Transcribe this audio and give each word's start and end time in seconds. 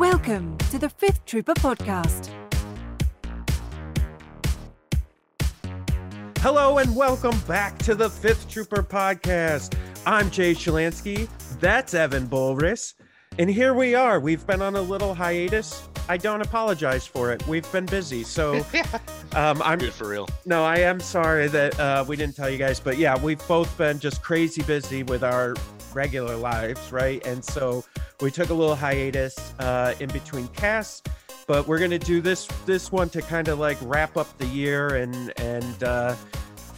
Welcome 0.00 0.56
to 0.70 0.78
the 0.78 0.88
Fifth 0.88 1.26
Trooper 1.26 1.52
Podcast. 1.52 2.30
Hello 6.38 6.78
and 6.78 6.96
welcome 6.96 7.38
back 7.40 7.76
to 7.80 7.94
the 7.94 8.08
Fifth 8.08 8.48
Trooper 8.48 8.82
Podcast. 8.82 9.76
I'm 10.06 10.30
Jay 10.30 10.54
Shalansky. 10.54 11.28
That's 11.60 11.92
Evan 11.92 12.28
Bulris. 12.28 12.94
And 13.38 13.50
here 13.50 13.74
we 13.74 13.94
are. 13.94 14.18
We've 14.20 14.46
been 14.46 14.62
on 14.62 14.74
a 14.74 14.80
little 14.80 15.12
hiatus. 15.12 15.86
I 16.08 16.16
don't 16.16 16.40
apologize 16.40 17.06
for 17.06 17.30
it. 17.30 17.46
We've 17.46 17.70
been 17.70 17.84
busy. 17.84 18.22
So 18.22 18.64
um, 19.34 19.60
I'm 19.62 19.80
Dude, 19.80 19.92
for 19.92 20.08
real. 20.08 20.26
no, 20.46 20.64
I 20.64 20.78
am 20.78 20.98
sorry 21.00 21.46
that 21.48 21.78
uh, 21.78 22.06
we 22.08 22.16
didn't 22.16 22.36
tell 22.36 22.48
you 22.48 22.56
guys, 22.56 22.80
but 22.80 22.96
yeah, 22.96 23.22
we've 23.22 23.46
both 23.46 23.76
been 23.76 23.98
just 23.98 24.22
crazy 24.22 24.62
busy 24.62 25.02
with 25.02 25.22
our 25.22 25.54
regular 25.94 26.36
lives, 26.36 26.92
right? 26.92 27.24
And 27.26 27.44
so 27.44 27.84
we 28.20 28.30
took 28.30 28.50
a 28.50 28.54
little 28.54 28.74
hiatus 28.74 29.36
uh, 29.58 29.94
in 30.00 30.08
between 30.10 30.48
casts, 30.48 31.02
but 31.46 31.66
we're 31.66 31.78
gonna 31.78 31.98
do 31.98 32.20
this 32.20 32.46
this 32.66 32.92
one 32.92 33.08
to 33.10 33.22
kind 33.22 33.48
of 33.48 33.58
like 33.58 33.78
wrap 33.82 34.16
up 34.16 34.36
the 34.38 34.46
year 34.46 34.96
and 34.96 35.32
and 35.38 35.84
uh, 35.84 36.14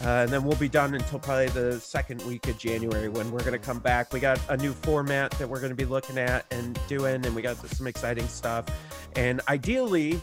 uh, 0.04 0.22
and 0.24 0.30
then 0.30 0.42
we'll 0.42 0.56
be 0.56 0.68
done 0.68 0.94
until 0.94 1.18
probably 1.20 1.48
the 1.48 1.78
second 1.78 2.20
week 2.22 2.48
of 2.48 2.58
January 2.58 3.08
when 3.08 3.30
we're 3.30 3.44
gonna 3.44 3.58
come 3.58 3.78
back. 3.78 4.12
We 4.12 4.18
got 4.18 4.40
a 4.48 4.56
new 4.56 4.72
format 4.72 5.30
that 5.32 5.48
we're 5.48 5.60
gonna 5.60 5.74
be 5.74 5.84
looking 5.84 6.18
at 6.18 6.44
and 6.50 6.78
doing, 6.88 7.24
and 7.24 7.34
we 7.34 7.42
got 7.42 7.56
some 7.56 7.86
exciting 7.86 8.26
stuff. 8.26 8.66
And 9.14 9.40
ideally, 9.48 10.20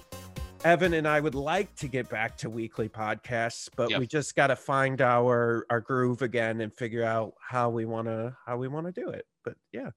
Evan 0.66 0.94
and 0.94 1.08
I 1.08 1.20
would 1.20 1.36
like 1.36 1.74
to 1.78 1.88
get 1.88 2.10
back 2.10 2.38
to 2.38 2.50
weekly 2.50 2.90
podcasts, 2.90 3.70
but 3.78 3.92
Yep. 3.92 4.00
we 4.00 4.08
just 4.08 4.36
got 4.36 4.48
to 4.48 4.56
find 4.56 5.02
our 5.02 5.66
our 5.70 5.80
groove 5.80 6.22
again 6.22 6.62
and 6.62 6.74
figure 6.74 7.04
out 7.04 7.34
how 7.40 7.70
we 7.70 7.86
want 7.86 8.08
to 8.08 8.36
how 8.46 8.58
we 8.58 8.68
want 8.68 8.86
to 8.88 8.92
do 8.92 9.10
it. 9.10 9.26
But 9.46 9.56
yeah, 9.72 9.92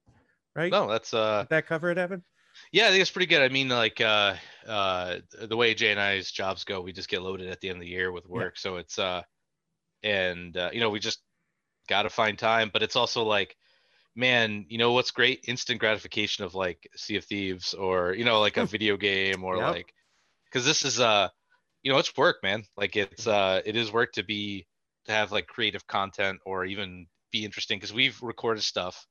right? 0.55 0.71
No, 0.71 0.87
that's 0.87 1.13
uh 1.13 1.41
Did 1.43 1.49
that 1.49 1.67
cover 1.67 1.89
it, 1.91 1.97
Evan? 1.97 2.23
yeah, 2.71 2.85
I 2.87 2.89
think 2.89 3.01
it's 3.01 3.11
pretty 3.11 3.25
good. 3.25 3.41
I 3.41 3.49
mean, 3.49 3.67
like 3.69 3.99
uh 3.99 4.35
uh 4.67 5.17
the 5.41 5.57
way 5.57 5.73
Jay 5.73 5.91
and 5.91 5.99
I's 5.99 6.31
jobs 6.31 6.63
go, 6.63 6.81
we 6.81 6.93
just 6.93 7.09
get 7.09 7.21
loaded 7.21 7.49
at 7.49 7.59
the 7.59 7.69
end 7.69 7.77
of 7.77 7.81
the 7.81 7.87
year 7.89 8.11
with 8.11 8.25
Yeah. 8.33 8.45
work. 8.45 8.57
So 8.57 8.77
it's 8.77 8.97
uh 8.97 9.21
and 10.03 10.55
uh, 10.55 10.69
you 10.73 10.79
know, 10.79 10.89
we 10.89 10.99
just 10.99 11.21
gotta 11.89 12.09
find 12.09 12.37
time, 12.39 12.69
but 12.71 12.83
it's 12.83 12.95
also 12.95 13.23
like 13.23 13.57
man, 14.15 14.65
you 14.69 14.77
know 14.77 14.93
what's 14.93 15.11
great? 15.11 15.43
Instant 15.47 15.79
gratification 15.79 16.45
of 16.45 16.53
like 16.55 16.87
Sea 16.95 17.17
of 17.17 17.25
Thieves 17.25 17.73
or 17.73 18.13
you 18.13 18.23
know, 18.23 18.39
like 18.39 18.57
a 18.57 18.65
video 18.65 18.95
game 18.95 19.43
or 19.43 19.57
Yep. 19.57 19.69
like 19.71 19.93
because 20.53 20.65
this 20.65 20.85
is 20.85 20.99
uh 20.99 21.29
you 21.81 21.91
know, 21.91 21.97
it's 21.97 22.15
work, 22.15 22.37
man. 22.43 22.63
Like 22.77 22.95
it's 22.95 23.27
uh 23.27 23.61
it 23.65 23.75
is 23.75 23.91
work 23.91 24.13
to 24.13 24.23
be 24.23 24.67
to 25.05 25.11
have 25.11 25.31
like 25.31 25.47
creative 25.47 25.85
content 25.87 26.39
or 26.45 26.65
even 26.65 27.07
be 27.31 27.43
interesting 27.43 27.77
because 27.77 27.93
we've 27.93 28.21
recorded 28.21 28.63
stuff 28.63 29.05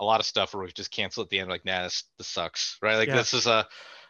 a 0.00 0.04
lot 0.04 0.20
of 0.20 0.26
stuff 0.26 0.52
where 0.52 0.64
we 0.64 0.72
just 0.72 0.90
cancel 0.90 1.22
at 1.22 1.30
the 1.30 1.38
end 1.38 1.48
like 1.48 1.64
nah 1.64 1.84
this, 1.84 2.04
this 2.18 2.26
sucks 2.26 2.76
right 2.82 2.96
like 2.96 3.08
Yeah. 3.08 3.16
this 3.16 3.32
is 3.32 3.46
a 3.46 3.66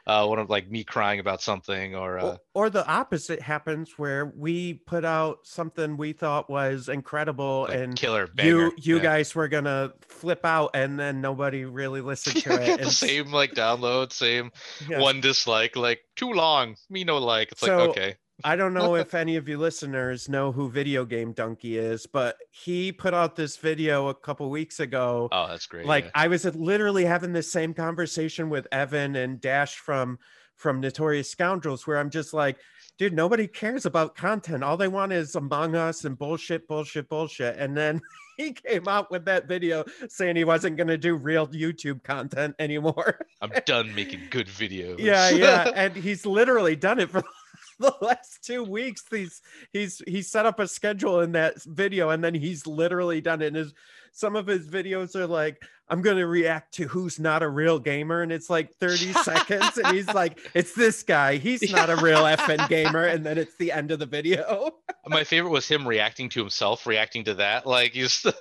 uh 0.06 0.26
one 0.26 0.38
of 0.38 0.50
like 0.50 0.68
me 0.70 0.82
crying 0.84 1.20
about 1.20 1.40
something 1.40 1.94
or 1.94 2.18
uh 2.18 2.36
Or, 2.54 2.64
or 2.66 2.70
the 2.70 2.86
opposite 2.86 3.40
happens 3.40 3.98
where 3.98 4.26
we 4.36 4.74
put 4.74 5.04
out 5.04 5.38
something 5.46 5.96
we 5.96 6.12
thought 6.12 6.50
was 6.50 6.88
incredible 6.88 7.68
like, 7.68 7.78
and 7.78 7.96
killer 7.96 8.26
banger. 8.26 8.48
you 8.48 8.72
you 8.76 8.96
Yeah. 8.96 9.02
guys 9.02 9.34
were 9.34 9.48
gonna 9.48 9.92
flip 10.08 10.44
out 10.44 10.70
and 10.74 10.98
then 10.98 11.20
nobody 11.20 11.64
really 11.64 12.00
listened 12.00 12.36
to 12.42 12.60
it. 12.60 12.78
the 12.78 12.82
and 12.82 12.92
same 12.92 13.30
like 13.32 13.54
download 13.54 14.12
same 14.12 14.50
yeah. 14.88 15.00
one 15.00 15.20
dislike 15.20 15.76
like 15.76 16.00
too 16.16 16.32
long 16.32 16.76
me 16.90 17.04
no 17.04 17.18
like 17.18 17.52
it's 17.52 17.60
So, 17.60 17.76
like 17.78 17.90
okay 17.90 18.16
I 18.44 18.56
don't 18.56 18.74
know 18.74 18.96
if 18.96 19.14
any 19.14 19.36
of 19.36 19.48
you 19.48 19.58
listeners 19.58 20.28
know 20.28 20.52
who 20.52 20.70
Video 20.70 21.04
Game 21.04 21.34
Dunkey 21.34 21.76
is, 21.76 22.06
but 22.06 22.36
he 22.50 22.92
put 22.92 23.14
out 23.14 23.36
this 23.36 23.56
video 23.56 24.08
a 24.08 24.14
couple 24.14 24.50
weeks 24.50 24.80
ago. 24.80 25.28
oh 25.30 25.48
that's 25.48 25.66
great 25.66 25.86
like 25.86 26.04
yeah. 26.04 26.10
I 26.14 26.28
was 26.28 26.44
literally 26.44 27.04
having 27.04 27.32
the 27.32 27.42
same 27.42 27.74
conversation 27.74 28.50
with 28.50 28.66
Evan 28.72 29.16
and 29.16 29.40
Dash 29.40 29.76
from 29.76 30.18
from 30.56 30.80
Notorious 30.80 31.30
Scoundrels, 31.30 31.86
where 31.86 31.98
I'm 31.98 32.08
just 32.08 32.32
like, 32.32 32.56
dude, 32.96 33.12
nobody 33.12 33.48
cares 33.48 33.84
about 33.84 34.14
content. 34.14 34.62
All 34.62 34.76
they 34.76 34.88
want 34.88 35.12
is 35.12 35.34
Among 35.34 35.74
Us 35.74 36.04
and 36.04 36.16
bullshit, 36.16 36.68
bullshit, 36.68 37.08
bullshit. 37.08 37.56
And 37.58 37.76
then 37.76 38.00
he 38.36 38.52
came 38.52 38.86
out 38.86 39.10
with 39.10 39.24
that 39.24 39.48
video 39.48 39.84
saying 40.08 40.36
he 40.36 40.44
wasn't 40.44 40.76
going 40.76 40.86
to 40.86 40.96
do 40.96 41.16
real 41.16 41.48
YouTube 41.48 42.02
content 42.04 42.54
anymore. 42.58 43.26
i'm 43.40 43.50
done 43.66 43.92
making 43.94 44.20
good 44.30 44.46
videos 44.46 44.98
yeah, 45.00 45.30
yeah, 45.30 45.70
and 45.74 45.96
he's 45.96 46.24
literally 46.24 46.76
done 46.76 47.00
it 47.00 47.10
for 47.10 47.22
the 47.82 47.94
last 48.00 48.42
two 48.44 48.64
weeks. 48.64 49.04
He's 49.10 49.42
he's 49.72 50.00
he 50.06 50.22
set 50.22 50.46
up 50.46 50.58
a 50.60 50.66
schedule 50.68 51.20
in 51.20 51.32
that 51.32 51.62
video, 51.64 52.10
and 52.10 52.24
then 52.24 52.34
he's 52.34 52.66
literally 52.66 53.20
done 53.20 53.42
it. 53.42 53.48
And 53.48 53.56
his 53.56 53.74
some 54.12 54.36
of 54.36 54.46
his 54.46 54.68
videos 54.68 55.14
are 55.16 55.26
like, 55.26 55.62
"I'm 55.88 56.00
gonna 56.02 56.26
react 56.26 56.74
to 56.74 56.86
who's 56.88 57.18
not 57.20 57.42
a 57.42 57.48
real 57.48 57.78
gamer," 57.78 58.22
and 58.22 58.32
it's 58.32 58.48
like 58.48 58.74
30 58.76 59.12
seconds, 59.24 59.76
and 59.76 59.94
he's 59.94 60.08
like, 60.14 60.38
"It's 60.54 60.74
this 60.74 61.02
guy. 61.02 61.36
He's 61.36 61.70
not 61.72 61.90
a 61.90 61.96
real 61.96 62.20
FN 62.24 62.68
gamer," 62.70 63.04
and 63.04 63.24
then 63.26 63.36
it's 63.38 63.56
the 63.56 63.72
end 63.72 63.90
of 63.90 63.98
the 63.98 64.06
video. 64.06 64.76
my 65.06 65.24
favorite 65.24 65.50
was 65.50 65.66
him 65.68 65.86
reacting 65.86 66.28
to 66.30 66.40
himself 66.40 66.86
reacting 66.86 67.24
to 67.24 67.34
that 67.34 67.66
like 67.66 67.92
he's 67.92 68.22
the 68.22 68.34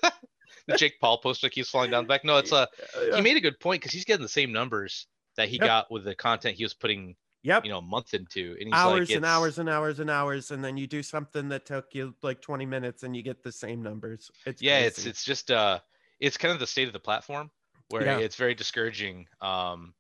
jake 0.77 0.99
paul 0.99 1.17
poster 1.17 1.49
keeps 1.49 1.69
falling 1.69 1.89
down 1.89 2.03
the 2.03 2.07
back 2.07 2.23
no 2.23 2.37
it's 2.37 2.53
uh 2.53 2.67
he 3.15 3.21
made 3.21 3.35
a 3.35 3.41
good 3.41 3.59
point 3.59 3.81
because 3.81 3.91
he's 3.91 4.05
getting 4.05 4.21
the 4.21 4.29
same 4.29 4.51
numbers 4.51 5.07
that 5.37 5.49
he 5.49 5.57
Yep. 5.57 5.65
got 5.65 5.91
with 5.91 6.03
the 6.03 6.13
content 6.13 6.55
he 6.55 6.63
was 6.63 6.73
putting 6.75 7.15
Yep. 7.43 7.63
you 7.63 7.69
know 7.69 7.79
a 7.79 7.81
month 7.81 8.13
into 8.13 8.55
and 8.59 8.73
hours 8.73 9.13
like, 9.13 9.15
and 9.15 9.25
hours 9.25 9.59
and 9.59 9.69
hours 9.69 9.99
and 9.99 10.09
hours, 10.09 10.51
and 10.51 10.63
then 10.63 10.77
you 10.77 10.87
do 10.87 11.03
something 11.03 11.49
that 11.49 11.65
took 11.65 11.93
you 11.93 12.15
like 12.21 12.41
20 12.41 12.65
minutes, 12.65 13.03
and 13.03 13.15
you 13.15 13.23
get 13.23 13.43
the 13.43 13.51
same 13.51 13.81
numbers. 13.81 14.31
It's 14.45 14.61
yeah 14.61 14.79
it's 14.79 15.05
crazy. 15.05 15.05
it's 15.05 15.23
just 15.23 15.51
uh 15.51 15.79
it's 16.19 16.37
kind 16.37 16.53
of 16.53 16.59
the 16.59 16.67
state 16.67 16.87
of 16.87 16.93
the 16.93 16.99
platform 16.99 17.51
where 17.87 18.07
Yeah. 18.07 18.23
it's 18.23 18.35
very 18.35 18.53
discouraging 18.55 19.27
um 19.41 19.93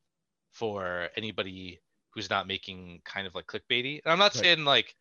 for 0.51 1.09
anybody 1.17 1.81
who's 2.13 2.29
not 2.29 2.47
making 2.47 3.01
kind 3.05 3.27
of 3.27 3.35
like 3.35 3.47
clickbaity 3.47 4.01
and 4.03 4.11
i'm 4.13 4.19
not 4.19 4.33
Right. 4.33 4.47
saying 4.47 4.65
like 4.65 4.95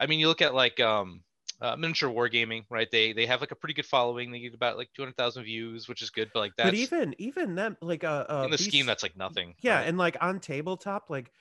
i 0.00 0.06
mean 0.06 0.20
you 0.20 0.28
look 0.28 0.42
at 0.42 0.54
like 0.54 0.80
um 0.80 1.24
uh, 1.60 1.76
miniature 1.76 2.10
wargaming 2.10 2.64
right 2.70 2.90
they 2.92 3.12
they 3.14 3.26
have 3.26 3.40
like 3.40 3.52
a 3.52 3.56
pretty 3.56 3.74
good 3.74 3.86
following 3.86 4.30
they 4.32 4.40
get 4.40 4.54
about 4.54 4.76
like 4.76 4.90
200000 4.94 5.44
views 5.44 5.88
which 5.88 6.02
is 6.02 6.10
good 6.10 6.30
but 6.34 6.40
like 6.40 6.56
that, 6.56 6.72
but 6.72 6.74
even 6.74 7.14
even 7.18 7.54
them 7.54 7.76
like 7.80 8.04
uh, 8.04 8.26
uh 8.28 8.48
in 8.48 8.50
the 8.50 8.58
these- 8.58 8.72
scheme 8.72 8.86
that's 8.86 9.02
like 9.02 9.16
nothing 9.16 9.56
yeah 9.60 9.80
right? 9.80 9.82
and 9.82 9.98
like 9.98 10.16
on 10.20 10.40
tabletop 10.40 11.10
like 11.10 11.32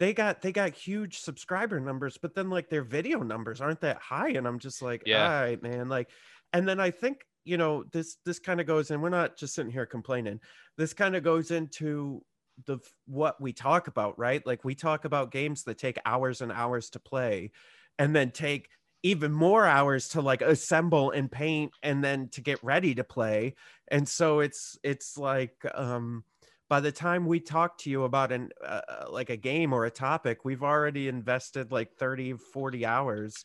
they 0.00 0.12
got 0.12 0.42
they 0.42 0.50
got 0.50 0.72
huge 0.74 1.20
subscriber 1.20 1.78
numbers 1.78 2.18
but 2.18 2.34
then 2.34 2.50
like 2.50 2.68
their 2.68 2.82
video 2.82 3.20
numbers 3.20 3.60
aren't 3.60 3.80
that 3.82 3.98
high 3.98 4.30
and 4.30 4.48
i'm 4.48 4.58
just 4.58 4.82
like 4.82 5.04
Yeah. 5.06 5.24
all 5.24 5.42
right 5.42 5.62
man 5.62 5.88
like 5.88 6.10
and 6.52 6.66
then 6.66 6.80
i 6.80 6.90
think 6.90 7.24
you 7.44 7.56
know 7.56 7.84
this 7.92 8.16
this 8.24 8.40
kind 8.40 8.60
of 8.60 8.66
goes 8.66 8.90
and 8.90 9.02
we're 9.02 9.10
not 9.10 9.36
just 9.36 9.54
sitting 9.54 9.70
here 9.72 9.86
complaining 9.86 10.40
this 10.76 10.92
kind 10.92 11.14
of 11.14 11.22
goes 11.22 11.52
into 11.52 12.24
the 12.66 12.78
what 13.06 13.40
we 13.40 13.52
talk 13.52 13.86
about 13.86 14.18
right 14.18 14.44
like 14.46 14.64
we 14.64 14.74
talk 14.74 15.04
about 15.04 15.30
games 15.30 15.64
that 15.64 15.78
take 15.78 15.98
hours 16.04 16.40
and 16.40 16.50
hours 16.52 16.90
to 16.90 16.98
play 17.00 17.52
and 17.98 18.16
then 18.16 18.30
take 18.30 18.68
even 19.02 19.32
more 19.32 19.64
hours 19.66 20.08
to 20.08 20.20
like 20.20 20.42
assemble 20.42 21.10
and 21.10 21.32
paint 21.32 21.72
and 21.82 22.04
then 22.04 22.28
to 22.28 22.42
get 22.42 22.62
ready 22.62 22.94
to 22.94 23.04
play 23.04 23.54
and 23.88 24.06
so 24.06 24.40
it's 24.40 24.78
it's 24.82 25.16
like 25.16 25.56
um 25.74 26.24
by 26.70 26.80
the 26.80 26.92
time 26.92 27.26
we 27.26 27.40
talk 27.40 27.76
to 27.76 27.90
you 27.90 28.04
about 28.04 28.32
an 28.32 28.48
uh, 28.64 28.80
uh, 28.88 29.10
like 29.10 29.28
a 29.28 29.36
game 29.36 29.74
or 29.74 29.84
a 29.84 29.90
topic 29.90 30.44
we've 30.44 30.62
already 30.62 31.08
invested 31.08 31.70
like 31.70 31.92
30 31.98 32.34
40 32.54 32.86
hours 32.86 33.44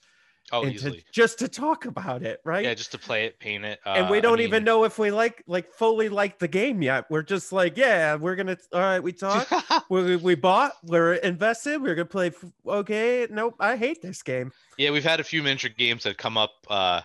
oh 0.51 0.61
into 0.61 0.75
easily. 0.75 1.03
just 1.11 1.39
to 1.39 1.47
talk 1.47 1.85
about 1.85 2.21
it 2.21 2.39
right? 2.45 2.63
Yeah 2.63 2.75
just 2.75 2.91
to 2.91 2.99
play 2.99 3.25
it 3.25 3.39
paint 3.39 3.65
it 3.65 3.79
and 3.85 4.05
uh, 4.05 4.09
we 4.11 4.21
don't 4.21 4.39
even 4.39 4.59
mean- 4.59 4.63
know 4.65 4.83
if 4.85 4.99
we 4.99 5.09
like 5.11 5.43
like 5.47 5.73
fully 5.73 6.07
like 6.07 6.37
the 6.39 6.47
game 6.47 6.81
yet. 6.81 7.05
We're 7.09 7.23
just 7.23 7.51
like 7.51 7.75
yeah 7.75 8.15
we're 8.15 8.35
gonna 8.35 8.57
all 8.71 8.79
right 8.79 8.99
we 9.01 9.11
talk 9.11 9.49
we, 9.89 10.15
we 10.17 10.35
bought 10.35 10.73
we're 10.83 11.15
invested 11.15 11.81
we're 11.81 11.95
gonna 11.95 12.05
play 12.05 12.31
okay 12.67 13.27
nope 13.29 13.55
i 13.59 13.75
hate 13.75 14.01
this 14.01 14.21
game. 14.21 14.51
Yeah, 14.77 14.91
we've 14.91 15.03
had 15.03 15.19
a 15.19 15.23
few 15.23 15.41
miniature 15.41 15.71
games 15.75 16.03
that 16.03 16.17
come 16.17 16.37
up 16.37 16.51
uh, 16.69 17.01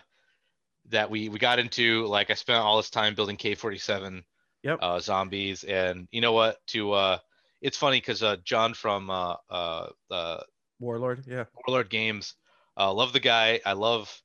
that 0.89 1.09
we 1.09 1.29
we 1.29 1.39
got 1.39 1.57
into. 1.57 2.05
Like 2.05 2.29
I 2.29 2.35
spent 2.35 2.59
all 2.59 2.77
this 2.77 2.91
time 2.91 3.15
building 3.15 3.37
K47 3.37 4.23
Yep. 4.63 4.79
uh, 4.81 4.99
zombies, 4.99 5.63
and 5.63 6.07
you 6.11 6.21
know 6.21 6.33
what? 6.33 6.57
To 6.67 6.91
uh, 6.93 7.17
it's 7.61 7.77
funny 7.77 7.97
because 7.97 8.23
uh, 8.23 8.37
John 8.43 8.73
from 8.73 9.09
uh, 9.09 9.35
uh, 9.49 9.87
uh, 10.09 10.43
warlord 10.79 11.23
yeah 11.27 11.45
Warlord 11.67 11.89
Games, 11.89 12.35
uh, 12.77 12.93
love 12.93 13.13
the 13.13 13.19
guy. 13.19 13.59
I 13.65 13.73
love, 13.73 14.21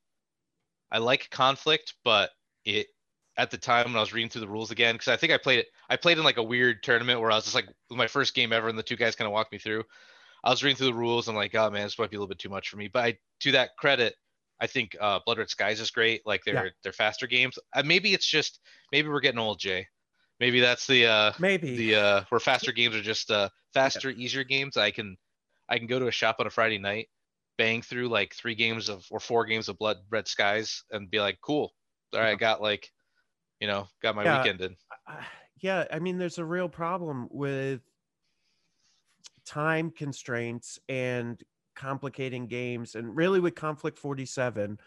I 0.90 0.98
like 0.98 1.30
conflict, 1.30 1.94
but 2.04 2.30
it 2.64 2.88
at 3.38 3.50
the 3.50 3.58
time 3.58 3.86
when 3.86 3.96
I 3.96 4.00
was 4.00 4.14
reading 4.14 4.30
through 4.30 4.40
the 4.40 4.48
rules 4.48 4.70
again, 4.70 4.94
because 4.94 5.08
I 5.08 5.16
think 5.16 5.32
I 5.32 5.38
played 5.38 5.58
it. 5.60 5.66
I 5.90 5.96
played 5.96 6.18
in 6.18 6.24
like 6.24 6.38
a 6.38 6.42
weird 6.42 6.82
tournament 6.82 7.20
where 7.20 7.30
I 7.30 7.34
was 7.34 7.44
just 7.44 7.54
like 7.54 7.68
my 7.90 8.06
first 8.06 8.34
game 8.34 8.52
ever, 8.52 8.68
and 8.68 8.78
the 8.78 8.82
two 8.82 8.96
guys 8.96 9.16
kind 9.16 9.26
of 9.26 9.32
walked 9.32 9.52
me 9.52 9.58
through. 9.58 9.84
I 10.44 10.50
was 10.50 10.62
reading 10.62 10.76
through 10.76 10.86
the 10.86 10.94
rules. 10.94 11.28
I'm 11.28 11.34
like, 11.34 11.54
oh 11.54 11.70
man, 11.70 11.82
this 11.82 11.98
might 11.98 12.10
be 12.10 12.16
a 12.16 12.20
little 12.20 12.28
bit 12.28 12.38
too 12.38 12.48
much 12.48 12.68
for 12.68 12.76
me. 12.76 12.88
But 12.88 13.04
I, 13.04 13.18
to 13.40 13.52
that 13.52 13.70
credit, 13.76 14.14
I 14.60 14.66
think 14.66 14.96
uh, 15.00 15.18
Blood 15.26 15.38
Red 15.38 15.50
Skies 15.50 15.80
is 15.80 15.90
great. 15.90 16.22
Like 16.24 16.44
they're 16.44 16.66
Yeah. 16.66 16.70
they're 16.82 16.92
faster 16.92 17.26
games. 17.26 17.58
Uh, 17.74 17.82
maybe 17.84 18.14
it's 18.14 18.26
just 18.26 18.60
maybe 18.92 19.08
we're 19.08 19.20
getting 19.20 19.40
old, 19.40 19.58
Jay. 19.58 19.86
Maybe 20.40 20.60
that's 20.60 20.86
the 20.86 21.06
uh, 21.06 21.32
maybe 21.38 21.76
the 21.76 21.94
uh, 21.94 22.24
where 22.28 22.40
faster 22.40 22.72
games 22.72 22.94
are 22.94 23.02
just 23.02 23.30
uh, 23.30 23.48
faster, 23.72 24.10
easier 24.10 24.44
games. 24.44 24.76
I 24.76 24.90
can 24.90 25.16
I 25.68 25.78
can 25.78 25.86
go 25.86 25.98
to 25.98 26.08
a 26.08 26.12
shop 26.12 26.36
on 26.38 26.46
a 26.46 26.50
Friday 26.50 26.78
night, 26.78 27.08
bang 27.56 27.82
through 27.82 28.08
like 28.08 28.34
three 28.34 28.54
games 28.54 28.88
of 28.88 29.06
or 29.10 29.20
four 29.20 29.46
games 29.46 29.68
of 29.68 29.78
Blood 29.78 29.98
Red 30.10 30.28
Skies, 30.28 30.84
and 30.90 31.10
be 31.10 31.20
like, 31.20 31.38
cool. 31.40 31.74
All 32.12 32.20
right, 32.20 32.30
I 32.30 32.34
got 32.34 32.60
like, 32.60 32.92
you 33.60 33.66
know, 33.66 33.88
got 34.02 34.16
my 34.16 34.24
Yeah. 34.24 34.38
weekend 34.38 34.60
in. 34.60 34.76
uh, 35.06 35.24
yeah, 35.60 35.86
I 35.90 35.98
mean, 35.98 36.18
there's 36.18 36.38
a 36.38 36.44
real 36.44 36.68
problem 36.68 37.28
with 37.30 37.82
time 39.44 39.90
constraints 39.90 40.78
and 40.88 41.42
complicating 41.74 42.46
games 42.46 42.94
and 42.94 43.14
really 43.14 43.38
with 43.40 43.54
Konflikt 43.54 43.98
47 43.98 44.78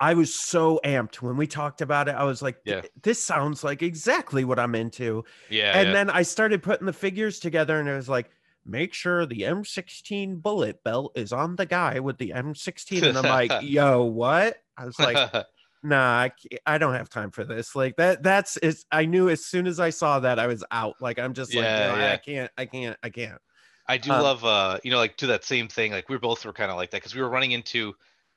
i 0.00 0.14
was 0.14 0.34
so 0.34 0.80
amped 0.84 1.16
when 1.16 1.36
we 1.36 1.46
talked 1.46 1.80
about 1.80 2.08
it 2.08 2.14
i 2.14 2.24
was 2.24 2.42
like 2.42 2.56
Yeah. 2.64 2.82
this 3.02 3.22
sounds 3.22 3.62
like 3.64 3.82
exactly 3.82 4.44
what 4.44 4.58
i'm 4.58 4.74
into 4.74 5.24
Yeah. 5.50 5.78
and 5.78 5.88
yeah. 5.88 5.92
then 5.94 6.10
i 6.10 6.22
started 6.22 6.62
putting 6.62 6.86
the 6.86 6.92
figures 6.92 7.38
together 7.38 7.78
and 7.78 7.88
it 7.88 7.94
was 7.94 8.08
like 8.08 8.30
make 8.66 8.94
sure 8.94 9.26
the 9.26 9.40
m16 9.40 10.40
bullet 10.42 10.82
belt 10.84 11.12
is 11.16 11.32
on 11.32 11.56
the 11.56 11.66
guy 11.66 12.00
with 12.00 12.18
the 12.18 12.30
m16 12.34 13.02
and 13.02 13.18
i'm 13.18 13.24
like 13.24 13.52
yo 13.62 14.04
what 14.04 14.56
i 14.76 14.84
was 14.86 14.98
like 14.98 15.46
nah 15.82 16.20
I, 16.22 16.32
I 16.64 16.78
don't 16.78 16.94
have 16.94 17.10
time 17.10 17.30
for 17.30 17.44
this 17.44 17.76
like 17.76 17.96
that 17.96 18.22
that's 18.22 18.56
is 18.56 18.86
i 18.90 19.04
knew 19.04 19.28
as 19.28 19.44
soon 19.44 19.66
as 19.66 19.78
i 19.80 19.90
saw 19.90 20.18
that 20.20 20.38
i 20.38 20.46
was 20.46 20.64
out 20.70 20.94
like 21.00 21.18
i'm 21.18 21.34
just 21.34 21.54
like 21.54 21.62
no, 21.64 21.68
I, 21.68 21.98
yeah. 21.98 22.12
I 22.12 22.16
can't 22.16 22.50
i 22.56 22.64
can't 22.66 22.96
i 23.02 23.10
can't 23.10 23.38
I 23.86 23.98
do 23.98 24.10
Um, 24.12 24.22
love, 24.22 24.44
uh, 24.46 24.78
you 24.82 24.90
know, 24.90 24.96
like 24.96 25.18
to 25.18 25.26
that 25.26 25.44
same 25.44 25.68
thing. 25.68 25.92
Like 25.92 26.08
we 26.08 26.16
both 26.16 26.42
were 26.46 26.54
kind 26.54 26.70
of 26.70 26.78
like 26.78 26.90
that 26.92 27.02
because 27.02 27.14
we 27.14 27.20
were 27.20 27.28
running 27.28 27.52
into, 27.52 27.92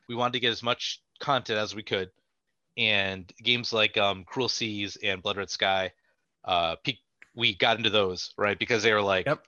we 0.10 0.14
wanted 0.14 0.34
to 0.34 0.40
get 0.42 0.52
as 0.52 0.62
much 0.62 1.02
content 1.20 1.60
as 1.60 1.76
we 1.76 1.84
could, 1.84 2.10
and 2.78 3.32
games 3.44 3.74
like 3.74 3.98
um, 3.98 4.24
Cruel 4.26 4.50
Seas 4.50 4.98
and 5.04 5.22
Blood 5.22 5.38
Red 5.38 5.50
Sky, 5.50 5.92
uh, 6.46 6.76
peak, 6.84 7.00
we 7.36 7.56
got 7.56 7.78
into 7.78 7.90
those 7.90 8.34
right 8.38 8.58
because 8.58 8.84
they 8.84 8.94
were 8.94 9.02
like, 9.02 9.26
Yep. 9.26 9.46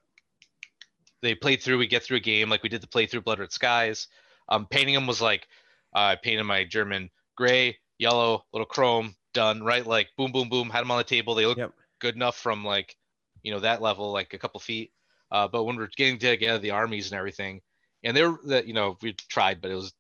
they 1.22 1.36
played 1.36 1.62
through. 1.62 1.78
We 1.78 1.88
get 1.88 2.04
through 2.04 2.18
a 2.18 2.22
game 2.22 2.50
like 2.50 2.64
we 2.64 2.70
did 2.70 2.82
the 2.82 2.88
playthrough 2.88 3.24
Blood 3.24 3.40
Red 3.40 3.52
Skies. 3.52 4.08
Um, 4.48 4.66
painting 4.66 4.96
them 4.96 5.08
was 5.08 5.22
like, 5.22 5.48
uh, 5.96 6.00
I 6.00 6.16
painted 6.16 6.44
my 6.44 6.64
German 6.64 7.10
gray, 7.36 7.78
yellow, 7.98 8.46
little 8.54 8.66
chrome, 8.66 9.16
done 9.34 9.64
right. 9.64 9.86
Like 9.86 10.10
boom, 10.18 10.32
boom, 10.32 10.50
boom. 10.50 10.70
Had 10.70 10.82
them 10.82 10.92
on 10.92 10.98
the 10.98 11.04
table. 11.04 11.36
They 11.36 11.46
look 11.46 11.58
Yep. 11.58 11.74
good 12.00 12.16
enough 12.16 12.38
from 12.38 12.64
like, 12.66 12.96
you 13.44 13.52
know, 13.52 13.60
that 13.60 13.82
level, 13.82 14.12
like 14.12 14.34
a 14.34 14.40
couple 14.40 14.60
feet. 14.60 14.92
Uh, 15.32 15.48
but 15.48 15.64
when 15.64 15.78
we're 15.78 15.90
getting 15.96 16.18
together 16.18 16.60
the 16.60 16.72
armies 16.72 17.12
and 17.12 17.18
everything, 17.18 17.62
and 18.04 18.16
they're 18.16 18.38
that 18.46 18.66
you 18.66 18.74
know 18.74 18.98
we 19.02 19.14
tried, 19.14 19.62
but 19.62 19.72
it 19.72 19.76
was, 19.76 19.94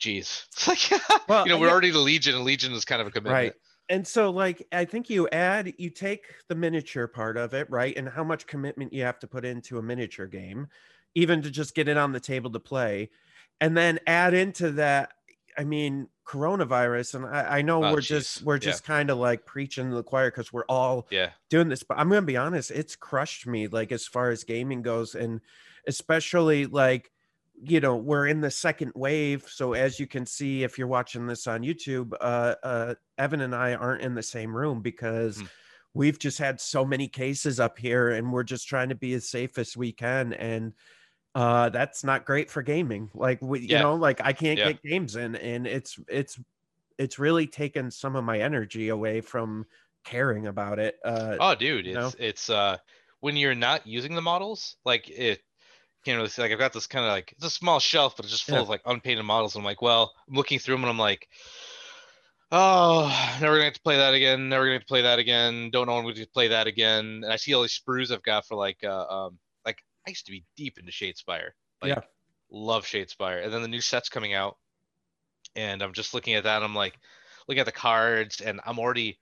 geez, 0.00 0.46
it's 0.52 0.66
like 0.92 1.02
Well, 1.28 1.44
you 1.44 1.50
know 1.50 1.58
we're 1.58 1.66
yeah. 1.66 1.72
already 1.72 1.90
the 1.90 1.98
Legion, 1.98 2.34
and 2.34 2.44
Legion 2.44 2.72
is 2.72 2.84
kind 2.84 3.00
of 3.00 3.06
a 3.06 3.10
commitment. 3.10 3.32
Right. 3.34 3.54
And 3.88 4.06
so, 4.06 4.30
like, 4.30 4.66
I 4.72 4.84
think 4.84 5.10
you 5.10 5.28
add, 5.30 5.74
you 5.78 5.90
take 5.90 6.24
the 6.48 6.54
miniature 6.54 7.08
part 7.08 7.36
of 7.36 7.54
it, 7.54 7.68
right? 7.70 7.96
And 7.96 8.08
how 8.08 8.22
much 8.22 8.46
commitment 8.46 8.92
you 8.92 9.02
have 9.02 9.18
to 9.20 9.26
put 9.26 9.44
into 9.44 9.78
a 9.78 9.82
miniature 9.82 10.26
game, 10.28 10.68
even 11.16 11.42
to 11.42 11.50
just 11.50 11.74
get 11.74 11.88
it 11.88 11.96
on 11.96 12.12
the 12.12 12.20
table 12.20 12.50
to 12.52 12.60
play. 12.60 13.10
And 13.60 13.76
then 13.76 13.98
add 14.06 14.32
into 14.32 14.70
that, 14.72 15.12
I 15.58 15.64
mean, 15.64 16.08
coronavirus. 16.24 17.16
And 17.16 17.26
I, 17.26 17.58
I 17.58 17.62
know 17.62 17.84
Oh, 17.84 17.92
we're 17.92 18.00
geez. 18.00 18.08
just, 18.08 18.42
we're 18.42 18.54
Yeah. 18.54 18.60
just 18.60 18.84
kind 18.84 19.10
of 19.10 19.18
like 19.18 19.44
preaching 19.44 19.90
to 19.90 19.96
the 19.96 20.04
choir 20.04 20.30
because 20.30 20.52
we're 20.52 20.64
all 20.68 21.08
Yeah. 21.10 21.30
doing 21.48 21.68
this. 21.68 21.82
But 21.82 21.98
I'm 21.98 22.08
going 22.08 22.22
to 22.22 22.26
be 22.26 22.36
honest, 22.36 22.70
it's 22.70 22.94
crushed 22.94 23.46
me, 23.48 23.66
like, 23.66 23.90
as 23.90 24.06
far 24.06 24.30
as 24.30 24.44
gaming 24.44 24.82
goes. 24.82 25.16
And 25.16 25.40
especially, 25.88 26.66
like, 26.66 27.10
you 27.62 27.80
know 27.80 27.96
we're 27.96 28.26
in 28.26 28.40
the 28.40 28.50
second 28.50 28.92
wave 28.94 29.46
so 29.48 29.74
as 29.74 29.98
you 29.98 30.06
can 30.06 30.24
see 30.24 30.62
if 30.62 30.78
you're 30.78 30.86
watching 30.86 31.26
this 31.26 31.46
on 31.46 31.62
youtube 31.62 32.12
uh 32.20 32.54
uh 32.62 32.94
evan 33.18 33.40
and 33.42 33.54
i 33.54 33.74
aren't 33.74 34.02
in 34.02 34.14
the 34.14 34.22
same 34.22 34.56
room 34.56 34.80
because 34.80 35.42
Mhm. 35.42 35.50
we've 35.94 36.18
just 36.18 36.38
had 36.38 36.60
so 36.60 36.84
many 36.84 37.08
cases 37.08 37.60
up 37.60 37.78
here 37.78 38.10
and 38.10 38.32
we're 38.32 38.42
just 38.44 38.68
trying 38.68 38.88
to 38.88 38.94
be 38.94 39.12
as 39.14 39.28
safe 39.28 39.58
as 39.58 39.76
we 39.76 39.92
can 39.92 40.32
and 40.34 40.74
uh 41.34 41.68
that's 41.70 42.04
not 42.04 42.26
great 42.26 42.50
for 42.50 42.62
gaming 42.62 43.10
like 43.14 43.40
we, 43.42 43.60
you 43.60 43.68
Yeah. 43.68 43.78
know 43.78 43.94
like 43.94 44.20
i 44.22 44.32
can't 44.32 44.60
Yeah. 44.60 44.64
get 44.64 44.82
games 44.82 45.16
in 45.16 45.36
and 45.36 45.66
it's 45.66 45.98
it's 46.08 46.40
it's 46.98 47.18
really 47.18 47.46
taken 47.46 47.90
some 47.90 48.16
of 48.16 48.24
my 48.24 48.40
energy 48.40 48.88
away 48.88 49.20
from 49.20 49.66
caring 50.04 50.46
about 50.46 50.78
it 50.78 50.96
uh 51.04 51.38
Oh, 51.38 51.54
dude, 51.54 51.86
you 51.86 51.94
know? 51.94 52.14
it's 52.14 52.14
it's 52.18 52.50
uh 52.50 52.78
when 53.20 53.36
you're 53.36 53.54
not 53.54 53.86
using 53.86 54.14
the 54.14 54.22
models, 54.22 54.76
like 54.84 55.08
it 55.10 55.42
can't 56.04 56.16
really 56.16 56.28
see. 56.28 56.42
Like 56.42 56.52
I've 56.52 56.58
got 56.58 56.72
this 56.72 56.86
kind 56.86 57.04
of 57.04 57.10
like 57.10 57.32
it's 57.32 57.44
a 57.44 57.50
small 57.50 57.80
shelf, 57.80 58.16
but 58.16 58.24
it's 58.24 58.32
just 58.32 58.44
full 58.44 58.58
Yeah. 58.58 58.62
of 58.62 58.68
like 58.68 58.82
unpainted 58.86 59.24
models. 59.24 59.54
And 59.54 59.60
I'm 59.62 59.66
like, 59.66 59.82
well, 59.82 60.12
I'm 60.28 60.34
looking 60.34 60.58
through 60.58 60.74
them 60.76 60.84
and 60.84 60.90
I'm 60.90 60.98
like, 60.98 61.28
oh, 62.52 63.38
never 63.40 63.54
gonna 63.54 63.64
have 63.64 63.74
to 63.74 63.80
play 63.82 63.96
that 63.96 64.14
again. 64.14 64.48
Never 64.48 64.64
gonna 64.64 64.74
have 64.74 64.82
to 64.82 64.86
play 64.86 65.02
that 65.02 65.18
again. 65.18 65.70
Don't 65.70 65.86
know 65.86 65.96
when 65.96 66.04
we 66.04 66.14
to 66.14 66.26
play 66.26 66.48
that 66.48 66.66
again. 66.66 67.22
And 67.24 67.32
I 67.32 67.36
see 67.36 67.54
all 67.54 67.62
these 67.62 67.78
sprues 67.78 68.10
I've 68.10 68.22
got 68.22 68.46
for 68.46 68.56
like 68.56 68.78
uh 68.84 69.06
um 69.06 69.38
like 69.64 69.82
I 70.06 70.10
used 70.10 70.26
to 70.26 70.32
be 70.32 70.44
deep 70.56 70.78
into 70.78 70.92
Shadespire. 70.92 71.50
Like 71.82 71.96
Yeah. 71.96 72.00
love 72.50 72.84
Shadespire. 72.84 73.44
And 73.44 73.52
then 73.52 73.62
the 73.62 73.68
new 73.68 73.80
set's 73.80 74.08
coming 74.08 74.34
out, 74.34 74.56
and 75.56 75.82
I'm 75.82 75.92
just 75.92 76.14
looking 76.14 76.34
at 76.34 76.44
that. 76.44 76.56
And 76.56 76.64
I'm 76.64 76.74
like, 76.74 76.98
looking 77.48 77.60
at 77.60 77.66
the 77.66 77.72
cards, 77.72 78.40
and 78.40 78.60
I'm 78.64 78.78
already 78.78 79.18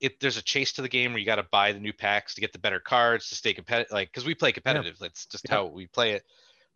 it 0.00 0.20
there's 0.20 0.36
a 0.36 0.42
chase 0.42 0.72
to 0.72 0.82
the 0.82 0.88
game 0.88 1.12
where 1.12 1.18
you 1.20 1.26
got 1.26 1.36
to 1.36 1.46
buy 1.50 1.72
the 1.72 1.80
new 1.80 1.92
packs 1.92 2.34
to 2.34 2.40
get 2.40 2.52
the 2.52 2.58
better 2.58 2.80
cards 2.80 3.28
to 3.28 3.34
stay 3.34 3.52
competitive 3.54 3.92
like 3.92 4.08
because 4.08 4.24
we 4.24 4.34
play 4.34 4.52
competitive 4.52 4.96
that's 4.98 5.26
just 5.26 5.48
Yeah. 5.48 5.56
how 5.56 5.66
we 5.66 5.86
play 5.86 6.12
it. 6.12 6.24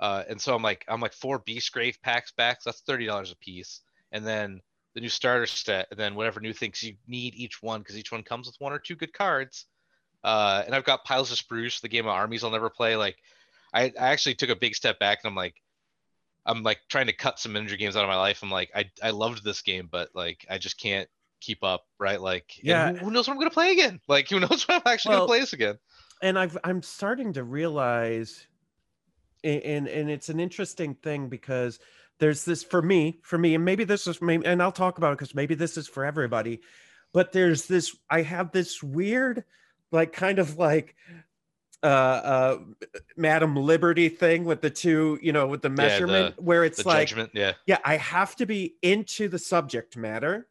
Uh 0.00 0.24
and 0.28 0.40
so 0.40 0.54
i'm 0.54 0.62
like 0.62 0.84
i'm 0.88 1.00
like 1.00 1.12
four 1.12 1.38
Beastgrave 1.40 2.00
packs 2.02 2.32
back 2.32 2.62
so 2.62 2.70
that's 2.70 2.82
30 2.82 3.06
dollars 3.06 3.32
a 3.32 3.36
piece. 3.36 3.80
And 4.12 4.26
then 4.26 4.60
the 4.94 5.00
new 5.00 5.08
starter 5.08 5.46
set 5.46 5.88
and 5.90 5.98
then 5.98 6.14
whatever 6.14 6.40
new 6.40 6.52
things 6.52 6.82
you 6.82 6.96
need 7.08 7.34
each 7.34 7.62
one 7.62 7.80
because 7.80 7.98
each 7.98 8.12
one 8.12 8.22
comes 8.22 8.46
with 8.46 8.56
one 8.60 8.72
or 8.72 8.78
two 8.78 8.96
good 8.96 9.12
cards. 9.12 9.66
Uh 10.22 10.62
and 10.66 10.74
i've 10.74 10.84
got 10.84 11.04
piles 11.04 11.30
of 11.32 11.38
spruce 11.38 11.80
the 11.80 11.88
game 11.88 12.06
of 12.06 12.12
armies 12.12 12.44
i'll 12.44 12.50
never 12.50 12.70
play 12.70 12.96
like 12.96 13.16
i, 13.74 13.84
I 13.98 14.08
actually 14.12 14.34
took 14.36 14.50
a 14.50 14.56
big 14.56 14.74
step 14.74 14.98
back 14.98 15.20
and 15.22 15.30
i'm 15.30 15.36
like 15.36 15.60
i'm 16.46 16.62
like 16.62 16.80
trying 16.88 17.06
to 17.06 17.12
cut 17.12 17.38
some 17.38 17.52
miniature 17.52 17.76
games 17.76 17.96
out 17.96 18.04
of 18.04 18.08
my 18.08 18.16
life. 18.16 18.42
I'm 18.42 18.50
like 18.50 18.70
i, 18.74 18.84
I 19.02 19.10
loved 19.10 19.44
this 19.44 19.62
game 19.62 19.88
but 19.90 20.10
like 20.14 20.44
i 20.50 20.58
just 20.58 20.78
can't 20.78 21.08
keep 21.44 21.62
up 21.62 21.84
right 21.98 22.20
like 22.20 22.58
Yeah. 22.62 22.92
who, 22.92 23.06
who 23.06 23.10
knows 23.10 23.28
what 23.28 23.34
i'm 23.34 23.38
gonna 23.38 23.50
play 23.50 23.72
again 23.72 24.00
like 24.08 24.28
who 24.28 24.40
knows 24.40 24.66
what 24.66 24.76
i'm 24.86 24.92
actually 24.92 25.10
Well, 25.10 25.20
gonna 25.20 25.28
play 25.28 25.40
this 25.40 25.52
again 25.52 25.78
and 26.22 26.38
I've 26.38 26.56
I'm 26.64 26.82
starting 26.82 27.34
to 27.34 27.44
realize, 27.44 28.46
and 29.42 29.86
and 29.86 30.10
it's 30.10 30.30
an 30.30 30.40
interesting 30.40 30.94
thing 30.94 31.28
because 31.28 31.78
there's 32.18 32.44
this 32.44 32.62
for 32.62 32.80
me, 32.80 33.20
for 33.22 33.36
me, 33.36 33.54
and 33.54 33.64
maybe 33.64 33.84
this 33.84 34.06
is 34.06 34.22
maybe, 34.22 34.46
and 34.46 34.62
I'll 34.62 34.72
talk 34.72 34.96
about 34.96 35.12
it 35.12 35.18
because 35.18 35.34
maybe 35.34 35.54
this 35.54 35.76
is 35.76 35.86
for 35.86 36.04
everybody, 36.04 36.62
but 37.12 37.32
there's 37.32 37.66
this. 37.66 37.94
I 38.08 38.22
have 38.22 38.52
this 38.52 38.82
weird, 38.82 39.44
like 39.92 40.12
kind 40.12 40.38
of 40.38 40.56
like 40.56 40.96
uh 41.82 41.86
uh 41.86 42.58
madam 43.18 43.54
liberty 43.56 44.08
thing 44.08 44.44
with 44.46 44.62
the 44.62 44.70
two 44.70 45.18
you 45.20 45.32
know 45.32 45.46
with 45.46 45.60
the 45.60 45.68
measurement 45.68 46.40
where 46.40 46.64
it's 46.64 46.86
like 46.86 47.08
judgment 47.08 47.30
yeah 47.34 47.52
yeah 47.66 47.76
i 47.84 47.98
have 47.98 48.34
to 48.34 48.46
be 48.46 48.74
into 48.80 49.28
the 49.28 49.38
subject 49.38 49.94
matter 49.94 50.48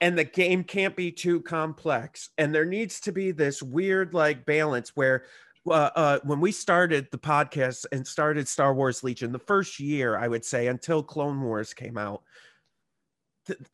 and 0.00 0.16
the 0.16 0.24
game 0.24 0.64
can't 0.64 0.94
be 0.94 1.10
too 1.10 1.40
complex. 1.40 2.30
And 2.38 2.54
there 2.54 2.64
needs 2.64 3.00
to 3.00 3.12
be 3.12 3.32
this 3.32 3.62
weird 3.62 4.14
like 4.14 4.46
balance 4.46 4.90
where 4.94 5.24
uh, 5.66 5.90
uh, 5.94 6.18
when 6.22 6.40
we 6.40 6.52
started 6.52 7.08
the 7.10 7.18
podcast 7.18 7.84
and 7.92 8.06
started 8.06 8.48
star 8.48 8.72
wars 8.72 9.04
legion 9.04 9.32
the 9.32 9.38
first 9.38 9.78
year 9.78 10.16
i 10.16 10.26
would 10.26 10.42
say 10.42 10.68
until 10.68 11.02
clone 11.02 11.42
wars 11.42 11.74
came 11.74 11.98
out 11.98 12.22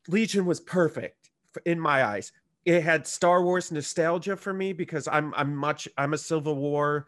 legion 0.09 0.47
was 0.47 0.61
perfect 0.61 1.31
in 1.65 1.79
my 1.79 2.05
eyes. 2.05 2.33
It 2.65 2.83
had 2.83 3.07
star 3.07 3.43
wars 3.43 3.71
nostalgia 3.71 4.37
for 4.37 4.55
me 4.55 4.73
because 4.73 5.07
i'm 5.07 5.35
i'm 5.37 5.55
much 5.55 5.87
i'm 5.99 6.15
a 6.15 6.19
civil 6.19 6.57
war 6.57 7.07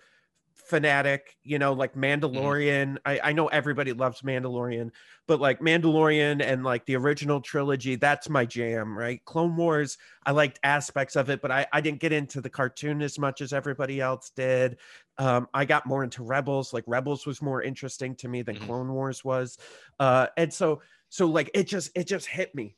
fanatic 0.67 1.37
you 1.43 1.59
know 1.59 1.73
like 1.73 1.95
mandalorian. 1.95 2.99
I, 3.05 3.21
I 3.25 3.33
know 3.33 3.49
everybody 3.49 3.93
loves 3.93 4.23
mandalorian 4.23 4.91
but 5.27 5.41
like 5.41 5.61
mandalorian 5.61 6.43
and 6.43 6.65
like 6.65 6.85
the 6.87 6.97
original 6.97 7.41
trilogy 7.41 7.97
that's 7.97 8.29
my 8.29 8.45
jam 8.45 8.97
right? 8.97 9.25
Clone 9.25 9.57
wars 9.57 9.99
i 10.25 10.33
liked 10.33 10.59
aspects 10.63 11.17
of 11.17 11.31
it 11.31 11.41
but 11.41 11.51
i, 11.51 11.67
I 11.73 11.81
didn't 11.81 12.01
get 12.01 12.13
into 12.13 12.41
the 12.41 12.51
cartoon 12.51 13.03
as 13.03 13.19
much 13.19 13.41
as 13.41 13.53
everybody 13.53 14.01
else 14.01 14.31
did. 14.31 14.79
Um, 15.19 15.49
i 15.55 15.65
got 15.65 15.87
more 15.87 16.05
into 16.05 16.23
rebels 16.23 16.73
like 16.73 16.85
rebels 16.87 17.27
was 17.27 17.41
more 17.41 17.63
interesting 17.63 18.15
to 18.17 18.29
me 18.29 18.43
than 18.43 18.57
Mhm. 18.57 18.67
clone 18.67 18.93
wars 18.93 19.25
was. 19.25 19.59
Uh, 19.99 20.27
and 20.37 20.53
so 20.53 20.83
so 21.09 21.27
like 21.27 21.51
it 21.55 21.65
just 21.69 21.91
it 21.95 22.07
just 22.07 22.27
hit 22.27 22.55
me 22.55 22.77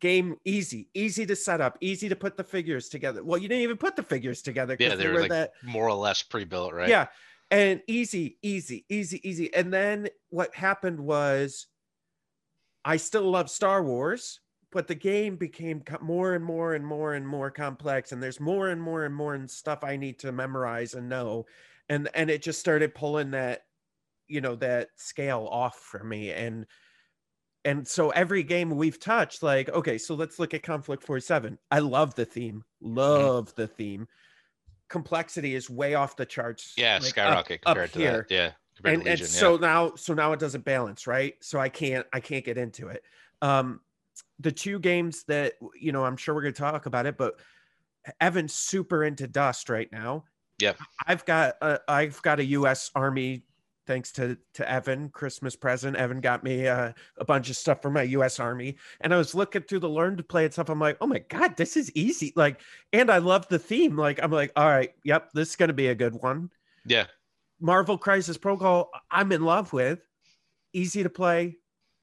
game 0.00 0.36
easy 0.44 0.88
easy 0.94 1.26
to 1.26 1.36
set 1.36 1.60
up 1.60 1.76
easy 1.80 2.08
to 2.08 2.16
put 2.16 2.36
the 2.36 2.44
figures 2.44 2.88
together 2.88 3.22
well 3.22 3.38
you 3.38 3.48
didn't 3.48 3.62
even 3.62 3.76
put 3.76 3.96
the 3.96 4.02
figures 4.02 4.40
together 4.40 4.76
yeah 4.80 4.94
they 4.94 5.06
were 5.06 5.14
were 5.14 5.20
like 5.20 5.30
that 5.30 5.52
more 5.62 5.86
or 5.86 5.94
less 5.94 6.22
pre-built 6.22 6.72
right 6.72 6.88
yeah. 6.88 7.06
And 7.50 7.82
easy, 7.88 8.38
easy, 8.42 8.84
easy, 8.88 9.28
easy. 9.28 9.52
And 9.54 9.72
then 9.72 10.08
what 10.28 10.54
happened 10.54 11.00
was 11.00 11.66
I 12.84 12.96
still 12.96 13.28
love 13.28 13.50
Star 13.50 13.82
Wars, 13.82 14.40
but 14.70 14.86
the 14.86 14.94
game 14.94 15.34
became 15.34 15.82
more 16.00 16.34
and 16.34 16.44
more 16.44 16.74
and 16.74 16.86
more 16.86 17.14
and 17.14 17.26
more 17.26 17.50
complex 17.50 18.12
and 18.12 18.22
there's 18.22 18.38
more 18.38 18.68
and 18.68 18.80
more 18.80 19.04
and 19.04 19.14
more 19.14 19.34
and 19.34 19.50
stuff 19.50 19.82
I 19.82 19.96
need 19.96 20.20
to 20.20 20.30
memorize 20.30 20.94
and 20.94 21.08
know. 21.08 21.46
And 21.88 22.08
and 22.14 22.30
it 22.30 22.40
just 22.40 22.60
started 22.60 22.94
pulling 22.94 23.32
that 23.32 23.62
you 24.28 24.40
know 24.40 24.54
that 24.56 24.90
scale 24.94 25.48
off 25.50 25.76
for 25.76 26.04
me 26.04 26.30
and 26.30 26.66
and 27.64 27.86
so 27.86 28.10
every 28.10 28.42
game 28.42 28.70
we've 28.70 28.98
touched 28.98 29.42
like 29.42 29.68
okay 29.70 29.98
so 29.98 30.14
let's 30.14 30.38
look 30.38 30.54
at 30.54 30.62
Konflikt 30.62 31.02
47 31.02 31.58
i 31.70 31.78
love 31.78 32.14
the 32.14 32.24
theme 32.24 32.64
love 32.80 33.54
the 33.54 33.66
theme. 33.66 34.06
Complexity 34.88 35.54
is 35.54 35.70
way 35.70 35.94
off 35.94 36.16
the 36.16 36.26
charts 36.26 36.74
yeah 36.76 36.94
like, 36.94 37.10
skyrocket 37.10 37.60
up 37.66 37.74
compared 37.74 37.92
to 37.92 37.98
here. 37.98 38.26
That 38.28 38.34
yeah 38.34 38.50
and, 38.84 38.84
to 38.84 38.90
and 38.90 39.04
Legion, 39.04 39.26
so 39.26 39.56
now 39.56 39.94
so 39.94 40.14
now 40.14 40.32
it 40.32 40.40
doesn't 40.40 40.64
balance 40.64 41.06
right? 41.06 41.34
So 41.40 41.60
i 41.60 41.68
can't 41.68 42.06
i 42.12 42.20
can't 42.20 42.44
get 42.44 42.58
into 42.58 42.88
it. 42.88 43.02
Um 43.42 43.80
the 44.38 44.50
two 44.50 44.78
games 44.78 45.24
that 45.24 45.54
you 45.78 45.92
know 45.92 46.04
i'm 46.04 46.16
sure 46.16 46.34
we're 46.34 46.42
going 46.42 46.54
to 46.54 46.60
talk 46.60 46.86
about 46.86 47.06
it 47.06 47.16
but 47.18 47.38
evan's 48.20 48.54
super 48.54 49.04
into 49.04 49.28
dust 49.28 49.68
right 49.68 49.90
now. 49.92 50.24
Yeah 50.60 50.72
I've 51.06 51.24
got 51.24 51.54
a, 51.60 51.80
I've 51.88 52.20
got 52.22 52.40
a 52.40 52.44
U.S. 52.44 52.90
Army. 52.94 53.44
Thanks 53.90 54.12
to 54.12 54.38
to 54.54 54.70
Evan, 54.70 55.08
Christmas 55.08 55.56
present. 55.56 55.96
Evan 55.96 56.20
got 56.20 56.44
me 56.44 56.68
uh, 56.68 56.92
a 57.16 57.24
bunch 57.24 57.50
of 57.50 57.56
stuff 57.56 57.82
for 57.82 57.90
my 57.90 58.02
U.S. 58.02 58.38
Army, 58.38 58.76
and 59.00 59.12
I 59.12 59.16
was 59.16 59.34
looking 59.34 59.62
through 59.62 59.80
the 59.80 59.88
learn 59.88 60.16
to 60.16 60.22
play 60.22 60.44
and 60.44 60.52
stuff. 60.52 60.68
I'm 60.68 60.78
like, 60.78 60.96
oh 61.00 61.08
my 61.08 61.18
god, 61.18 61.56
this 61.56 61.76
is 61.76 61.90
easy. 61.96 62.32
Like, 62.36 62.60
and 62.92 63.10
I 63.10 63.18
love 63.18 63.48
the 63.48 63.58
theme. 63.58 63.96
Like, 63.96 64.20
I'm 64.22 64.30
like, 64.30 64.52
all 64.54 64.68
right, 64.68 64.90
yep, 65.02 65.32
this 65.34 65.50
is 65.50 65.56
gonna 65.56 65.72
be 65.72 65.88
a 65.88 65.94
good 65.96 66.14
one. 66.14 66.50
Yeah. 66.86 67.06
Marvel 67.60 67.98
Crisis 67.98 68.38
Protocol, 68.38 68.90
I'm 69.10 69.32
in 69.32 69.42
love 69.42 69.72
with. 69.72 69.98
Easy 70.72 71.02
to 71.02 71.10
play, 71.10 71.56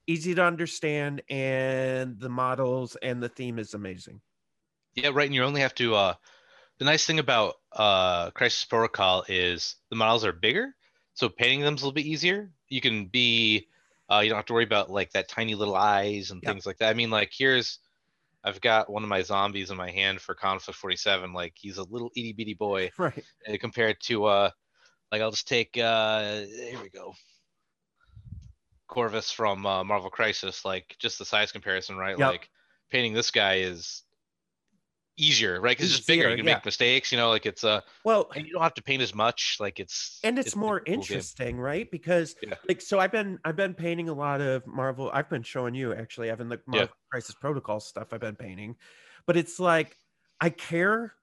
easy 0.08 0.36
to 0.36 0.44
understand, 0.44 1.22
and 1.30 2.20
the 2.20 2.28
models 2.28 2.98
and 3.02 3.24
the 3.24 3.30
theme 3.30 3.60
is 3.60 3.76
amazing. 3.76 4.20
Yeah, 4.94 5.12
right. 5.14 5.28
And 5.28 5.34
you 5.34 5.42
only 5.42 5.62
have 5.62 5.76
to. 5.76 5.96
uh 5.96 6.14
The 6.80 6.86
nice 6.86 7.06
thing 7.06 7.20
about 7.20 7.56
uh 7.72 8.32
Crisis 8.32 8.66
Protocol 8.66 9.24
is 9.30 9.78
the 9.90 9.96
models 9.96 10.26
are 10.26 10.34
bigger, 10.34 10.74
so 11.18 11.28
painting 11.30 11.62
them's 11.62 11.82
a 11.82 11.86
little 11.86 11.96
bit 11.96 12.06
easier. 12.06 12.52
You 12.70 12.80
can 12.80 13.08
be. 13.08 13.68
Uh, 14.08 14.20
you 14.20 14.30
don't 14.30 14.38
have 14.38 14.46
to 14.46 14.54
worry 14.54 14.64
about 14.64 14.92
like 14.92 15.12
that 15.14 15.28
tiny 15.28 15.56
little 15.56 15.76
eyes 15.76 16.30
and 16.30 16.42
Yeah. 16.44 16.52
things 16.52 16.66
like 16.68 16.78
that. 16.78 16.90
I 16.90 16.94
mean, 16.94 17.10
like 17.10 17.32
here's, 17.36 17.80
I've 18.44 18.62
got 18.62 18.88
one 18.90 19.02
of 19.02 19.10
my 19.10 19.24
zombies 19.24 19.72
in 19.72 19.78
my 19.78 19.90
hand 19.90 20.22
for 20.22 20.36
Konflikt 20.36 20.76
47. 20.76 21.34
Like 21.34 21.54
he's 21.56 21.78
a 21.80 21.84
little 21.84 22.12
itty 22.16 22.34
bitty 22.34 22.54
boy 22.54 22.92
Right. 23.00 23.24
uh, 23.52 23.58
compared 23.60 23.98
to 24.04 24.26
uh 24.26 24.50
like 25.12 25.22
I'll 25.22 25.32
just 25.32 25.48
take 25.48 25.76
uh 25.78 26.42
here 26.42 26.80
we 26.82 26.90
go. 26.90 27.14
Corvus 28.88 29.32
from 29.32 29.66
uh, 29.66 29.84
Marvel 29.84 30.10
Crisis, 30.12 30.64
like 30.64 30.96
just 31.00 31.18
the 31.20 31.26
size 31.26 31.52
comparison, 31.52 31.98
right? 31.98 32.18
Yep. 32.18 32.30
Like 32.30 32.50
painting 32.92 33.14
this 33.14 33.32
guy 33.32 33.56
is 33.56 34.04
easier, 35.18 35.60
right? 35.60 35.78
Because 35.78 35.88
it's 35.88 35.96
just 35.98 36.08
bigger. 36.08 36.30
You 36.30 36.38
can 36.38 36.46
yeah. 36.46 36.56
make 36.56 36.66
mistakes, 36.66 37.12
you 37.12 37.18
know, 37.18 37.30
like 37.30 37.46
it's 37.46 37.64
uh 37.64 37.82
Well, 38.04 38.30
and 38.36 38.46
you 38.46 38.54
don't 38.54 38.62
have 38.62 38.74
to 38.76 38.84
paint 38.84 39.02
as 39.02 39.14
much. 39.16 39.58
Like 39.60 39.80
it's 39.80 40.20
and 40.24 40.38
it's, 40.40 40.54
a 40.54 40.58
more 40.58 40.80
cool 40.80 40.86
game. 40.86 40.94
interesting, 41.02 41.60
right? 41.60 41.90
Because 41.90 42.36
Yeah. 42.42 42.56
like 42.68 42.82
so 42.82 43.00
I've 43.00 43.12
been 43.12 43.40
I've 43.44 43.56
been 43.56 43.74
painting 43.74 44.10
a 44.10 44.14
lot 44.14 44.42
of 44.42 44.66
Marvel. 44.68 45.10
I've 45.14 45.30
been 45.30 45.44
showing 45.44 45.74
you 45.76 45.94
actually 45.94 46.30
having 46.30 46.50
the 46.50 46.62
Yeah. 46.72 46.88
Marvel 46.88 46.96
Crisis 47.12 47.36
Protocol 47.36 47.80
stuff 47.80 48.14
I've 48.14 48.22
been 48.22 48.36
painting. 48.36 48.76
But 49.26 49.38
it's 49.38 49.60
like 49.60 49.98
I 50.40 50.50
care. 50.50 51.14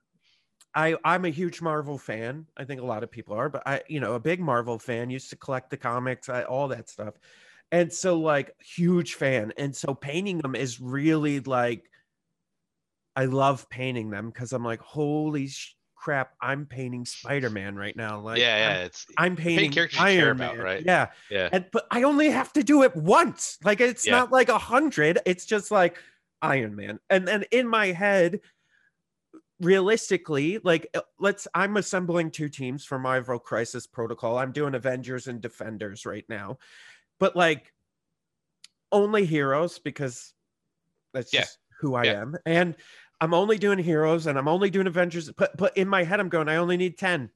I 0.75 0.97
I'm 1.05 1.25
a 1.25 1.29
huge 1.29 1.61
Marvel 1.61 1.97
fan. 1.97 2.47
I 2.57 2.65
think 2.65 2.81
a 2.81 2.85
lot 2.85 3.03
of 3.03 3.11
people 3.11 3.35
are, 3.35 3.49
but 3.49 3.63
I 3.65 3.81
you 3.87 3.99
know, 3.99 4.13
a 4.15 4.19
big 4.19 4.39
Marvel 4.41 4.77
fan, 4.79 5.09
used 5.09 5.29
to 5.31 5.37
collect 5.37 5.69
the 5.69 5.77
comics, 5.77 6.29
I, 6.29 6.43
all 6.43 6.67
that 6.69 6.89
stuff. 6.89 7.15
And 7.71 7.91
so 7.91 8.19
like 8.19 8.55
huge 8.59 9.15
fan. 9.15 9.53
And 9.57 9.75
so 9.75 9.93
painting 9.93 10.39
them 10.39 10.55
is 10.55 10.79
really 10.81 11.39
like 11.41 11.89
I 13.15 13.25
love 13.25 13.69
painting 13.69 14.09
them 14.09 14.29
because 14.29 14.51
I'm 14.53 14.63
like, 14.63 14.81
holy 14.81 15.47
sh- 15.47 15.75
crap, 15.95 16.33
I'm 16.41 16.65
painting 16.65 17.05
Spider-Man 17.05 17.75
right 17.75 17.95
now. 17.95 18.19
Like 18.19 18.37
yeah, 18.39 18.57
yeah. 18.57 18.77
I'm- 18.77 18.85
It's 18.85 19.05
I'm 19.17 19.35
painting 19.35 19.71
characters 19.71 19.99
you 19.99 20.05
Iron 20.05 20.17
care 20.19 20.33
Man. 20.35 20.49
about, 20.55 20.63
right? 20.63 20.83
Yeah, 20.85 21.07
yeah. 21.31 21.49
and 21.51 21.65
but 21.71 21.87
I 21.91 22.03
only 22.03 22.29
have 22.29 22.51
to 22.53 22.63
do 22.63 22.83
it 22.83 22.95
once. 22.95 23.57
Like 23.63 23.79
it's 23.81 24.05
Yeah. 24.05 24.13
not 24.19 24.31
like 24.31 24.49
a 24.49 24.57
hundred. 24.57 25.19
It's 25.25 25.45
just 25.45 25.71
like 25.71 25.97
Iron 26.41 26.75
Man. 26.75 26.99
And 27.09 27.27
then 27.27 27.45
in 27.51 27.67
my 27.67 27.87
head, 27.87 28.41
realistically, 29.59 30.59
like 30.63 30.87
uh, 30.95 31.01
let's 31.19 31.47
I'm 31.53 31.77
assembling 31.77 32.31
two 32.31 32.49
teams 32.49 32.85
for 32.85 32.99
Marvel 32.99 33.39
Crisis 33.39 33.87
Protocol. 33.87 34.37
I'm 34.37 34.51
doing 34.51 34.75
Avengers 34.75 35.27
and 35.27 35.41
Defenders 35.41 36.05
right 36.05 36.25
now, 36.29 36.57
but 37.19 37.35
like 37.35 37.71
only 38.91 39.25
heroes 39.25 39.79
because 39.79 40.33
that's 41.13 41.33
Yeah. 41.33 41.41
just 41.41 41.57
who 41.79 41.95
I 41.95 42.03
Yeah. 42.05 42.21
am. 42.21 42.35
And 42.45 42.75
I'm 43.21 43.33
only 43.33 43.57
doing 43.57 43.79
heroes 43.79 44.27
and 44.27 44.37
I'm 44.37 44.47
only 44.47 44.69
doing 44.69 44.87
Avengers. 44.87 45.31
But 45.31 45.55
but 45.57 45.75
in 45.77 45.87
my 45.87 46.03
head, 46.03 46.19
I'm 46.19 46.29
going, 46.29 46.49
I 46.49 46.57
only 46.57 46.77
need 46.77 46.97
10. 46.97 47.29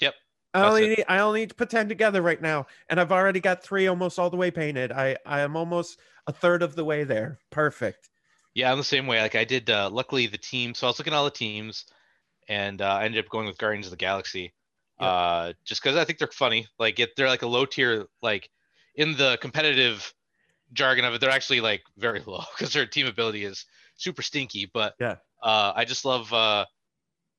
Yep. 0.00 0.14
I 0.54 0.62
only 0.68 0.84
it. 0.86 0.88
need 0.98 1.04
I 1.08 1.18
only 1.20 1.40
need 1.40 1.50
to 1.50 1.54
put 1.54 1.70
10 1.70 1.88
together 1.88 2.22
right 2.22 2.40
now. 2.40 2.66
And 2.88 3.00
I've 3.00 3.12
already 3.12 3.40
got 3.40 3.62
three 3.62 3.86
almost 3.86 4.18
all 4.18 4.30
the 4.30 4.36
way 4.36 4.50
painted. 4.50 4.92
I 4.92 5.16
I 5.26 5.40
am 5.40 5.56
almost 5.56 5.98
a 6.26 6.32
third 6.32 6.62
of 6.62 6.74
the 6.76 6.84
way 6.84 7.04
there. 7.04 7.38
Perfect. 7.50 8.10
Yeah, 8.54 8.72
I'm 8.72 8.78
the 8.78 8.84
same 8.84 9.06
way. 9.06 9.20
Like 9.20 9.34
I 9.34 9.44
did. 9.44 9.68
Uh, 9.70 9.90
luckily, 9.90 10.26
the 10.26 10.38
team. 10.38 10.74
So 10.74 10.86
I 10.86 10.90
was 10.90 10.98
looking 10.98 11.12
at 11.12 11.16
all 11.16 11.24
the 11.24 11.30
teams, 11.30 11.84
and 12.48 12.80
uh, 12.80 12.86
I 12.94 13.04
ended 13.04 13.24
up 13.24 13.30
going 13.30 13.46
with 13.46 13.58
Guardians 13.58 13.86
of 13.86 13.90
the 13.90 13.96
Galaxy, 13.96 14.54
Yep. 15.00 15.10
uh, 15.10 15.52
just 15.64 15.82
because 15.82 15.96
I 15.96 16.04
think 16.04 16.18
they're 16.18 16.28
funny. 16.28 16.66
Like 16.78 16.98
it, 16.98 17.10
they're 17.16 17.28
like 17.28 17.42
a 17.42 17.46
low 17.48 17.66
tier. 17.66 18.06
Like 18.22 18.50
in 18.94 19.16
the 19.16 19.38
competitive 19.40 20.12
jargon 20.72 21.04
of 21.04 21.14
it, 21.14 21.20
they're 21.20 21.30
actually 21.30 21.60
like 21.60 21.82
very 21.98 22.20
low 22.26 22.42
because 22.56 22.72
their 22.72 22.86
team 22.86 23.06
ability 23.06 23.44
is 23.44 23.66
super 23.96 24.22
stinky. 24.22 24.70
But 24.72 24.94
Yeah. 25.00 25.16
uh, 25.42 25.72
I 25.74 25.84
just 25.84 26.04
love. 26.04 26.32
Uh, 26.32 26.66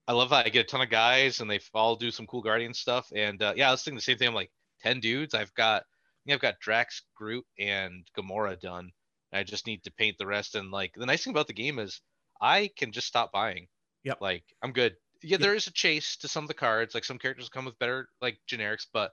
I 0.07 0.13
love 0.13 0.29
that 0.29 0.45
I 0.45 0.49
get 0.49 0.61
a 0.65 0.69
ton 0.69 0.81
of 0.81 0.89
guys 0.89 1.41
and 1.41 1.49
they 1.51 1.59
all 1.73 1.95
do 1.97 2.11
some 2.11 2.27
cool 2.27 2.41
Guardian 2.41 2.73
stuff. 2.73 3.11
And 3.13 3.41
uh, 3.41 3.53
yeah, 3.57 3.67
I 3.67 3.71
was 3.71 3.83
thinking 3.83 3.97
the 3.97 4.01
same 4.01 4.17
thing. 4.17 4.27
I'm 4.29 4.33
like 4.33 4.51
ten 4.81 4.99
dudes. 4.99 5.33
I've 5.33 5.53
got. 5.53 5.81
I 5.83 6.29
think 6.31 6.35
I've 6.35 6.41
got 6.41 6.59
Drax, 6.59 7.03
Groot, 7.15 7.45
and 7.57 8.05
Gamora 8.17 8.59
done. 8.59 8.91
I 9.33 9.43
just 9.43 9.67
need 9.67 9.83
to 9.83 9.91
paint 9.91 10.17
the 10.17 10.25
rest. 10.27 10.55
And 10.55 10.71
like 10.71 10.93
the 10.95 11.05
nice 11.05 11.23
thing 11.23 11.31
about 11.31 11.47
the 11.47 11.53
game 11.53 11.79
is 11.79 12.01
I 12.41 12.69
can 12.77 12.91
just 12.91 13.07
stop 13.07 13.31
buying. 13.31 13.67
Yep. 14.03 14.19
Like 14.21 14.43
I'm 14.61 14.71
good. 14.71 14.93
Yeah, 15.23 15.31
Yep. 15.31 15.39
there 15.41 15.55
is 15.55 15.67
a 15.67 15.71
chase 15.71 16.17
to 16.17 16.27
some 16.27 16.43
of 16.43 16.47
the 16.47 16.53
cards. 16.53 16.93
Like 16.93 17.03
some 17.05 17.17
characters 17.17 17.49
come 17.49 17.65
with 17.65 17.79
better 17.79 18.07
like 18.21 18.39
generics, 18.49 18.85
but 18.93 19.11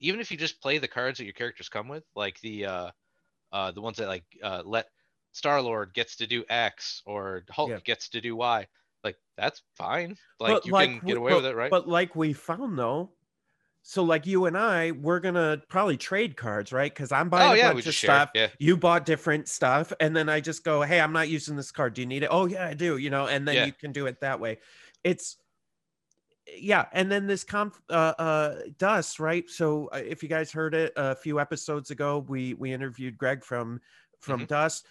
even 0.00 0.20
if 0.20 0.30
you 0.30 0.36
just 0.38 0.62
play 0.62 0.78
the 0.78 0.88
cards 0.88 1.18
that 1.18 1.24
your 1.24 1.34
characters 1.34 1.68
come 1.68 1.88
with, 1.88 2.04
like 2.14 2.40
the 2.40 2.64
uh 2.66 2.90
uh 3.52 3.70
the 3.72 3.80
ones 3.82 3.96
that 3.98 4.08
like 4.08 4.24
uh 4.42 4.62
let 4.64 4.86
Star 5.32 5.60
Lord 5.62 5.94
gets 5.94 6.16
to 6.16 6.26
do 6.26 6.44
X 6.48 7.02
or 7.06 7.44
Hulk 7.50 7.70
Yeah. 7.70 7.78
gets 7.84 8.08
to 8.10 8.20
do 8.20 8.36
Y, 8.36 8.66
like 9.04 9.16
that's 9.36 9.62
fine. 9.76 10.16
Like 10.38 10.52
But 10.54 10.66
you 10.66 10.72
like 10.72 10.90
can 10.90 11.06
get 11.06 11.16
away 11.16 11.30
but- 11.32 11.36
with 11.36 11.46
it, 11.46 11.54
right? 11.56 11.70
But 11.70 11.88
like 11.88 12.16
we 12.16 12.32
found 12.32 12.78
though, 12.78 13.12
so 13.82 14.02
like 14.02 14.26
you 14.26 14.44
and 14.46 14.58
I, 14.58 14.90
we're 14.90 15.20
gonna 15.20 15.62
probably 15.68 15.96
trade 15.96 16.36
cards, 16.36 16.72
right? 16.72 16.92
Because 16.92 17.12
I'm 17.12 17.28
buying 17.30 17.50
oh 17.50 17.54
a 17.54 17.56
yeah, 17.56 17.72
bunch 17.72 17.86
of 17.86 17.94
stuff. 17.94 18.30
Yeah. 18.34 18.48
You 18.58 18.76
bought 18.76 19.06
different 19.06 19.48
stuff, 19.48 19.92
and 20.00 20.14
then 20.14 20.28
I 20.28 20.40
just 20.40 20.64
go, 20.64 20.82
"Hey, 20.82 21.00
I'm 21.00 21.12
not 21.12 21.28
using 21.28 21.56
this 21.56 21.70
card. 21.72 21.94
Do 21.94 22.02
you 22.02 22.06
need 22.06 22.22
it?" 22.22 22.28
Oh 22.30 22.46
yeah, 22.46 22.66
I 22.66 22.74
do. 22.74 22.98
You 22.98 23.08
know, 23.10 23.26
and 23.26 23.46
then 23.48 23.54
Yeah. 23.54 23.64
you 23.66 23.72
can 23.72 23.92
do 23.92 24.06
it 24.06 24.20
that 24.20 24.38
way. 24.40 24.58
It's 25.04 25.36
yeah, 26.58 26.86
and 26.92 27.10
then 27.10 27.26
this 27.26 27.44
conf 27.44 27.80
uh, 27.90 28.14
uh 28.18 28.54
dust 28.78 29.20
right. 29.20 29.48
So 29.48 29.88
uh, 29.94 29.98
if 30.04 30.22
you 30.22 30.28
guys 30.28 30.50
heard 30.50 30.74
it 30.74 30.92
a 30.96 31.14
few 31.14 31.38
episodes 31.40 31.90
ago, 31.90 32.24
we 32.28 32.54
we 32.54 32.72
interviewed 32.72 33.16
Greg 33.16 33.44
from 33.44 33.80
from 34.18 34.40
Mhm. 34.42 34.48
Dust. 34.48 34.86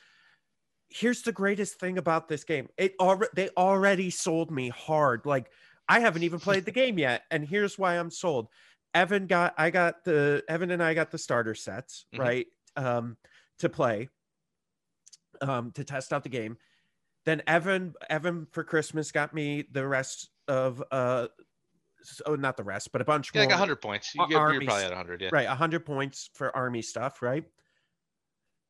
Here's 0.89 1.21
the 1.21 1.31
greatest 1.31 1.79
thing 1.79 1.97
about 1.99 2.27
this 2.27 2.43
game. 2.43 2.69
It 2.77 2.95
already 2.99 3.31
they 3.35 3.49
already 3.49 4.09
sold 4.09 4.49
me 4.51 4.69
hard. 4.69 5.25
Like 5.25 5.51
I 5.87 5.99
haven't 5.99 6.23
even 6.23 6.39
played 6.39 6.65
the 6.65 6.71
game 6.71 6.97
yet, 6.97 7.23
and 7.29 7.45
here's 7.47 7.77
why 7.77 7.97
I'm 7.99 8.09
sold. 8.09 8.47
Evan 8.95 9.27
got 9.27 9.53
I 9.57 9.69
got 9.69 10.03
the 10.03 10.43
Evan 10.47 10.71
and 10.71 10.81
I 10.81 10.95
got 10.95 11.11
the 11.11 11.19
starter 11.19 11.53
sets, 11.53 12.07
Mhm. 12.11 12.19
right? 12.19 12.47
Um 12.75 13.17
to 13.59 13.69
play 13.69 14.09
um 15.41 15.71
to 15.73 15.83
test 15.83 16.13
out 16.13 16.23
the 16.23 16.29
game. 16.29 16.57
Then 17.25 17.43
Evan 17.47 17.95
Evan 18.09 18.47
for 18.51 18.63
Christmas 18.65 19.11
got 19.11 19.33
me 19.33 19.63
the 19.71 19.87
rest 19.87 20.31
of 20.47 20.83
uh 20.91 21.29
so 22.01 22.35
not 22.35 22.57
the 22.57 22.63
rest, 22.63 22.91
but 22.91 23.01
a 23.01 23.05
bunch 23.05 23.33
Yeah, 23.33 23.41
more. 23.41 23.43
like 23.43 23.49
100 23.51 23.81
points. 23.81 24.13
You, 24.15 24.21
Ar- 24.21 24.27
you're, 24.27 24.41
you're 24.51 24.61
probably 24.61 24.83
at 24.85 24.89
100. 24.91 25.21
Yeah. 25.21 25.31
Right, 25.31 25.47
100 25.47 25.85
points 25.85 26.29
for 26.35 26.55
army 26.55 26.81
stuff, 26.81 27.21
right? 27.21 27.45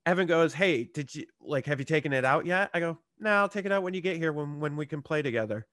Evan 0.10 0.26
goes, 0.26 0.56
"Hey, 0.56 0.86
did 0.86 1.14
you 1.14 1.28
like 1.40 1.68
have 1.68 1.78
you 1.78 1.86
taken 1.86 2.14
it 2.14 2.26
out 2.26 2.48
yet?" 2.48 2.72
I 2.74 2.80
go, 2.80 2.98
"No, 3.20 3.30
I'll 3.30 3.48
take 3.50 3.66
it 3.68 3.72
out 3.72 3.84
when 3.84 3.94
you 3.94 4.02
get 4.02 4.18
here 4.18 4.34
when 4.34 4.60
when 4.60 4.76
we 4.76 4.88
can 4.88 5.04
play 5.04 5.22
together." 5.22 5.68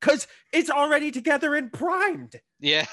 Cuz 0.00 0.26
it's 0.50 0.70
already 0.70 1.10
together 1.10 1.54
and 1.54 1.70
primed. 1.70 2.40
Yeah. 2.58 2.86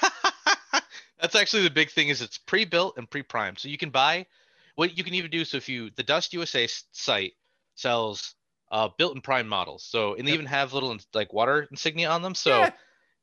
That's 1.20 1.34
actually 1.36 1.62
the 1.62 1.70
big 1.70 1.90
thing 1.90 2.10
is 2.10 2.20
it's 2.20 2.36
pre-built 2.36 2.98
and 2.98 3.08
pre-primed. 3.08 3.58
So 3.58 3.68
you 3.68 3.78
can 3.78 3.88
buy 3.88 4.26
what 4.74 4.98
you 4.98 5.04
can 5.04 5.14
even 5.14 5.30
do. 5.30 5.46
So 5.46 5.56
if 5.56 5.70
you 5.70 5.88
the 5.96 6.02
Dust 6.02 6.34
USA 6.34 6.68
site 6.92 7.32
sells 7.76 8.34
uh, 8.70 8.90
built 8.98 9.14
and 9.14 9.24
primed 9.24 9.48
models. 9.48 9.84
So 9.84 10.14
and 10.16 10.26
they 10.28 10.32
Yep. 10.32 10.34
even 10.34 10.46
have 10.46 10.74
little 10.74 10.94
like 11.14 11.32
water 11.32 11.66
insignia 11.70 12.10
on 12.10 12.20
them. 12.20 12.34
So 12.34 12.60
Yeah. 12.60 12.72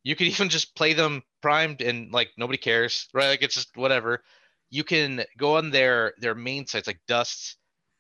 you 0.02 0.16
could 0.16 0.28
even 0.28 0.50
just 0.50 0.76
play 0.76 0.94
them 0.94 1.22
primed 1.44 1.82
and 1.82 2.12
like 2.12 2.32
nobody 2.38 2.58
cares, 2.58 3.08
right? 3.14 3.28
Like 3.28 3.44
it's 3.44 3.54
just 3.54 3.78
whatever. 3.78 4.24
You 4.72 4.84
can 4.84 5.24
go 5.38 5.58
on 5.58 5.70
their 5.70 6.14
their 6.18 6.34
main 6.34 6.66
sites 6.66 6.88
like 6.88 7.00
Dust 7.08 7.58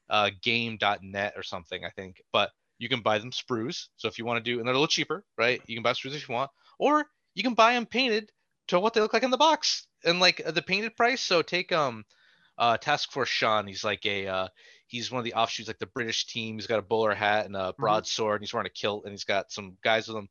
uh, 0.10 0.32
game.net 0.42 1.34
or 1.36 1.44
something, 1.44 1.86
I 1.86 1.90
think. 1.90 2.22
But 2.34 2.51
you 2.80 2.90
can 2.90 3.01
buy 3.01 3.20
them 3.20 3.32
sprues. 3.32 3.88
So 3.98 4.08
if 4.08 4.18
you 4.18 4.25
want 4.25 4.44
to 4.44 4.51
do, 4.51 4.58
and 4.58 4.68
they're 4.68 4.74
a 4.74 4.78
little 4.78 4.88
cheaper, 4.88 5.24
right? 5.38 5.62
You 5.68 5.75
can 5.75 5.84
buy 5.84 5.92
sprues 5.94 6.16
if 6.16 6.28
you 6.28 6.34
want, 6.34 6.50
or 6.80 7.06
you 7.36 7.44
can 7.44 7.54
buy 7.54 7.74
them 7.74 7.86
painted 7.86 8.32
to 8.68 8.80
what 8.80 8.94
they 8.94 9.01
look 9.01 9.13
like 9.13 9.24
in 9.24 9.32
the 9.32 9.38
box 9.38 9.86
and 10.04 10.20
like 10.20 10.42
the 10.46 10.62
painted 10.62 10.96
price. 10.96 11.22
So 11.22 11.42
take 11.42 11.72
um 11.72 12.04
uh 12.58 12.78
Task 12.78 13.12
Force 13.12 13.30
Sean. 13.30 13.68
He's 13.68 13.84
like 13.84 14.06
a 14.06 14.28
uh 14.28 14.48
he's 14.88 15.12
one 15.12 15.20
of 15.20 15.25
the 15.25 15.34
offshoots 15.36 15.68
like 15.68 15.80
the 15.80 15.86
British 15.86 16.25
team. 16.28 16.56
He's 16.56 16.68
got 16.68 16.80
a 16.80 16.84
bowler 16.84 17.13
hat 17.13 17.46
and 17.46 17.56
a 17.56 17.74
broadsword. 17.78 18.36
And 18.36 18.44
he's 18.44 18.54
wearing 18.54 18.68
a 18.68 18.70
kilt 18.70 19.04
and 19.06 19.12
he's 19.12 19.25
got 19.25 19.51
some 19.51 19.78
guys 19.84 20.08
with 20.08 20.18
him. 20.18 20.30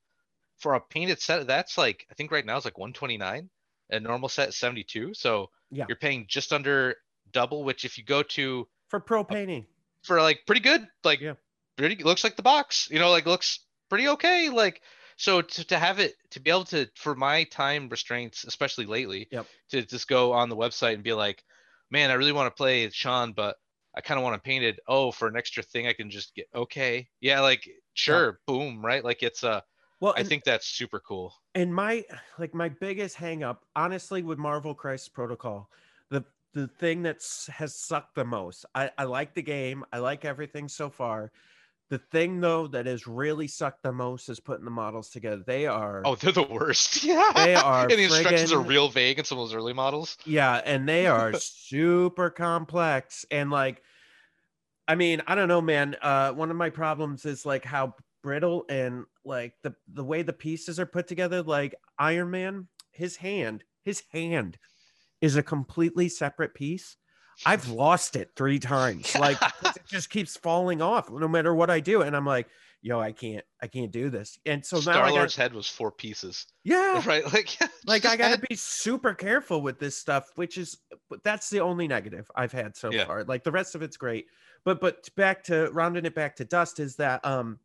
For 0.58 0.74
a 0.74 0.80
painted 0.80 1.20
set, 1.22 1.46
that's 1.46 1.78
like 1.78 2.06
I 2.10 2.14
think 2.14 2.32
right 2.32 2.44
now 2.44 2.56
it's 2.56 2.66
like 2.66 2.78
129. 2.78 3.48
A 3.90 4.00
normal 4.00 4.28
set 4.28 4.48
is 4.50 4.56
72. 4.56 5.14
So 5.14 5.50
Yeah. 5.70 5.84
you're 5.88 5.96
paying 5.96 6.26
just 6.28 6.52
under 6.52 6.96
double. 7.32 7.64
Which 7.64 7.84
if 7.84 7.98
you 7.98 8.04
go 8.04 8.22
to 8.22 8.68
For 8.88 9.00
pro 9.00 9.24
painting. 9.24 9.66
for 10.04 10.20
like 10.20 10.40
pretty 10.46 10.60
good, 10.62 10.86
like 11.04 11.20
Yeah. 11.20 11.34
pretty 11.76 12.02
looks 12.02 12.24
like 12.24 12.36
the 12.36 12.42
box, 12.42 12.88
you 12.90 12.98
know, 12.98 13.10
like 13.10 13.26
looks 13.26 13.60
pretty 13.88 14.08
okay. 14.08 14.48
Like 14.50 14.82
So 15.16 15.42
to, 15.42 15.64
to 15.66 15.78
have 15.78 15.98
it 16.00 16.14
to 16.30 16.40
be 16.40 16.50
able 16.50 16.64
to 16.66 16.88
for 16.96 17.14
my 17.14 17.44
time 17.44 17.88
restraints, 17.88 18.44
especially 18.44 18.86
lately, 18.86 19.28
Yep. 19.30 19.46
to 19.70 19.82
just 19.84 20.08
go 20.08 20.32
on 20.32 20.48
the 20.48 20.56
website 20.56 20.94
and 20.94 21.02
be 21.04 21.12
like, 21.12 21.44
man, 21.90 22.10
I 22.10 22.14
really 22.14 22.32
want 22.32 22.46
to 22.46 22.56
play 22.56 22.88
Sean, 22.90 23.32
but 23.32 23.56
I 23.94 24.00
kind 24.00 24.18
of 24.18 24.24
want 24.24 24.34
to 24.42 24.46
paint 24.48 24.64
it. 24.64 24.78
Oh, 24.86 25.10
for 25.10 25.28
an 25.28 25.36
extra 25.36 25.62
thing, 25.62 25.86
I 25.88 25.92
can 25.92 26.10
just 26.10 26.34
get 26.34 26.46
okay. 26.54 27.08
Yeah, 27.20 27.40
like 27.40 27.68
sure, 27.94 28.40
boom, 28.46 28.84
right? 28.84 29.04
Like 29.04 29.22
it's 29.22 29.44
uh 29.44 29.60
Well, 30.00 30.14
I 30.16 30.20
and- 30.20 30.28
think 30.28 30.44
that's 30.44 30.66
super 30.66 31.00
cool. 31.00 31.34
and 31.54 31.74
my 31.74 32.04
like 32.38 32.54
my 32.54 32.68
biggest 32.68 33.16
hang 33.16 33.42
up 33.42 33.64
honestly 33.76 34.22
with 34.22 34.38
marvel 34.38 34.74
crisis 34.74 35.08
protocol 35.08 35.68
the 36.10 36.24
the 36.54 36.66
thing 36.68 37.02
that's 37.02 37.46
has 37.48 37.74
sucked 37.74 38.14
the 38.14 38.24
most 38.24 38.64
i 38.74 38.90
i 38.98 39.04
like 39.04 39.34
the 39.34 39.42
game 39.42 39.84
i 39.92 39.98
like 39.98 40.24
everything 40.24 40.68
so 40.68 40.88
far 40.90 41.30
the 41.90 41.98
thing 41.98 42.40
though 42.40 42.68
that 42.68 42.86
has 42.86 43.06
really 43.08 43.48
sucked 43.48 43.82
the 43.82 43.90
most 43.92 44.28
is 44.28 44.38
putting 44.40 44.64
the 44.64 44.70
models 44.70 45.10
together 45.10 45.42
they 45.46 45.66
are 45.66 46.02
Oh, 46.04 46.14
they're 46.14 46.30
the 46.32 46.44
worst. 46.44 47.02
Yeah. 47.10 47.32
They 47.34 47.54
are 47.56 47.82
and 47.82 47.90
the 47.98 48.04
instructions 48.04 48.52
are 48.52 48.60
real 48.60 48.88
vague 48.88 49.18
in 49.18 49.24
some 49.24 49.38
of 49.38 49.48
those 49.48 49.54
early 49.54 49.72
models. 49.72 50.16
yeah 50.24 50.60
and 50.64 50.88
they 50.88 51.06
are 51.08 51.32
super 51.38 52.30
complex 52.30 53.26
and 53.30 53.50
like 53.50 53.82
i 54.88 54.94
mean 54.94 55.20
i 55.26 55.34
don't 55.34 55.48
know 55.48 55.60
man 55.60 55.96
uh 56.00 56.30
one 56.32 56.50
of 56.50 56.56
my 56.56 56.70
problems 56.70 57.26
is 57.26 57.44
like 57.44 57.64
how 57.64 57.94
brittle 58.22 58.64
and 58.68 59.04
like 59.24 59.54
the 59.62 59.74
the 59.92 60.04
way 60.04 60.22
the 60.22 60.32
pieces 60.32 60.78
are 60.78 60.86
put 60.86 61.06
together 61.08 61.42
like 61.42 61.74
iron 61.98 62.30
man 62.30 62.68
his 62.90 63.16
hand 63.16 63.64
his 63.82 64.02
hand 64.12 64.58
is 65.20 65.36
a 65.36 65.42
completely 65.42 66.08
separate 66.08 66.54
piece 66.54 66.96
i've 67.46 67.68
lost 67.68 68.16
it 68.16 68.30
three 68.36 68.58
times 68.58 69.14
like 69.16 69.38
it 69.64 69.76
just 69.88 70.10
keeps 70.10 70.36
falling 70.36 70.82
off 70.82 71.10
no 71.10 71.28
matter 71.28 71.54
what 71.54 71.70
i 71.70 71.80
do 71.80 72.02
and 72.02 72.14
i'm 72.14 72.26
like 72.26 72.48
yo 72.82 72.98
i 73.00 73.12
can't 73.12 73.44
i 73.62 73.66
can't 73.66 73.90
do 73.92 74.10
this 74.10 74.38
and 74.46 74.64
so 74.64 74.80
Star 74.80 75.10
Lord's 75.10 75.36
head 75.36 75.52
was 75.52 75.66
four 75.66 75.90
pieces. 75.92 76.46
yeah 76.64 77.02
Right. 77.06 77.24
Like 77.30 77.56
like 77.86 78.06
I 78.06 78.16
gotta 78.16 78.38
be 78.48 78.56
super 78.56 79.12
careful 79.14 79.60
with 79.60 79.78
this 79.78 79.96
stuff, 79.96 80.30
which 80.36 80.56
is 80.58 80.78
that's 81.22 81.50
the 81.50 81.60
only 81.60 81.86
negative 81.88 82.30
I've 82.34 82.52
had 82.52 82.76
so 82.76 82.90
Yeah. 82.90 83.04
far. 83.04 83.24
Like 83.24 83.44
the 83.44 83.52
rest 83.52 83.74
of 83.74 83.82
it's 83.82 83.98
great. 83.98 84.26
But 84.64 84.80
but 84.80 85.08
back 85.14 85.44
to 85.44 85.70
rounding 85.72 86.06
it 86.06 86.14
back 86.14 86.36
to 86.36 86.44
dust 86.46 86.80
is 86.80 86.96
that 86.96 87.22
um 87.24 87.58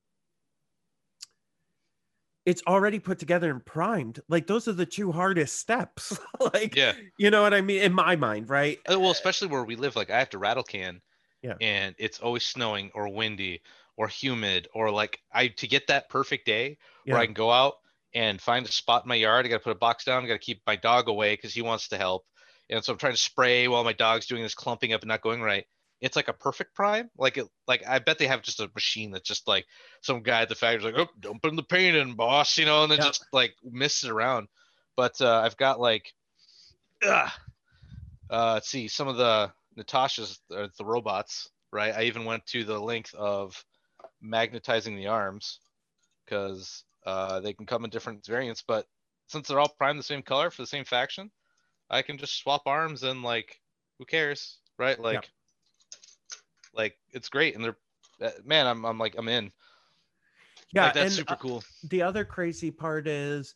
it's 2.46 2.62
already 2.68 3.00
put 3.00 3.20
together 3.20 3.50
and 3.52 3.66
primed. 3.66 4.20
Like 4.30 4.48
those 4.48 4.68
are 4.68 4.74
the 4.74 4.86
two 4.86 5.12
hardest 5.12 5.58
steps. 5.60 6.18
like 6.54 6.76
Yeah. 6.76 6.94
you 7.18 7.32
know 7.32 7.42
what 7.42 7.54
I 7.54 7.62
mean? 7.62 7.82
In 7.82 7.94
my 7.94 8.16
mind, 8.16 8.50
right? 8.50 8.80
Uh, 8.90 9.00
Well, 9.00 9.12
especially 9.12 9.48
where 9.48 9.64
we 9.64 9.76
live, 9.76 9.96
like 9.96 10.10
I 10.10 10.20
have 10.20 10.30
to 10.32 10.38
rattle 10.38 10.64
can, 10.64 11.02
Yeah. 11.42 11.56
and 11.62 11.96
it's 11.98 12.20
always 12.20 12.46
snowing 12.46 12.92
or 12.94 13.10
windy 13.10 13.62
or 13.98 14.08
humid 14.08 14.68
or 14.74 14.92
like 14.92 15.20
I 15.32 15.48
to 15.50 15.68
get 15.68 15.88
that 15.88 16.10
perfect 16.10 16.46
day 16.46 16.78
where 17.06 17.20
I 17.20 17.26
can 17.26 17.34
go 17.34 17.52
out 17.52 17.76
and 18.14 18.42
find 18.42 18.66
a 18.66 18.72
spot 18.72 19.04
in 19.06 19.10
my 19.10 19.16
yard. 19.16 19.46
I 19.46 19.50
got 19.50 19.58
to 19.58 19.64
put 19.64 19.72
a 19.72 19.76
box 19.76 20.06
down. 20.06 20.24
I 20.24 20.28
got 20.28 20.34
to 20.34 20.40
keep 20.40 20.62
my 20.68 20.76
dog 20.76 21.08
away 21.10 21.34
because 21.34 21.54
he 21.54 21.62
wants 21.62 21.88
to 21.90 21.98
help, 21.98 22.26
and 22.70 22.84
so 22.84 22.94
I'm 22.94 23.00
trying 23.00 23.14
to 23.14 23.18
spray 23.18 23.68
while 23.68 23.84
my 23.84 23.94
dog's 23.94 24.26
doing 24.28 24.44
this 24.44 24.56
clumping 24.56 24.94
up 24.94 25.02
and 25.02 25.08
not 25.10 25.22
going 25.22 25.42
right. 25.42 25.66
It's 26.06 26.16
like 26.16 26.28
a 26.28 26.34
perfect 26.34 26.76
prime. 26.76 27.10
Like 27.18 27.38
it, 27.38 27.48
like 27.68 27.84
I 27.88 27.98
bet 27.98 28.20
they 28.20 28.28
have 28.28 28.44
just 28.44 28.60
a 28.60 28.70
machine 28.76 29.10
that's 29.12 29.28
just 29.28 29.48
like 29.48 29.66
some 30.02 30.22
guy 30.22 30.44
at 30.44 30.50
the 30.50 30.56
factory's 30.56 30.86
like, 30.86 30.94
oh, 30.98 31.12
dumping 31.20 31.56
the 31.56 31.64
paint 31.64 31.98
in, 31.98 32.14
boss, 32.14 32.58
you 32.60 32.66
know, 32.66 32.84
and 32.84 32.92
then 32.92 33.00
Yeah. 33.00 33.06
just 33.06 33.26
like 33.34 33.56
misses 33.64 34.10
around. 34.10 34.48
But 34.96 35.20
uh, 35.20 35.42
I've 35.44 35.58
got 35.58 35.80
like, 35.80 36.14
uh, 38.30 38.54
let's 38.54 38.70
see, 38.70 38.88
some 38.88 39.08
of 39.08 39.18
the 39.18 39.52
Natasha's, 39.76 40.40
the 40.50 40.70
robots, 40.84 41.50
right? 41.74 41.94
I 41.94 42.04
even 42.04 42.24
went 42.24 42.46
to 42.48 42.64
the 42.64 42.80
length 42.80 43.14
of 43.16 43.66
magnetizing 44.22 44.96
the 44.96 45.08
arms 45.08 45.60
because 46.24 46.84
uh, 47.06 47.40
they 47.40 47.54
can 47.54 47.66
come 47.66 47.84
in 47.84 47.90
different 47.90 48.26
variants. 48.26 48.64
But 48.66 48.86
since 49.28 49.48
they're 49.48 49.60
all 49.60 49.70
primed 49.70 50.00
the 50.00 50.04
same 50.04 50.22
color 50.22 50.52
for 50.52 50.62
the 50.62 50.68
same 50.68 50.86
faction, 50.86 51.32
I 51.90 52.04
can 52.04 52.20
just 52.20 52.38
swap 52.38 52.62
arms 52.68 53.02
and 53.04 53.24
like, 53.24 53.60
who 53.98 54.06
cares, 54.06 54.58
right? 54.78 55.00
Like, 55.00 55.30
like 56.76 56.98
it's 57.12 57.30
great, 57.30 57.56
and 57.56 57.64
they're, 57.64 57.78
uh, 58.22 58.32
man, 58.44 58.68
I'm, 58.68 58.86
I'm 58.86 58.98
like, 58.98 59.16
I'm 59.18 59.28
in. 59.28 59.52
Yeah, 60.72 60.86
like, 60.86 60.94
that's 60.94 61.06
and 61.06 61.14
super 61.14 61.34
uh, 61.34 61.38
cool. 61.38 61.64
the 61.90 62.02
other 62.02 62.26
crazy 62.26 62.72
part 62.72 63.08
is 63.08 63.56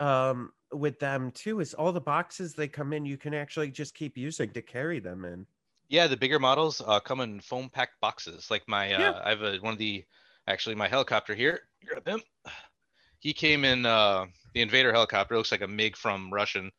um 0.00 0.52
with 0.72 0.98
them 0.98 1.30
too 1.32 1.60
is 1.60 1.74
all 1.74 1.92
the 1.92 2.00
boxes 2.00 2.54
they 2.54 2.68
come 2.68 2.92
in 2.92 3.04
you 3.04 3.18
can 3.18 3.34
actually 3.34 3.70
just 3.70 3.94
keep 3.94 4.16
using 4.16 4.50
to 4.50 4.62
carry 4.62 4.98
them 4.98 5.24
in. 5.24 5.46
Yeah, 5.88 6.06
the 6.06 6.16
bigger 6.16 6.38
models 6.38 6.80
uh, 6.86 7.00
come 7.00 7.20
in 7.20 7.40
foam 7.40 7.68
packed 7.68 8.00
boxes. 8.00 8.48
Like 8.48 8.62
my, 8.68 8.92
uh, 8.92 9.00
Yeah. 9.00 9.20
I 9.24 9.30
have 9.30 9.42
a, 9.42 9.58
one 9.58 9.72
of 9.72 9.78
the, 9.78 10.04
actually 10.46 10.76
my 10.76 10.86
helicopter 10.86 11.34
here. 11.34 11.62
Grab 11.86 12.06
him. 12.06 12.22
He 13.18 13.34
came 13.34 13.66
in 13.66 13.84
uh, 13.84 14.24
the 14.54 14.62
Invader 14.62 14.92
helicopter. 14.92 15.36
Looks 15.36 15.52
like 15.52 15.60
a 15.60 15.68
MiG 15.68 15.94
from 15.94 16.32
Russian. 16.32 16.70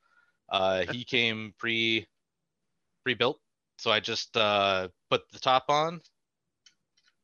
Uh, 0.50 0.86
he 0.92 1.04
came 1.04 1.54
pre, 1.60 2.08
pre-built. 3.04 3.40
So 3.78 3.92
I 3.92 4.00
just 4.00 4.36
uh, 4.36 4.88
put 5.12 5.30
the 5.32 5.40
top 5.40 5.66
on, 5.70 6.02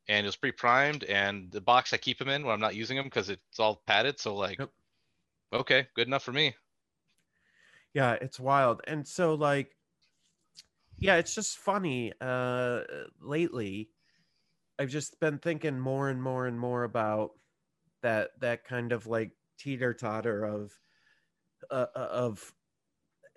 and 0.07 0.25
it 0.25 0.27
was 0.27 0.35
pre-primed. 0.35 1.03
And 1.05 1.51
the 1.51 1.61
box 1.61 1.93
I 1.93 1.97
keep 1.97 2.19
them 2.19 2.29
in 2.29 2.43
when 2.43 2.53
I'm 2.53 2.59
not 2.59 2.75
using 2.75 2.97
them 2.97 3.05
because 3.05 3.29
it's 3.29 3.59
all 3.59 3.83
padded. 3.87 4.19
So 4.19 4.35
like, 4.35 4.59
Yep. 4.59 4.71
okay, 5.53 5.87
good 5.95 6.07
enough 6.07 6.23
for 6.23 6.33
me. 6.33 6.55
yeah 7.93 8.13
it's 8.13 8.39
wild 8.39 8.81
and 8.87 9.07
so 9.07 9.33
like 9.33 9.75
yeah 10.99 11.15
it's 11.15 11.35
just 11.35 11.57
funny 11.57 12.11
uh 12.21 12.81
lately 13.21 13.91
i've 14.79 14.89
just 14.89 15.19
been 15.19 15.39
thinking 15.39 15.79
more 15.79 16.09
and 16.09 16.23
more 16.23 16.47
and 16.47 16.59
more 16.59 16.83
about 16.83 17.31
that 18.01 18.31
that 18.39 18.65
kind 18.65 18.91
of 18.93 19.07
like 19.07 19.33
teeter 19.57 19.93
totter 19.93 20.45
of 20.45 20.79
uh, 21.71 21.87
uh, 21.95 22.09
of 22.11 22.53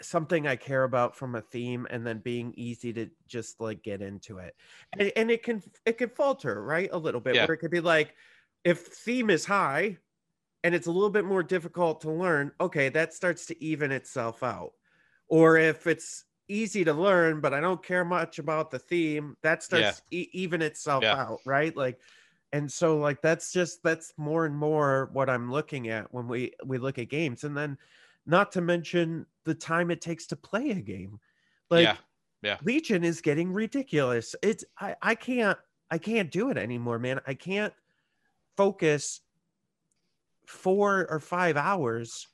something 0.03 0.47
i 0.47 0.57
care 0.57 0.85
about 0.85 1.17
from 1.17 1.35
a 1.35 1.41
theme 1.43 1.87
and 1.91 2.07
then 2.07 2.19
being 2.21 2.53
easy 2.57 2.93
to 2.93 3.09
just 3.27 3.61
like 3.61 3.83
get 3.83 4.03
into 4.03 4.39
it 4.39 4.55
and, 4.99 5.13
and 5.17 5.31
it 5.31 5.43
can 5.43 5.63
it 5.87 5.99
can 5.99 6.09
falter 6.11 6.63
right 6.65 6.89
a 6.93 6.99
little 6.99 7.21
bit 7.21 7.39
Yeah. 7.39 7.47
where 7.47 7.55
it 7.55 7.59
could 7.59 7.71
be 7.71 7.81
like 7.81 8.15
if 8.65 8.87
theme 8.87 9.31
is 9.31 9.45
high 9.45 9.99
and 10.63 10.75
it's 10.75 10.87
a 10.87 10.93
little 10.93 11.11
bit 11.11 11.25
more 11.25 11.43
difficult 11.43 12.01
to 12.03 12.11
learn, 12.11 12.53
okay, 12.61 12.89
that 12.91 13.15
starts 13.15 13.47
to 13.47 13.63
even 13.65 13.93
itself 13.93 14.43
out. 14.43 14.73
Or 15.29 15.57
if 15.57 15.87
it's 15.87 16.25
easy 16.49 16.85
to 16.85 16.93
learn, 16.93 17.41
but 17.41 17.55
I 17.55 17.61
don't 17.61 17.83
care 17.83 18.05
much 18.05 18.39
about 18.39 18.71
the 18.71 18.79
theme, 18.79 19.37
that 19.43 19.63
starts 19.63 20.03
e- 20.11 20.29
even 20.33 20.61
itself 20.63 21.07
Yeah. 21.07 21.15
out, 21.15 21.41
right? 21.45 21.75
Like, 21.75 22.01
and 22.53 22.71
so 22.71 22.99
like 22.99 23.23
that's 23.23 23.53
just 23.53 23.83
that's 23.85 24.13
more 24.19 24.45
and 24.45 24.57
more 24.57 25.09
what 25.13 25.31
I'm 25.31 25.51
looking 25.53 25.89
at 25.89 26.13
when 26.13 26.27
we 26.27 26.53
we 26.67 26.79
look 26.79 26.99
at 26.99 27.09
games, 27.09 27.45
and 27.45 27.57
then 27.57 27.79
not 28.27 28.53
to 28.53 28.61
mention 28.61 29.27
the 29.45 29.55
time 29.55 29.91
it 29.91 30.01
takes 30.01 30.27
to 30.29 30.37
play 30.37 30.71
a 30.71 30.81
game. 30.81 31.19
Like, 31.71 31.85
Yeah, 31.85 31.97
yeah. 32.43 32.57
Legion 32.63 33.05
is 33.05 33.21
getting 33.21 33.53
ridiculous. 33.53 34.35
It's 34.43 34.65
I 34.79 34.97
I 35.03 35.15
can't 35.15 35.59
I 35.91 35.99
can't 35.99 36.31
do 36.31 36.51
it 36.51 36.57
anymore, 36.57 36.99
man. 36.99 37.21
I 37.27 37.35
can't 37.35 37.73
focus 38.57 39.21
four 40.47 41.07
or 41.09 41.21
five 41.21 41.57
hours 41.57 42.27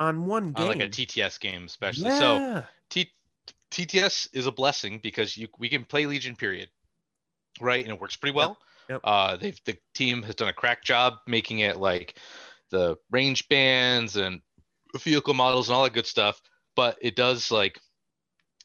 on 0.00 0.26
one 0.26 0.52
game. 0.52 0.68
On 0.68 0.78
like 0.78 0.86
a 0.86 0.88
TTS 0.88 1.40
game, 1.40 1.64
especially. 1.64 2.10
So. 2.10 2.64
T- 2.90 3.10
TTS 3.74 4.28
is 4.32 4.46
a 4.46 4.52
blessing 4.52 5.00
because 5.02 5.36
you 5.36 5.48
we 5.58 5.68
can 5.68 5.84
play 5.84 6.06
Legion 6.06 6.36
period, 6.36 6.68
right? 7.60 7.84
And 7.84 7.92
it 7.92 8.00
works 8.00 8.14
pretty 8.14 8.36
well. 8.36 8.56
Yep. 8.88 9.00
Uh, 9.02 9.36
they've 9.36 9.58
the 9.64 9.76
team 9.94 10.22
has 10.22 10.36
done 10.36 10.48
a 10.48 10.52
crack 10.52 10.84
job 10.84 11.14
making 11.26 11.58
it 11.58 11.78
like 11.78 12.16
the 12.70 12.96
range 13.10 13.48
bands 13.48 14.16
and 14.16 14.40
vehicle 14.98 15.34
models 15.34 15.68
and 15.68 15.76
all 15.76 15.84
that 15.84 15.92
good 15.92 16.06
stuff. 16.06 16.40
But 16.76 16.98
it 17.00 17.16
does 17.16 17.50
like, 17.50 17.78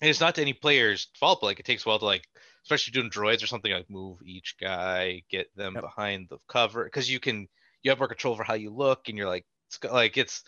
and 0.02 0.10
it's 0.10 0.22
not 0.22 0.36
to 0.36 0.42
any 0.42 0.54
player's 0.54 1.10
fault, 1.20 1.40
but 1.42 1.48
like 1.48 1.60
it 1.60 1.66
takes 1.66 1.86
a 1.86 1.90
while 1.90 2.00
to 2.00 2.06
like, 2.06 2.28
especially 2.66 2.92
doing 2.94 3.10
droids 3.10 3.44
or 3.44 3.48
something 3.48 3.72
like 3.72 3.90
move 3.90 4.20
each 4.24 4.56
guy, 4.60 5.24
get 5.30 5.56
them 5.56 5.76
Yep. 5.76 5.82
behind 5.82 6.30
the 6.30 6.40
cover 6.48 6.84
because 6.86 7.10
you 7.10 7.20
can 7.20 7.48
you 7.84 7.92
have 7.92 8.00
more 8.00 8.08
control 8.08 8.34
over 8.34 8.44
how 8.44 8.54
you 8.56 8.72
look 8.72 9.10
and 9.10 9.18
you're 9.18 9.28
like 9.28 9.46
it's 9.68 9.84
like 9.92 10.18
it's 10.18 10.44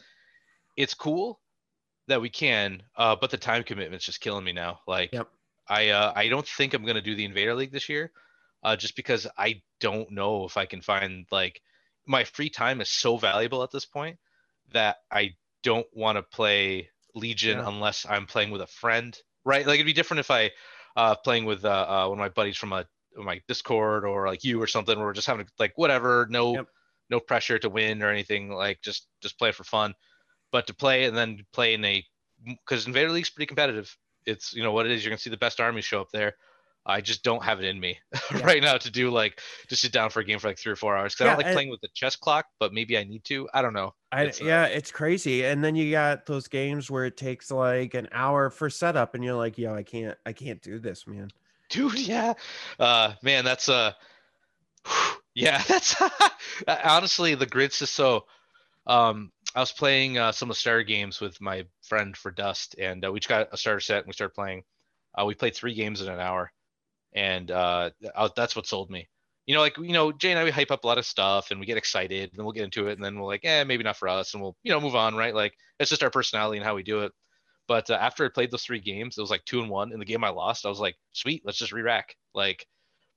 it's 0.78 0.94
cool 0.94 1.39
that 2.08 2.22
we 2.22 2.30
can, 2.30 2.84
uh, 2.96 3.15
but 3.20 3.32
the 3.32 3.38
time 3.38 3.63
commitment's 3.63 4.06
just 4.06 4.22
killing 4.22 4.44
me 4.44 4.54
now. 4.54 4.80
Like, 4.88 5.13
Yep. 5.13 5.30
I 5.67 5.89
uh, 5.89 6.13
I 6.15 6.30
don't 6.30 6.48
think 6.48 6.74
I'm 6.74 6.86
gonna 6.86 7.02
do 7.02 7.15
the 7.15 7.26
Invader 7.26 7.56
League 7.56 7.72
this 7.72 7.89
year, 7.89 8.12
uh, 8.63 8.76
just 8.76 8.96
because 8.96 9.28
I 9.38 9.62
don't 9.80 10.12
know 10.12 10.46
if 10.46 10.58
I 10.58 10.65
can 10.65 10.82
find 10.82 11.26
like 11.32 11.62
my 12.06 12.24
free 12.26 12.50
time 12.50 12.82
is 12.82 12.89
so 12.89 13.17
valuable 13.17 13.63
at 13.63 13.72
this 13.72 13.86
point 13.86 14.20
that 14.74 14.98
I 15.12 15.36
don't 15.63 15.88
want 15.93 16.17
to 16.17 16.24
play 16.24 16.89
Legion 17.15 17.58
Yeah. 17.60 17.67
unless 17.67 18.06
I'm 18.10 18.26
playing 18.26 18.52
with 18.52 18.62
a 18.62 18.67
friend, 18.67 19.17
right? 19.45 19.65
Like 19.65 19.76
it'd 19.76 19.86
be 19.86 19.93
different 19.93 20.19
if 20.19 20.32
I 20.32 20.52
uh, 20.95 21.15
playing 21.15 21.45
with 21.45 21.65
uh, 21.65 21.69
uh, 21.69 22.08
one 22.08 22.17
of 22.17 22.24
my 22.24 22.30
buddies 22.30 22.58
from 22.58 22.74
a 22.74 22.86
my 23.15 23.41
Discord 23.47 24.06
or 24.06 24.28
like 24.28 24.43
you 24.43 24.62
or 24.62 24.67
something, 24.67 24.97
where 24.97 25.08
we're 25.08 25.13
just 25.13 25.28
having 25.28 25.47
like 25.60 25.74
whatever, 25.76 26.28
no 26.30 26.56
Yep. 26.56 26.67
no 27.10 27.19
pressure 27.19 27.60
to 27.60 27.69
win 27.69 28.02
or 28.02 28.10
anything, 28.10 28.50
like 28.50 28.82
just 28.82 29.08
just 29.21 29.38
play 29.38 29.52
for 29.52 29.63
fun 29.63 29.93
but 30.52 30.67
to 30.67 30.74
play 30.74 31.06
and 31.06 31.15
then 31.17 31.45
play 31.54 31.74
in 31.74 31.84
a 31.86 32.06
because 32.45 32.88
Invader 32.88 33.10
League's 33.10 33.30
pretty 33.30 33.47
competitive. 33.47 33.95
It's 34.26 34.54
you 34.54 34.63
know 34.63 34.71
what 34.71 34.86
it 34.86 34.91
is. 34.91 35.04
You're 35.04 35.12
gonna 35.12 35.19
see 35.19 35.30
the 35.30 35.38
best 35.38 35.60
armies 35.60 35.86
show 35.86 36.02
up 36.02 36.12
there. 36.12 36.36
I 36.86 37.02
just 37.02 37.24
don't 37.24 37.44
have 37.44 37.60
it 37.60 37.65
in 37.65 37.80
me 37.80 38.00
Yeah. 38.34 38.44
right 38.44 38.62
now 38.62 38.78
to 38.78 38.89
do 38.89 39.12
like 39.12 39.39
to 39.70 39.76
sit 39.76 39.91
down 39.91 40.10
for 40.10 40.20
a 40.22 40.24
game 40.26 40.39
for 40.39 40.48
like 40.48 40.58
three 40.58 40.72
or 40.72 40.76
four 40.76 40.98
hours. 40.98 41.13
Cause 41.15 41.26
I 41.26 41.30
don't 41.30 41.38
like 41.38 41.46
and- 41.48 41.54
playing 41.56 41.70
with 41.70 41.82
the 41.82 41.89
chess 41.94 42.15
clock, 42.15 42.46
but 42.60 42.74
maybe 42.74 42.98
I 42.98 43.04
need 43.04 43.24
to. 43.26 43.48
I 43.54 43.62
don't 43.62 43.74
know. 43.74 43.94
I, 44.12 44.24
It's, 44.24 44.41
uh, 44.41 44.46
yeah, 44.46 44.65
it's 44.65 44.91
crazy. 44.91 45.46
And 45.46 45.63
then 45.63 45.76
you 45.76 45.91
got 45.91 46.26
those 46.26 46.48
games 46.48 46.89
where 46.89 47.06
it 47.06 47.17
takes 47.17 47.52
like 47.52 47.94
an 47.94 48.10
hour 48.12 48.50
for 48.50 48.70
setup, 48.70 49.13
and 49.15 49.24
you're 49.24 49.36
like, 49.36 49.58
yo, 49.58 49.74
I 49.76 49.84
can't, 49.84 50.17
I 50.26 50.34
can't 50.34 50.62
do 50.62 50.80
this, 50.80 51.06
man. 51.08 51.30
dude 51.70 51.98
yeah 52.08 52.34
uh 52.80 53.13
man 53.22 53.46
that's 53.46 53.70
uh 53.70 53.94
yeah 55.36 55.62
that's 55.67 55.96
honestly 56.84 57.36
the 57.36 57.46
grid's 57.46 57.80
just 57.80 57.94
so 57.94 58.26
um 58.88 59.32
i 59.56 59.60
was 59.60 59.72
playing 59.72 60.17
uh, 60.17 60.32
some 60.32 60.50
of 60.50 60.56
the 60.56 60.60
starter 60.60 60.84
games 60.84 61.22
with 61.22 61.39
my 61.39 61.65
friend 61.84 62.17
for 62.17 62.32
dust 62.32 62.76
and 62.80 63.06
uh, 63.06 63.12
we 63.12 63.20
just 63.20 63.30
got 63.30 63.48
a 63.54 63.58
starter 63.58 63.80
set 63.80 64.00
and 64.00 64.08
we 64.08 64.13
started 64.13 64.34
playing 64.34 64.63
uh, 65.17 65.24
we 65.26 65.36
played 65.36 65.56
three 65.56 65.74
games 65.74 66.02
in 66.02 66.10
an 66.10 66.20
hour 66.20 66.52
and 67.13 67.52
uh 67.52 67.89
that's 68.36 68.56
what 68.56 68.67
sold 68.67 68.89
me 68.89 69.08
you 69.45 69.56
know 69.56 69.62
like 69.62 69.78
you 69.78 69.93
know 69.93 70.12
jay 70.12 70.32
and 70.32 70.39
i 70.39 70.43
we 70.43 70.52
hype 70.52 70.71
up 70.71 70.84
a 70.84 70.88
lot 70.88 70.97
of 70.97 71.06
stuff 71.06 71.52
and 71.52 71.60
we 71.60 71.65
get 71.65 71.78
excited 71.78 72.30
and 72.30 72.38
then 72.38 72.45
we'll 72.45 72.54
get 72.54 72.63
into 72.63 72.88
it 72.88 72.93
and 72.93 73.04
then 73.04 73.19
we're 73.19 73.26
like 73.28 73.43
eh 73.43 73.63
maybe 73.63 73.84
not 73.84 73.97
for 73.97 74.08
us 74.08 74.34
and 74.34 74.41
we'll 74.41 74.56
you 74.63 74.71
know 74.71 74.80
move 74.80 74.95
on 74.95 75.15
right 75.15 75.36
like 75.36 75.54
it's 75.80 75.89
just 75.89 76.04
our 76.04 76.10
personality 76.10 76.58
and 76.58 76.65
how 76.65 76.76
we 76.76 76.84
do 76.84 77.02
it 77.02 77.12
but 77.71 77.89
uh, 77.89 77.93
after 77.93 78.26
I 78.26 78.28
played 78.28 78.52
those 78.52 78.63
three 78.63 78.82
games, 78.82 79.17
it 79.17 79.21
was 79.21 79.30
like 79.32 79.45
two 79.45 79.62
and 79.62 79.69
one. 79.69 79.93
In 79.93 80.00
the 80.00 80.06
game 80.06 80.26
I 80.26 80.30
lost, 80.30 80.65
I 80.65 80.69
was 80.69 80.82
like, 80.82 80.97
sweet, 81.13 81.43
let's 81.45 81.58
just 81.58 81.71
re-rack. 81.71 82.17
Like, 82.34 82.67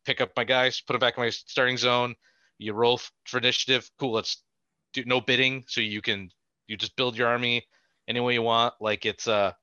pick 0.04 0.20
up 0.20 0.30
my 0.36 0.44
guys, 0.44 0.80
put 0.80 0.92
them 0.92 1.00
back 1.00 1.18
in 1.18 1.24
my 1.24 1.30
starting 1.30 1.76
zone. 1.76 2.14
You 2.58 2.72
roll 2.72 3.00
for 3.26 3.38
initiative. 3.38 3.90
Cool, 3.98 4.12
let's 4.12 4.44
do 4.92 5.04
no 5.06 5.20
bidding, 5.20 5.64
so 5.66 5.80
you 5.80 6.00
can 6.00 6.30
you 6.68 6.76
just 6.76 6.94
build 6.94 7.18
your 7.18 7.26
army 7.26 7.66
any 8.06 8.20
way 8.20 8.34
you 8.34 8.42
want. 8.42 8.74
Like 8.80 9.04
it's 9.04 9.26
uh, 9.26 9.54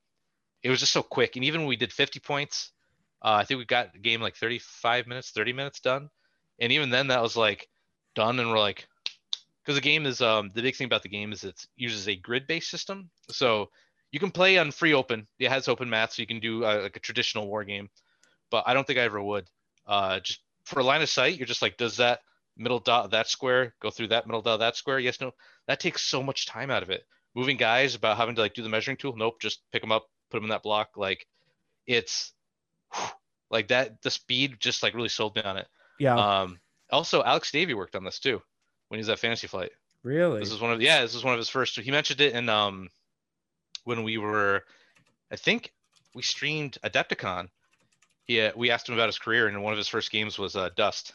it 0.61 0.69
was 0.69 0.81
just 0.81 0.91
so 0.91 1.03
quick. 1.03 1.37
And 1.37 1.45
even 1.45 1.61
when 1.61 1.69
we 1.69 1.77
did 1.77 1.93
50 1.93 2.19
points, 2.19 2.73
uh, 3.21 3.34
I 3.34 3.43
think 3.43 3.60
we 3.60 3.65
got 3.65 3.93
the 3.93 3.99
game 3.99 4.21
like 4.21 4.36
35 4.36 5.07
minutes, 5.07 5.31
30 5.31 5.53
minutes 5.53 5.79
done. 5.79 6.10
And 6.60 6.71
even 6.71 6.89
then, 6.89 7.07
that 7.07 7.21
was 7.21 7.36
like 7.36 7.67
done, 8.15 8.39
and 8.39 8.49
we're 8.49 8.60
like, 8.60 8.88
because 9.63 9.75
the 9.75 9.81
game 9.81 10.05
is 10.05 10.21
um 10.21 10.49
the 10.53 10.62
big 10.62 10.75
thing 10.75 10.86
about 10.86 11.03
the 11.03 11.10
game 11.10 11.31
is 11.31 11.43
it 11.43 11.65
uses 11.75 12.07
a 12.07 12.15
grid-based 12.15 12.69
system, 12.69 13.10
so 13.29 13.69
you 14.12 14.19
can 14.19 14.31
play 14.31 14.57
on 14.57 14.71
free 14.71 14.93
open. 14.93 15.27
It 15.39 15.49
has 15.49 15.67
open 15.67 15.89
math, 15.89 16.13
so 16.13 16.21
you 16.21 16.27
can 16.27 16.39
do 16.39 16.65
uh, 16.65 16.81
like 16.84 16.97
a 16.97 16.99
traditional 16.99 17.47
war 17.47 17.63
game. 17.63 17.89
But 18.49 18.63
I 18.67 18.73
don't 18.73 18.86
think 18.86 18.99
I 18.99 19.03
ever 19.03 19.21
would. 19.21 19.49
Uh, 19.86 20.19
just 20.19 20.41
for 20.65 20.84
line 20.84 21.01
of 21.01 21.10
sight, 21.10 21.38
you're 21.38 21.47
just 21.47 21.62
like, 21.62 21.77
does 21.77 21.97
that 21.97 22.19
middle 22.57 22.79
dot 22.79 23.12
that 23.12 23.27
square 23.27 23.73
go 23.81 23.89
through 23.89 24.07
that 24.10 24.27
middle 24.27 24.41
dot 24.41 24.60
that 24.60 24.75
square? 24.75 24.99
Yes, 24.99 25.21
no. 25.21 25.31
That 25.67 25.79
takes 25.79 26.01
so 26.01 26.21
much 26.21 26.45
time 26.45 26.69
out 26.69 26.84
of 26.84 26.89
it. 26.89 27.05
Moving 27.34 27.57
guys 27.57 27.95
about 27.95 28.17
having 28.17 28.36
to 28.36 28.41
like 28.41 28.53
do 28.53 28.63
the 28.63 28.69
measuring 28.69 28.97
tool. 28.97 29.15
Nope, 29.15 29.39
just 29.39 29.62
pick 29.71 29.81
them 29.81 29.91
up, 29.91 30.07
put 30.29 30.38
them 30.38 30.45
in 30.45 30.49
that 30.49 30.63
block. 30.63 30.97
Like 30.97 31.25
it's 31.88 32.34
like 33.49 33.69
that. 33.69 34.01
The 34.01 34.12
speed 34.12 34.58
just 34.60 34.84
like 34.84 34.93
really 34.93 35.10
sold 35.10 35.36
me 35.36 35.41
on 35.43 35.58
it. 35.58 35.67
Yeah, 35.99 36.15
Um, 36.15 36.60
also, 36.91 37.23
Alex 37.23 37.51
Davy 37.51 37.73
worked 37.73 37.95
on 37.95 38.04
this 38.04 38.19
too 38.19 38.41
when 38.89 38.97
he 38.97 39.01
was 39.01 39.10
at 39.10 39.19
Fantasy 39.19 39.47
Flight. 39.47 39.71
really. 40.04 40.39
This 40.39 40.51
is 40.51 40.60
one 40.60 40.71
of 40.71 40.82
yeah, 40.82 41.01
this 41.01 41.15
is 41.15 41.23
one 41.23 41.34
of 41.34 41.38
his 41.38 41.49
first. 41.49 41.80
He 41.80 41.91
mentioned 41.91 42.21
it 42.21 42.34
in 42.34 42.49
um 42.49 42.89
when 43.84 44.04
we 44.04 44.17
were, 44.17 44.63
I 45.32 45.36
think 45.36 45.73
we 46.13 46.21
streamed 46.21 46.77
Adepticon. 46.84 47.49
He 48.25 48.41
uh, 48.41 48.51
we 48.56 48.71
asked 48.71 48.89
him 48.89 48.95
about 48.95 49.08
his 49.08 49.19
career, 49.19 49.47
and 49.47 49.63
one 49.63 49.73
of 49.73 49.77
his 49.77 49.88
first 49.88 50.12
games 50.12 50.38
was 50.38 50.56
uh, 50.56 50.69
Dust. 50.75 51.13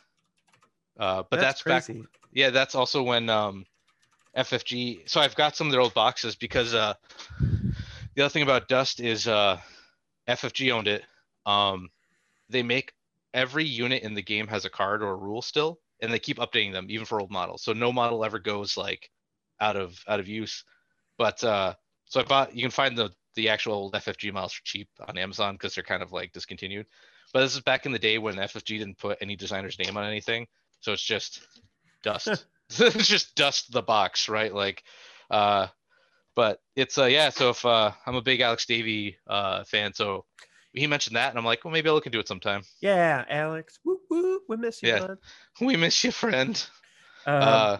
Uh, 0.99 1.25
but 1.31 1.41
that's, 1.41 1.63
back. 1.63 1.85
crazy. 1.85 2.05
Yeah, 2.33 2.51
that's 2.51 2.75
also 2.75 3.03
when 3.03 3.29
um 3.29 3.67
FFG. 4.37 5.09
So 5.09 5.21
I've 5.21 5.35
got 5.35 5.57
some 5.57 5.67
of 5.67 5.73
their 5.73 5.81
old 5.81 5.95
boxes 5.95 6.37
because 6.37 6.75
uh 6.75 6.95
the 8.15 8.23
other 8.23 8.29
thing 8.31 8.43
about 8.43 8.69
Dust 8.69 9.01
is 9.01 9.27
uh 9.27 9.59
FFG 10.29 10.73
owned 10.73 10.89
it. 10.89 11.05
Um, 11.47 11.89
they 12.51 12.63
make 12.63 12.93
every 13.33 13.65
unit 13.65 14.03
in 14.03 14.15
the 14.15 14.23
game 14.23 14.49
has 14.49 14.65
a 14.65 14.71
card 14.71 15.03
or 15.03 15.11
a 15.11 15.17
rule 15.17 15.43
still, 15.43 15.79
and 16.01 16.13
they 16.13 16.19
keep 16.19 16.39
updating 16.39 16.73
them 16.73 16.87
even 16.91 17.07
for 17.07 17.21
old 17.21 17.31
models. 17.31 17.63
So 17.63 17.73
no 17.73 17.93
model 17.93 18.25
ever 18.25 18.39
goes 18.39 18.77
like 18.77 19.11
out 19.61 19.77
of 19.77 19.99
out 20.09 20.21
of 20.21 20.29
use. 20.29 20.65
But 21.17 21.43
uh, 21.43 21.75
so 22.05 22.21
I 22.21 22.25
bought. 22.25 22.55
You 22.55 22.63
can 22.63 22.71
find 22.71 22.97
the 22.97 23.11
the 23.35 23.49
actual 23.49 23.75
old 23.75 23.95
FFG 23.95 24.33
models 24.33 24.55
for 24.55 24.65
cheap 24.65 24.89
on 25.07 25.19
Amazon 25.19 25.55
because 25.55 25.75
they're 25.75 25.85
kind 25.85 26.03
of 26.03 26.13
like 26.13 26.33
discontinued. 26.33 26.87
But 27.33 27.41
this 27.41 27.55
is 27.55 27.61
back 27.61 27.87
in 27.87 27.93
the 27.93 27.99
day 27.99 28.19
when 28.19 28.37
FFG 28.37 28.79
didn't 28.79 28.99
put 28.99 29.19
any 29.21 29.37
designer's 29.37 29.79
name 29.79 29.97
on 29.97 30.05
anything, 30.05 30.47
so 30.81 30.93
it's 30.93 31.03
just 31.03 31.47
dust. 32.03 32.29
it's 32.71 33.09
just 33.09 33.35
dust 33.35 33.73
the 33.73 33.83
box, 33.83 34.29
right? 34.29 34.55
Like, 34.55 34.83
uh, 35.31 35.69
but 36.35 36.61
it's 36.75 36.99
uh 36.99 37.05
yeah. 37.05 37.31
So 37.31 37.51
if 37.51 37.65
uh, 37.65 37.93
I'm 38.07 38.17
a 38.17 38.23
big 38.23 38.41
Alex 38.41 38.67
Davy 38.67 39.17
uh 39.27 39.65
fan, 39.65 39.93
so 39.93 40.25
he 40.77 40.87
mentioned 40.87 41.17
that, 41.17 41.31
and 41.31 41.39
I'm 41.39 41.45
like, 41.45 41.65
well, 41.65 41.73
maybe 41.73 41.89
I'll 41.89 41.95
look 41.95 42.07
into 42.07 42.19
it 42.19 42.29
sometime. 42.29 42.63
Yeah, 42.81 43.25
Alex. 43.29 43.79
Woo 43.85 43.99
woo. 44.11 44.41
We 44.49 44.57
miss 44.57 44.83
you, 44.83 44.91
Yeah. 44.91 45.07
bud. 45.07 45.19
We 45.61 45.77
miss 45.77 46.05
you, 46.05 46.13
friend. 46.13 46.65
Um, 47.27 47.43
uh, 47.43 47.79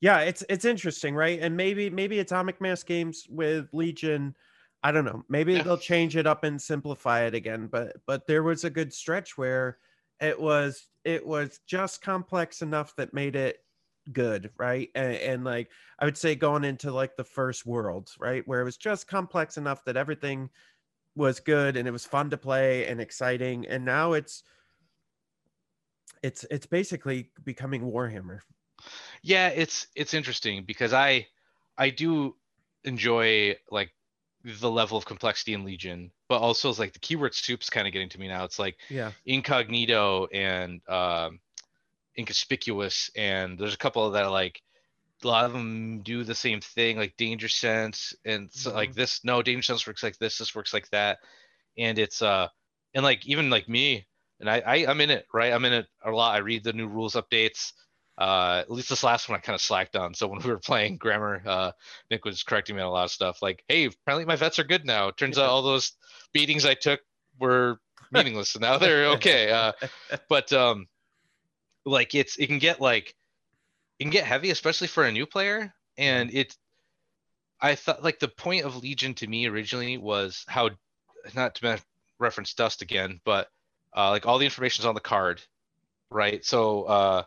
yeah, 0.00 0.20
it's 0.20 0.42
it's 0.48 0.64
interesting, 0.64 1.14
right? 1.14 1.38
And 1.40 1.56
maybe 1.56 1.90
maybe 1.90 2.20
Atomic 2.20 2.60
Mass 2.60 2.82
games 2.82 3.26
with 3.28 3.68
Legion. 3.72 4.34
I 4.82 4.92
don't 4.92 5.04
know. 5.04 5.24
Maybe 5.28 5.54
Yeah. 5.54 5.62
they'll 5.62 5.76
change 5.76 6.16
it 6.16 6.26
up 6.26 6.44
and 6.44 6.60
simplify 6.60 7.24
it 7.26 7.34
again. 7.34 7.66
But 7.66 7.96
but 8.06 8.26
there 8.26 8.42
was 8.42 8.64
a 8.64 8.70
good 8.70 8.94
stretch 8.94 9.36
where 9.36 9.78
it 10.20 10.40
was 10.40 10.86
it 11.04 11.26
was 11.26 11.60
just 11.66 12.00
complex 12.00 12.62
enough 12.62 12.94
that 12.96 13.12
made 13.12 13.36
it 13.36 13.58
good, 14.12 14.50
right? 14.58 14.88
And, 14.94 15.14
and 15.16 15.44
like 15.44 15.68
I 15.98 16.04
would 16.06 16.16
say 16.16 16.34
going 16.34 16.64
into 16.64 16.92
like 16.92 17.16
the 17.16 17.24
first 17.24 17.66
world, 17.66 18.10
right, 18.18 18.46
where 18.46 18.62
it 18.62 18.64
was 18.64 18.76
just 18.78 19.06
complex 19.06 19.58
enough 19.58 19.84
that 19.84 19.96
everything 19.96 20.48
was 21.16 21.40
good 21.40 21.76
and 21.76 21.86
it 21.88 21.90
was 21.90 22.06
fun 22.06 22.30
to 22.30 22.36
play 22.36 22.86
and 22.86 23.00
exciting. 23.00 23.66
And 23.66 23.84
now 23.84 24.12
it's 24.12 24.42
it's 26.22 26.44
it's 26.50 26.66
basically 26.66 27.30
becoming 27.44 27.82
Warhammer. 27.82 28.40
yeah 29.22 29.48
it's 29.48 29.86
it's 29.94 30.14
interesting 30.14 30.64
because 30.64 30.92
i 30.92 31.26
i 31.78 31.88
do 31.90 32.34
enjoy 32.84 33.54
like 33.70 33.90
the 34.44 34.70
level 34.70 34.96
of 34.98 35.04
complexity 35.04 35.52
in 35.54 35.64
legion 35.64 36.10
but 36.28 36.40
also 36.40 36.68
it's 36.70 36.78
like 36.78 36.92
the 36.92 36.98
keyword 36.98 37.34
soup's 37.34 37.68
kind 37.70 37.86
of 37.86 37.92
getting 37.92 38.08
to 38.08 38.18
me 38.18 38.28
now 38.28 38.44
it's 38.44 38.58
like 38.58 38.76
Yeah. 38.88 39.12
incognito 39.26 40.26
and 40.32 40.80
um 40.88 41.40
inconspicuous 42.18 43.10
and 43.16 43.58
there's 43.58 43.74
a 43.74 43.78
couple 43.78 44.04
of 44.04 44.12
that 44.14 44.24
are 44.24 44.30
like 44.30 44.60
a 45.24 45.28
lot 45.28 45.44
of 45.44 45.52
them 45.52 46.00
do 46.02 46.24
the 46.24 46.34
same 46.34 46.60
thing 46.60 46.96
like 46.96 47.16
danger 47.16 47.48
sense 47.48 48.14
and 48.24 48.50
so 48.52 48.72
like 48.72 48.94
this 48.94 49.24
no 49.24 49.42
danger 49.42 49.62
sense 49.62 49.86
works 49.86 50.02
like 50.02 50.18
this 50.18 50.38
this 50.38 50.54
works 50.54 50.72
like 50.72 50.88
that. 50.90 51.18
And 51.78 51.98
it's 51.98 52.22
uh 52.22 52.48
and 52.94 53.04
like 53.04 53.26
even 53.26 53.50
like 53.50 53.68
me 53.68 54.06
and 54.40 54.48
I, 54.48 54.60
I 54.60 54.74
i'm 54.88 55.00
in 55.00 55.10
it 55.10 55.26
right? 55.32 55.52
I'm 55.52 55.64
in 55.64 55.72
it 55.72 55.86
a 56.04 56.10
lot. 56.10 56.34
I 56.34 56.38
read 56.38 56.64
the 56.64 56.72
new 56.72 56.88
rules 56.88 57.14
updates. 57.14 57.72
Uh 58.18 58.58
at 58.60 58.70
least 58.70 58.88
this 58.90 59.04
last 59.04 59.28
one 59.28 59.38
i 59.38 59.40
kind 59.40 59.54
of 59.54 59.60
slacked 59.60 59.96
on. 59.96 60.14
So 60.14 60.26
when 60.28 60.40
we 60.42 60.50
were 60.50 60.58
playing 60.58 60.96
grammar 60.96 61.42
uh 61.46 61.72
nick 62.10 62.24
was 62.24 62.42
correcting 62.42 62.76
me 62.76 62.82
on 62.82 62.88
a 62.88 62.90
lot 62.90 63.04
of 63.04 63.10
stuff 63.10 63.42
like 63.42 63.62
hey 63.68 63.86
apparently 63.86 64.26
my 64.26 64.36
vets 64.36 64.58
are 64.58 64.64
good 64.64 64.84
now. 64.84 65.10
Turns 65.10 65.38
out 65.38 65.50
all 65.50 65.62
those 65.62 65.92
beatings 66.32 66.64
i 66.64 66.74
took 66.74 67.00
were 67.38 67.78
meaningless 68.12 68.54
and 68.54 68.62
now 68.62 68.78
they're 68.78 69.06
okay 69.16 69.50
uh 69.50 69.72
but 70.28 70.52
um 70.52 70.86
like 71.84 72.14
it's 72.14 72.36
it 72.36 72.46
can 72.46 72.58
get 72.58 72.80
like 72.80 73.14
it 74.00 74.04
can 74.04 74.10
get 74.10 74.24
heavy 74.24 74.50
especially 74.50 74.88
for 74.88 75.04
a 75.04 75.12
new 75.12 75.26
player. 75.26 75.72
And 75.96 76.32
it 76.32 76.56
i 77.62 77.74
thought 77.74 78.02
like 78.02 78.18
the 78.18 78.28
point 78.28 78.64
of 78.64 78.82
legion 78.82 79.12
to 79.12 79.26
me 79.26 79.46
originally 79.46 79.98
was 79.98 80.46
how 80.48 80.70
not 81.34 81.54
to 81.54 81.78
reference 82.18 82.54
dust 82.54 82.80
again 82.80 83.20
but 83.22 83.48
uh 83.94 84.08
like 84.08 84.24
all 84.24 84.38
the 84.38 84.46
information's 84.46 84.86
on 84.86 84.94
the 84.94 85.00
card 85.00 85.42
right? 86.10 86.42
So 86.44 86.84
uh 86.84 87.22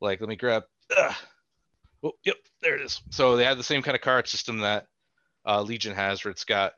like 0.00 0.20
let 0.20 0.28
me 0.28 0.34
grab 0.34 0.64
ugh. 0.96 1.14
oh 2.02 2.12
yep 2.24 2.36
there 2.60 2.74
it 2.74 2.82
is. 2.82 3.00
So 3.10 3.36
they 3.36 3.44
have 3.44 3.56
the 3.56 3.62
same 3.62 3.82
kind 3.82 3.94
of 3.94 4.00
card 4.00 4.26
system 4.26 4.58
that 4.58 4.86
uh 5.46 5.62
legion 5.62 5.94
has 5.94 6.24
where 6.24 6.32
it's 6.32 6.44
got 6.44 6.72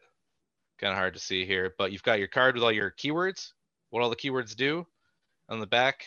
kind 0.79 0.93
of 0.93 0.99
hard 0.99 1.15
to 1.15 1.21
see 1.21 1.47
here 1.47 1.75
but 1.79 1.93
you've 1.93 2.03
got 2.03 2.19
your 2.19 2.29
card 2.29 2.55
with 2.55 2.65
all 2.65 2.73
your 2.73 2.91
keywords 2.91 3.53
what 3.89 4.03
all 4.03 4.11
the 4.11 4.17
keywords 4.17 4.55
do. 4.55 4.87
On 5.49 5.59
the 5.59 5.67
back 5.67 6.07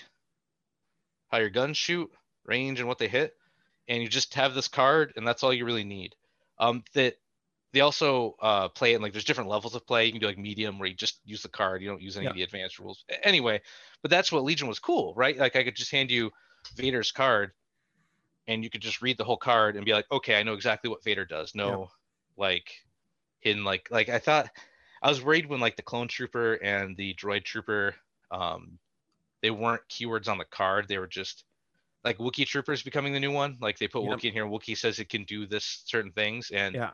how 1.29 1.39
your 1.39 1.49
guns 1.49 1.75
shoot, 1.75 2.11
range, 2.45 2.79
and 2.79 2.87
what 2.87 2.97
they 2.99 3.07
hit, 3.07 3.35
and 3.87 4.01
you 4.01 4.07
just 4.09 4.33
have 4.35 4.53
this 4.53 4.67
card, 4.67 5.13
and 5.15 5.25
that's 5.27 5.43
all 5.43 5.53
you 5.53 5.65
really 5.65 5.83
need. 5.83 6.15
Um, 6.59 6.83
that 6.93 7.15
they 7.73 7.81
also 7.81 8.35
uh, 8.41 8.69
play 8.69 8.93
it 8.93 8.97
in 8.97 9.01
like 9.01 9.13
there's 9.13 9.25
different 9.25 9.49
levels 9.49 9.75
of 9.75 9.85
play. 9.87 10.05
You 10.05 10.11
can 10.11 10.21
do 10.21 10.27
like 10.27 10.37
medium 10.37 10.79
where 10.79 10.87
you 10.89 10.95
just 10.95 11.19
use 11.25 11.41
the 11.41 11.49
card, 11.49 11.81
you 11.81 11.89
don't 11.89 12.01
use 12.01 12.17
any 12.17 12.25
Yeah. 12.25 12.29
of 12.29 12.35
the 12.35 12.43
advanced 12.43 12.79
rules. 12.79 13.05
Anyway, 13.23 13.61
but 14.01 14.11
that's 14.11 14.31
what 14.31 14.43
Legion 14.43 14.67
was 14.67 14.79
cool, 14.79 15.13
right? 15.15 15.37
Like 15.37 15.55
I 15.55 15.63
could 15.63 15.75
just 15.75 15.91
hand 15.91 16.11
you 16.11 16.31
Vader's 16.75 17.11
card, 17.11 17.51
and 18.47 18.63
you 18.63 18.69
could 18.69 18.81
just 18.81 19.01
read 19.01 19.17
the 19.17 19.23
whole 19.23 19.37
card 19.37 19.75
and 19.75 19.85
be 19.85 19.93
like, 19.93 20.05
okay, 20.11 20.35
I 20.35 20.43
know 20.43 20.53
exactly 20.53 20.89
what 20.89 21.03
Vader 21.03 21.25
does. 21.25 21.55
No, 21.55 21.89
like 22.37 22.69
hidden 23.41 23.63
like 23.63 23.89
like 23.91 24.09
I 24.09 24.19
thought. 24.19 24.49
I 25.01 25.09
was 25.09 25.21
worried 25.21 25.47
when 25.47 25.59
like 25.59 25.75
the 25.75 25.81
clone 25.83 26.07
trooper 26.07 26.53
and 26.55 26.95
the 26.95 27.13
droid 27.15 27.43
trooper 27.43 27.93
um, 28.31 28.79
they 29.41 29.51
weren't 29.51 29.87
keywords 29.89 30.27
on 30.29 30.37
the 30.37 30.45
card. 30.45 30.87
They 30.87 30.97
were 30.97 31.07
just 31.07 31.43
like 32.03 32.17
Wookiee 32.17 32.45
Troopers 32.47 32.83
becoming 32.83 33.13
the 33.13 33.19
new 33.19 33.31
one. 33.31 33.57
Like 33.61 33.77
they 33.79 33.87
put 33.87 34.01
Yep. 34.01 34.19
Wookiee 34.19 34.25
in 34.25 34.33
here. 34.33 34.43
and 34.45 34.53
Wookiee 34.53 34.77
says 34.77 34.99
it 34.99 35.09
can 35.09 35.23
do 35.25 35.45
this 35.45 35.83
certain 35.85 36.11
things, 36.11 36.51
and 36.51 36.75
Yeah. 36.75 36.91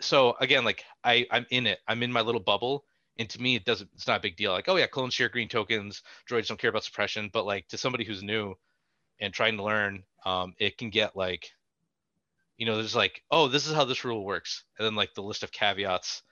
so 0.00 0.34
again, 0.40 0.64
like 0.64 0.84
I 1.04 1.26
I'm 1.30 1.46
in 1.50 1.66
it. 1.66 1.80
I'm 1.86 2.02
in 2.02 2.12
my 2.12 2.20
little 2.20 2.40
bubble, 2.40 2.84
And 3.18 3.28
to 3.30 3.40
me, 3.42 3.56
it 3.56 3.64
doesn't. 3.64 3.90
It's 3.94 4.06
not 4.06 4.18
a 4.20 4.22
big 4.22 4.36
deal. 4.36 4.52
Like, 4.52 4.68
oh 4.68 4.76
yeah, 4.76 4.86
clones 4.86 5.14
share 5.14 5.28
green 5.28 5.48
tokens. 5.48 6.02
Droids 6.28 6.48
don't 6.48 6.60
care 6.60 6.70
about 6.70 6.84
suppression. 6.84 7.30
But 7.32 7.46
like 7.46 7.68
to 7.68 7.78
somebody 7.78 8.04
who's 8.04 8.22
new 8.22 8.54
and 9.20 9.34
trying 9.34 9.56
to 9.58 9.64
learn, 9.64 10.04
um, 10.24 10.54
it 10.58 10.78
can 10.78 10.90
get 10.90 11.16
like, 11.16 11.52
you 12.56 12.66
know, 12.66 12.76
there's 12.76 12.94
like, 12.96 13.22
oh, 13.30 13.48
this 13.48 13.66
is 13.66 13.74
how 13.74 13.84
this 13.84 14.04
rule 14.04 14.24
works, 14.24 14.64
and 14.78 14.86
then 14.86 14.94
like 14.94 15.14
the 15.14 15.22
list 15.22 15.42
of 15.42 15.52
caveats 15.52 16.22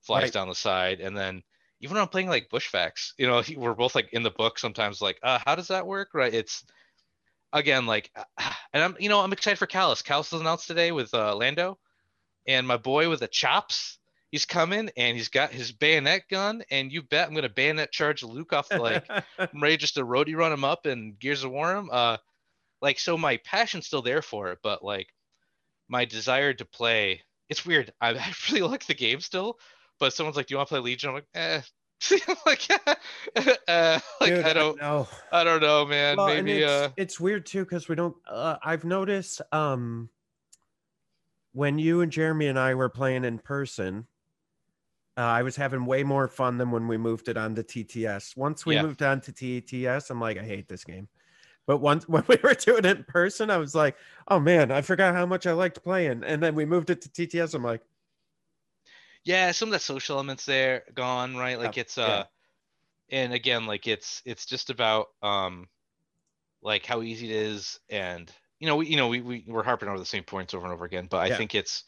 flies 0.00 0.22
Right. 0.24 0.32
down 0.32 0.48
the 0.48 0.54
side, 0.54 1.00
and 1.00 1.16
then 1.16 1.42
even 1.80 1.94
when 1.94 2.02
I'm 2.02 2.08
playing 2.08 2.28
like 2.28 2.50
Bushfax, 2.50 3.12
you 3.18 3.26
know, 3.26 3.42
we're 3.56 3.74
both 3.74 3.94
like 3.94 4.10
in 4.12 4.22
the 4.22 4.30
book 4.30 4.58
sometimes, 4.58 5.00
like, 5.02 5.18
uh, 5.22 5.38
how 5.44 5.54
does 5.54 5.68
that 5.68 5.86
work? 5.86 6.10
Right? 6.14 6.32
It's 6.34 6.64
again 7.52 7.86
like, 7.86 8.10
and 8.72 8.82
I'm, 8.82 8.96
you 8.98 9.08
know, 9.08 9.20
I'm 9.20 9.32
excited 9.32 9.58
for 9.58 9.66
Kallus. 9.66 10.02
Kallus 10.02 10.32
was 10.32 10.40
announced 10.40 10.66
today 10.66 10.92
with 10.92 11.12
uh, 11.14 11.34
Lando, 11.34 11.78
and 12.46 12.66
my 12.66 12.76
boy 12.76 13.08
with 13.08 13.20
the 13.20 13.28
chops. 13.28 13.98
He's 14.30 14.46
coming 14.46 14.90
and 14.96 15.16
he's 15.16 15.28
got 15.28 15.50
his 15.50 15.72
bayonet 15.72 16.28
gun, 16.30 16.62
and 16.70 16.92
you 16.92 17.02
bet 17.02 17.26
I'm 17.26 17.34
gonna 17.34 17.48
bayonet 17.48 17.90
charge 17.90 18.22
Luke 18.22 18.52
off 18.52 18.72
like 18.72 19.04
I'm 19.38 19.60
ready 19.60 19.76
just 19.76 19.94
to 19.94 20.04
roadie 20.04 20.36
run 20.36 20.52
him 20.52 20.62
up 20.62 20.86
and 20.86 21.18
Gears 21.18 21.42
of 21.42 21.50
War 21.50 21.76
him. 21.76 21.88
Uh, 21.90 22.16
like 22.80 23.00
so, 23.00 23.18
my 23.18 23.38
passion's 23.38 23.86
still 23.86 24.02
there 24.02 24.22
for 24.22 24.52
it, 24.52 24.60
but 24.62 24.84
like 24.84 25.08
my 25.88 26.04
desire 26.04 26.54
to 26.54 26.64
play, 26.64 27.22
it's 27.48 27.66
weird. 27.66 27.92
I, 28.00 28.10
I 28.14 28.32
really 28.48 28.62
like 28.62 28.86
the 28.86 28.94
game 28.94 29.18
still, 29.20 29.58
but 29.98 30.12
someone's 30.12 30.36
like, 30.36 30.46
"Do 30.46 30.54
you 30.54 30.58
want 30.58 30.68
to 30.68 30.74
play 30.74 30.80
Legion?" 30.80 31.08
I'm 31.08 31.14
like, 31.16 31.26
"Eh." 31.34 31.62
Like, 32.46 32.66
uh, 33.68 34.00
like 34.20 34.34
Dude, 34.34 34.44
I 34.44 34.52
don't, 34.52 34.80
know. 34.80 35.08
I 35.32 35.44
don't 35.44 35.60
know, 35.60 35.84
man. 35.86 36.16
Well, 36.16 36.26
Maybe 36.28 36.58
it's, 36.58 36.70
uh, 36.70 36.88
it's 36.96 37.20
weird 37.20 37.46
too 37.46 37.64
because 37.64 37.88
we 37.88 37.94
don't. 37.94 38.16
Uh, 38.26 38.56
I've 38.62 38.84
noticed 38.84 39.42
um, 39.52 40.08
when 41.52 41.78
you 41.78 42.00
and 42.00 42.10
Jeremy 42.10 42.46
and 42.46 42.58
I 42.58 42.74
were 42.74 42.88
playing 42.88 43.24
in 43.24 43.38
person, 43.38 44.06
uh, 45.16 45.22
I 45.22 45.42
was 45.42 45.56
having 45.56 45.84
way 45.84 46.02
more 46.02 46.28
fun 46.28 46.56
than 46.56 46.70
when 46.70 46.88
we 46.88 46.96
moved 46.96 47.28
it 47.28 47.36
on 47.36 47.54
to 47.56 47.62
TTS. 47.62 48.36
Once 48.36 48.64
we 48.64 48.76
Yeah. 48.76 48.82
moved 48.82 49.02
on 49.02 49.20
to 49.22 49.32
TTS, 49.32 50.10
I'm 50.10 50.20
like, 50.20 50.38
I 50.38 50.44
hate 50.44 50.68
this 50.68 50.84
game. 50.84 51.08
But 51.66 51.78
once 51.78 52.08
when 52.08 52.24
we 52.26 52.36
were 52.42 52.54
doing 52.54 52.84
it 52.84 52.96
in 52.98 53.04
person, 53.04 53.50
I 53.50 53.58
was 53.58 53.74
like, 53.74 53.96
oh 54.28 54.40
man, 54.40 54.70
I 54.70 54.80
forgot 54.80 55.14
how 55.14 55.26
much 55.26 55.46
I 55.46 55.52
liked 55.52 55.82
playing. 55.82 56.24
And 56.24 56.42
then 56.42 56.54
we 56.54 56.64
moved 56.64 56.90
it 56.90 57.02
to 57.02 57.08
TTS. 57.08 57.54
I'm 57.54 57.62
like, 57.62 57.82
yeah, 59.24 59.52
some 59.52 59.68
of 59.68 59.72
that 59.72 59.82
social 59.82 60.16
elements 60.16 60.44
there 60.46 60.84
gone, 60.94 61.36
right? 61.36 61.58
Like 61.58 61.76
Yeah, 61.76 61.76
it's 61.76 61.98
yeah. 62.04 62.20
uh, 62.20 62.24
and 63.10 63.32
again, 63.32 63.66
like 63.66 63.86
it's 63.88 64.22
it's 64.24 64.46
just 64.46 64.70
about 64.70 65.08
um, 65.22 65.68
like 66.62 66.86
how 66.86 67.02
easy 67.02 67.30
it 67.30 67.36
is, 67.36 67.80
and 67.90 68.32
you 68.58 68.66
know, 68.68 68.76
we 68.76 68.88
you 68.88 68.96
know 68.96 69.08
we 69.08 69.20
we 69.20 69.44
we're 69.48 69.62
harping 69.64 69.88
over 69.88 69.98
the 69.98 70.04
same 70.06 70.24
points 70.24 70.54
over 70.54 70.66
and 70.66 70.72
over 70.74 70.84
again, 70.84 71.08
but 71.10 71.18
I 71.20 71.30
Yeah. 71.30 71.36
think 71.36 71.54
it's 71.54 71.84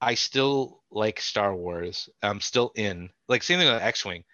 I 0.00 0.14
still 0.14 0.82
like 0.90 1.20
Star 1.20 1.54
Wars. 1.54 2.08
I'm 2.22 2.40
still 2.40 2.72
in. 2.76 3.10
Like 3.28 3.42
same 3.42 3.58
thing 3.60 3.72
with 3.72 3.82
X-wing. 3.82 4.24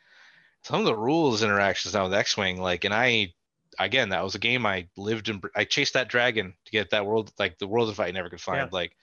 Some 0.64 0.80
of 0.80 0.87
the 0.87 0.96
rules 0.96 1.42
interactions 1.42 1.94
now 1.94 2.04
with 2.04 2.14
X-wing, 2.14 2.60
like, 2.60 2.84
and 2.84 2.94
I 2.94 3.34
again, 3.78 4.10
that 4.10 4.24
was 4.24 4.34
a 4.34 4.38
game 4.38 4.66
I 4.66 4.88
lived 4.96 5.28
and 5.28 5.40
br- 5.40 5.48
I 5.56 5.64
chased 5.64 5.94
that 5.94 6.08
dragon 6.08 6.54
to 6.64 6.72
get 6.72 6.90
that 6.90 7.06
world, 7.06 7.32
like 7.38 7.58
the 7.58 7.66
world 7.68 7.94
fight 7.96 8.08
I 8.08 8.12
never 8.12 8.30
could 8.30 8.40
find. 8.40 8.70
Yeah. 8.70 8.72
Like, 8.72 8.96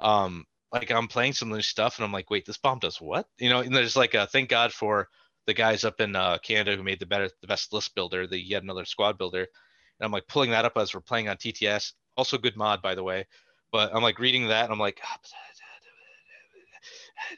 um, 0.00 0.46
like 0.74 0.90
I'm 0.90 1.08
playing 1.08 1.32
some 1.34 1.50
new 1.50 1.62
stuff 1.62 1.98
and 1.98 2.04
I'm 2.04 2.12
like, 2.12 2.30
wait, 2.30 2.44
this 2.44 2.58
bomb 2.58 2.80
does 2.80 3.00
what? 3.00 3.26
You 3.38 3.48
know, 3.48 3.60
and 3.60 3.74
there's 3.74 3.96
like 3.96 4.14
a 4.14 4.26
thank 4.26 4.48
God 4.48 4.72
for 4.72 5.08
the 5.46 5.54
guys 5.54 5.84
up 5.84 6.00
in 6.00 6.16
uh, 6.16 6.38
Canada 6.38 6.76
who 6.76 6.82
made 6.82 6.98
the 6.98 7.06
better, 7.06 7.30
the 7.40 7.46
best 7.46 7.72
list 7.72 7.94
builder, 7.94 8.26
the 8.26 8.38
yet 8.38 8.62
another 8.62 8.84
squad 8.84 9.16
builder. 9.16 9.40
And 9.40 10.04
I'm 10.04 10.10
like 10.10 10.26
pulling 10.26 10.50
that 10.50 10.64
up 10.64 10.76
as 10.76 10.92
we're 10.92 11.00
playing 11.00 11.28
on 11.28 11.36
TTS. 11.36 11.92
Also 12.16 12.38
good 12.38 12.56
mod, 12.56 12.82
by 12.82 12.94
the 12.94 13.04
way. 13.04 13.26
But 13.70 13.94
I'm 13.94 14.02
like 14.02 14.18
reading 14.18 14.48
that 14.48 14.64
and 14.64 14.72
I'm 14.72 14.78
like, 14.78 15.00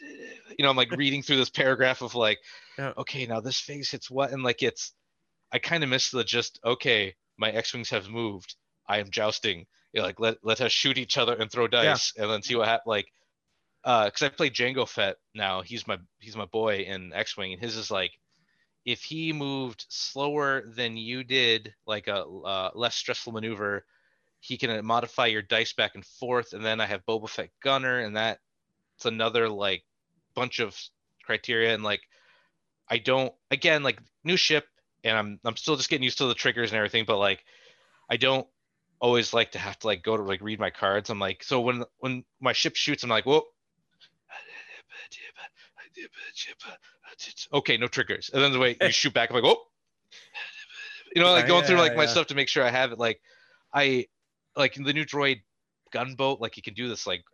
you 0.58 0.62
know, 0.64 0.70
I'm 0.70 0.76
like 0.76 0.92
reading 0.92 1.22
through 1.22 1.36
this 1.36 1.50
paragraph 1.50 2.02
of 2.02 2.14
like, 2.14 2.38
Yeah. 2.78 2.92
okay, 2.98 3.24
now 3.24 3.40
this 3.40 3.58
phase 3.58 3.90
hits 3.90 4.10
what? 4.10 4.32
And 4.32 4.42
like 4.42 4.62
it's, 4.62 4.92
I 5.52 5.58
kind 5.58 5.82
of 5.82 5.90
miss 5.90 6.10
the 6.10 6.24
just, 6.24 6.60
okay, 6.64 7.14
my 7.38 7.50
X-Wings 7.50 7.90
have 7.90 8.08
moved. 8.08 8.54
I 8.88 8.98
am 8.98 9.10
jousting. 9.10 9.66
You 9.92 10.00
know, 10.00 10.06
like 10.06 10.20
let, 10.20 10.36
let 10.42 10.60
us 10.60 10.72
shoot 10.72 10.98
each 10.98 11.16
other 11.16 11.34
and 11.34 11.50
throw 11.50 11.68
dice 11.68 12.12
and 12.18 12.30
then 12.30 12.42
see 12.42 12.54
what 12.54 12.68
happens. 12.68 12.86
Like, 12.86 13.06
uh, 13.86 14.10
cause 14.10 14.22
I 14.22 14.28
play 14.28 14.50
Jango 14.50 14.86
Fett 14.86 15.16
now. 15.34 15.62
He's 15.62 15.86
my, 15.86 15.96
he's 16.18 16.36
my 16.36 16.44
boy 16.44 16.80
in 16.80 17.12
X-Wing 17.14 17.54
and 17.54 17.62
his 17.62 17.76
is 17.76 17.90
like, 17.90 18.12
if 18.84 19.02
he 19.02 19.32
moved 19.32 19.84
slower 19.88 20.62
than 20.64 20.96
you 20.96 21.24
did, 21.24 21.74
like 21.86 22.06
a 22.06 22.24
uh, 22.24 22.70
less 22.74 22.94
stressful 22.94 23.32
maneuver, 23.32 23.84
he 24.38 24.56
can 24.56 24.70
uh, 24.70 24.82
modify 24.82 25.26
your 25.26 25.42
dice 25.42 25.72
back 25.72 25.96
and 25.96 26.06
forth. 26.06 26.52
And 26.52 26.64
then 26.64 26.80
I 26.80 26.86
have 26.86 27.04
Boba 27.04 27.28
Fett 27.28 27.50
Gunner, 27.62 27.98
and 27.98 28.16
that's 28.16 28.38
another 29.04 29.48
like 29.48 29.82
bunch 30.34 30.60
of 30.60 30.80
criteria. 31.24 31.74
And 31.74 31.82
like, 31.82 32.02
I 32.88 32.98
don't 32.98 33.34
again 33.50 33.82
like 33.82 33.98
new 34.22 34.36
ship, 34.36 34.68
and 35.02 35.18
I'm 35.18 35.40
I'm 35.44 35.56
still 35.56 35.74
just 35.76 35.88
getting 35.88 36.04
used 36.04 36.18
to 36.18 36.26
the 36.26 36.34
triggers 36.34 36.70
and 36.70 36.76
everything. 36.76 37.06
But 37.06 37.18
like, 37.18 37.44
I 38.08 38.16
don't 38.16 38.46
always 39.00 39.34
like 39.34 39.52
to 39.52 39.58
have 39.58 39.78
to 39.80 39.88
like 39.88 40.04
go 40.04 40.16
to 40.16 40.22
like 40.22 40.40
read 40.42 40.60
my 40.60 40.70
cards. 40.70 41.10
I'm 41.10 41.18
like, 41.18 41.42
so 41.42 41.60
when 41.60 41.84
when 41.98 42.24
my 42.40 42.52
ship 42.52 42.76
shoots, 42.76 43.02
I'm 43.02 43.10
like, 43.10 43.26
whoa. 43.26 43.42
Okay, 47.52 47.76
no 47.76 47.88
triggers. 47.88 48.30
And 48.32 48.42
then 48.42 48.52
the 48.52 48.58
way 48.58 48.76
you 48.80 48.90
shoot 48.90 49.14
back, 49.14 49.30
I'm 49.30 49.36
like, 49.36 49.44
oh, 49.44 49.62
you 51.14 51.22
know, 51.22 51.32
like 51.32 51.44
Yeah, 51.44 51.48
going 51.48 51.64
through 51.64 51.76
yeah, 51.76 51.82
like 51.82 51.96
my 51.96 52.04
yeah. 52.04 52.10
stuff 52.10 52.26
to 52.28 52.34
make 52.34 52.48
sure 52.48 52.64
I 52.64 52.70
have 52.70 52.92
it. 52.92 52.98
Like, 52.98 53.20
I 53.72 54.06
like 54.56 54.74
the 54.74 54.92
new 54.92 55.04
droid 55.04 55.42
gunboat, 55.92 56.40
like 56.40 56.56
you 56.56 56.62
can 56.62 56.74
do 56.74 56.88
this 56.88 57.06
like 57.06 57.24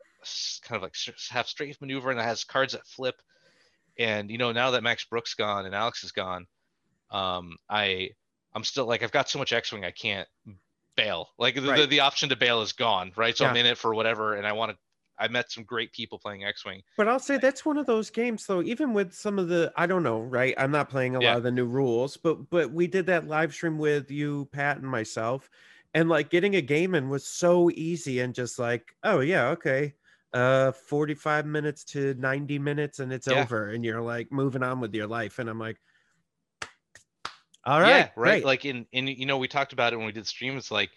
kind 0.63 0.77
of 0.77 0.83
like 0.83 0.95
half 1.31 1.47
strafe 1.49 1.81
maneuver, 1.81 2.11
and 2.11 2.21
it 2.21 2.25
has 2.25 2.45
cards 2.45 2.73
that 2.75 2.87
flip. 2.87 3.17
And 3.99 4.31
you 4.31 4.39
know, 4.39 4.53
now 4.53 4.71
that 4.73 4.83
Max 4.83 5.05
Brooks 5.05 5.35
gone 5.35 5.67
and 5.67 5.75
Alex 5.75 6.05
is 6.05 6.13
gone, 6.13 6.47
um, 7.11 7.57
I 7.69 8.11
I'm 8.55 8.65
still 8.65 8.87
like 8.87 9.03
I've 9.03 9.13
got 9.13 9.29
so 9.29 9.39
much 9.39 9.53
X-wing 9.53 9.85
I 9.85 9.91
can't 9.91 10.29
bail. 10.97 11.31
Like 11.39 11.55
the, 11.57 11.61
the, 11.63 11.71
Right. 11.71 11.91
the 11.91 12.01
option 12.01 12.29
to 12.31 12.37
bail 12.37 12.63
is 12.63 12.73
gone, 12.73 13.13
right? 13.17 13.37
So 13.37 13.47
I'm 13.47 13.57
in 13.57 13.67
it 13.67 13.79
for 13.79 13.95
whatever, 13.95 14.35
and 14.35 14.47
I 14.47 14.53
want 14.53 14.73
to. 14.73 14.79
I 15.19 15.29
met 15.29 15.51
some 15.51 15.65
great 15.65 15.93
people 15.93 16.19
playing 16.19 16.45
X-wing. 16.45 16.83
But 16.97 17.09
I'll 17.09 17.19
say 17.19 17.39
that's 17.39 17.65
one 17.65 17.79
of 17.79 17.87
those 17.87 18.11
games 18.11 18.47
though, 18.47 18.63
even 18.63 18.93
with 18.93 19.13
some 19.13 19.39
of 19.39 19.49
the 19.49 19.73
I 19.77 19.87
don't 19.87 20.03
know, 20.03 20.21
right? 20.21 20.55
I'm 20.59 20.71
not 20.71 20.89
playing 20.91 21.17
a 21.17 21.21
Yeah. 21.21 21.29
lot 21.29 21.37
of 21.39 21.43
the 21.43 21.51
new 21.51 21.67
rules, 21.67 22.17
but 22.17 22.51
but 22.51 22.71
we 22.73 22.87
did 22.87 23.07
that 23.07 23.27
live 23.27 23.53
stream 23.55 23.79
with 23.79 24.11
you, 24.11 24.49
Pat, 24.53 24.77
and 24.79 24.87
myself. 24.87 25.49
And 25.95 26.09
like 26.09 26.31
getting 26.31 26.57
a 26.57 26.63
game 26.63 26.95
in 26.95 27.09
was 27.09 27.27
so 27.27 27.71
easy 27.71 28.21
and 28.21 28.35
just 28.35 28.59
like, 28.59 28.95
oh 29.03 29.21
yeah, 29.21 29.49
okay. 29.51 29.95
Uh 30.33 30.73
45 30.73 31.47
minutes 31.47 31.85
to 31.85 32.15
90 32.15 32.59
minutes 32.59 32.99
and 32.99 33.13
it's 33.13 33.29
Yeah. 33.29 33.35
over. 33.37 33.69
And 33.71 33.85
you're 33.85 34.01
like 34.03 34.33
moving 34.33 34.63
on 34.63 34.81
with 34.81 34.95
your 34.95 35.07
life. 35.07 35.39
And 35.39 35.49
I'm 35.51 35.59
like, 35.59 35.79
All 37.65 37.81
right, 37.81 37.89
yeah, 37.89 38.03
right, 38.05 38.13
right. 38.17 38.45
great. 38.45 38.45
Like 38.45 38.65
in 38.65 38.87
in 38.93 39.07
you 39.07 39.27
know 39.27 39.39
we 39.39 39.49
talked 39.49 39.73
about 39.73 39.93
it 39.93 39.97
when 39.97 40.07
we 40.07 40.13
did 40.13 40.27
stream. 40.27 40.57
It's 40.57 40.71
like 40.71 40.91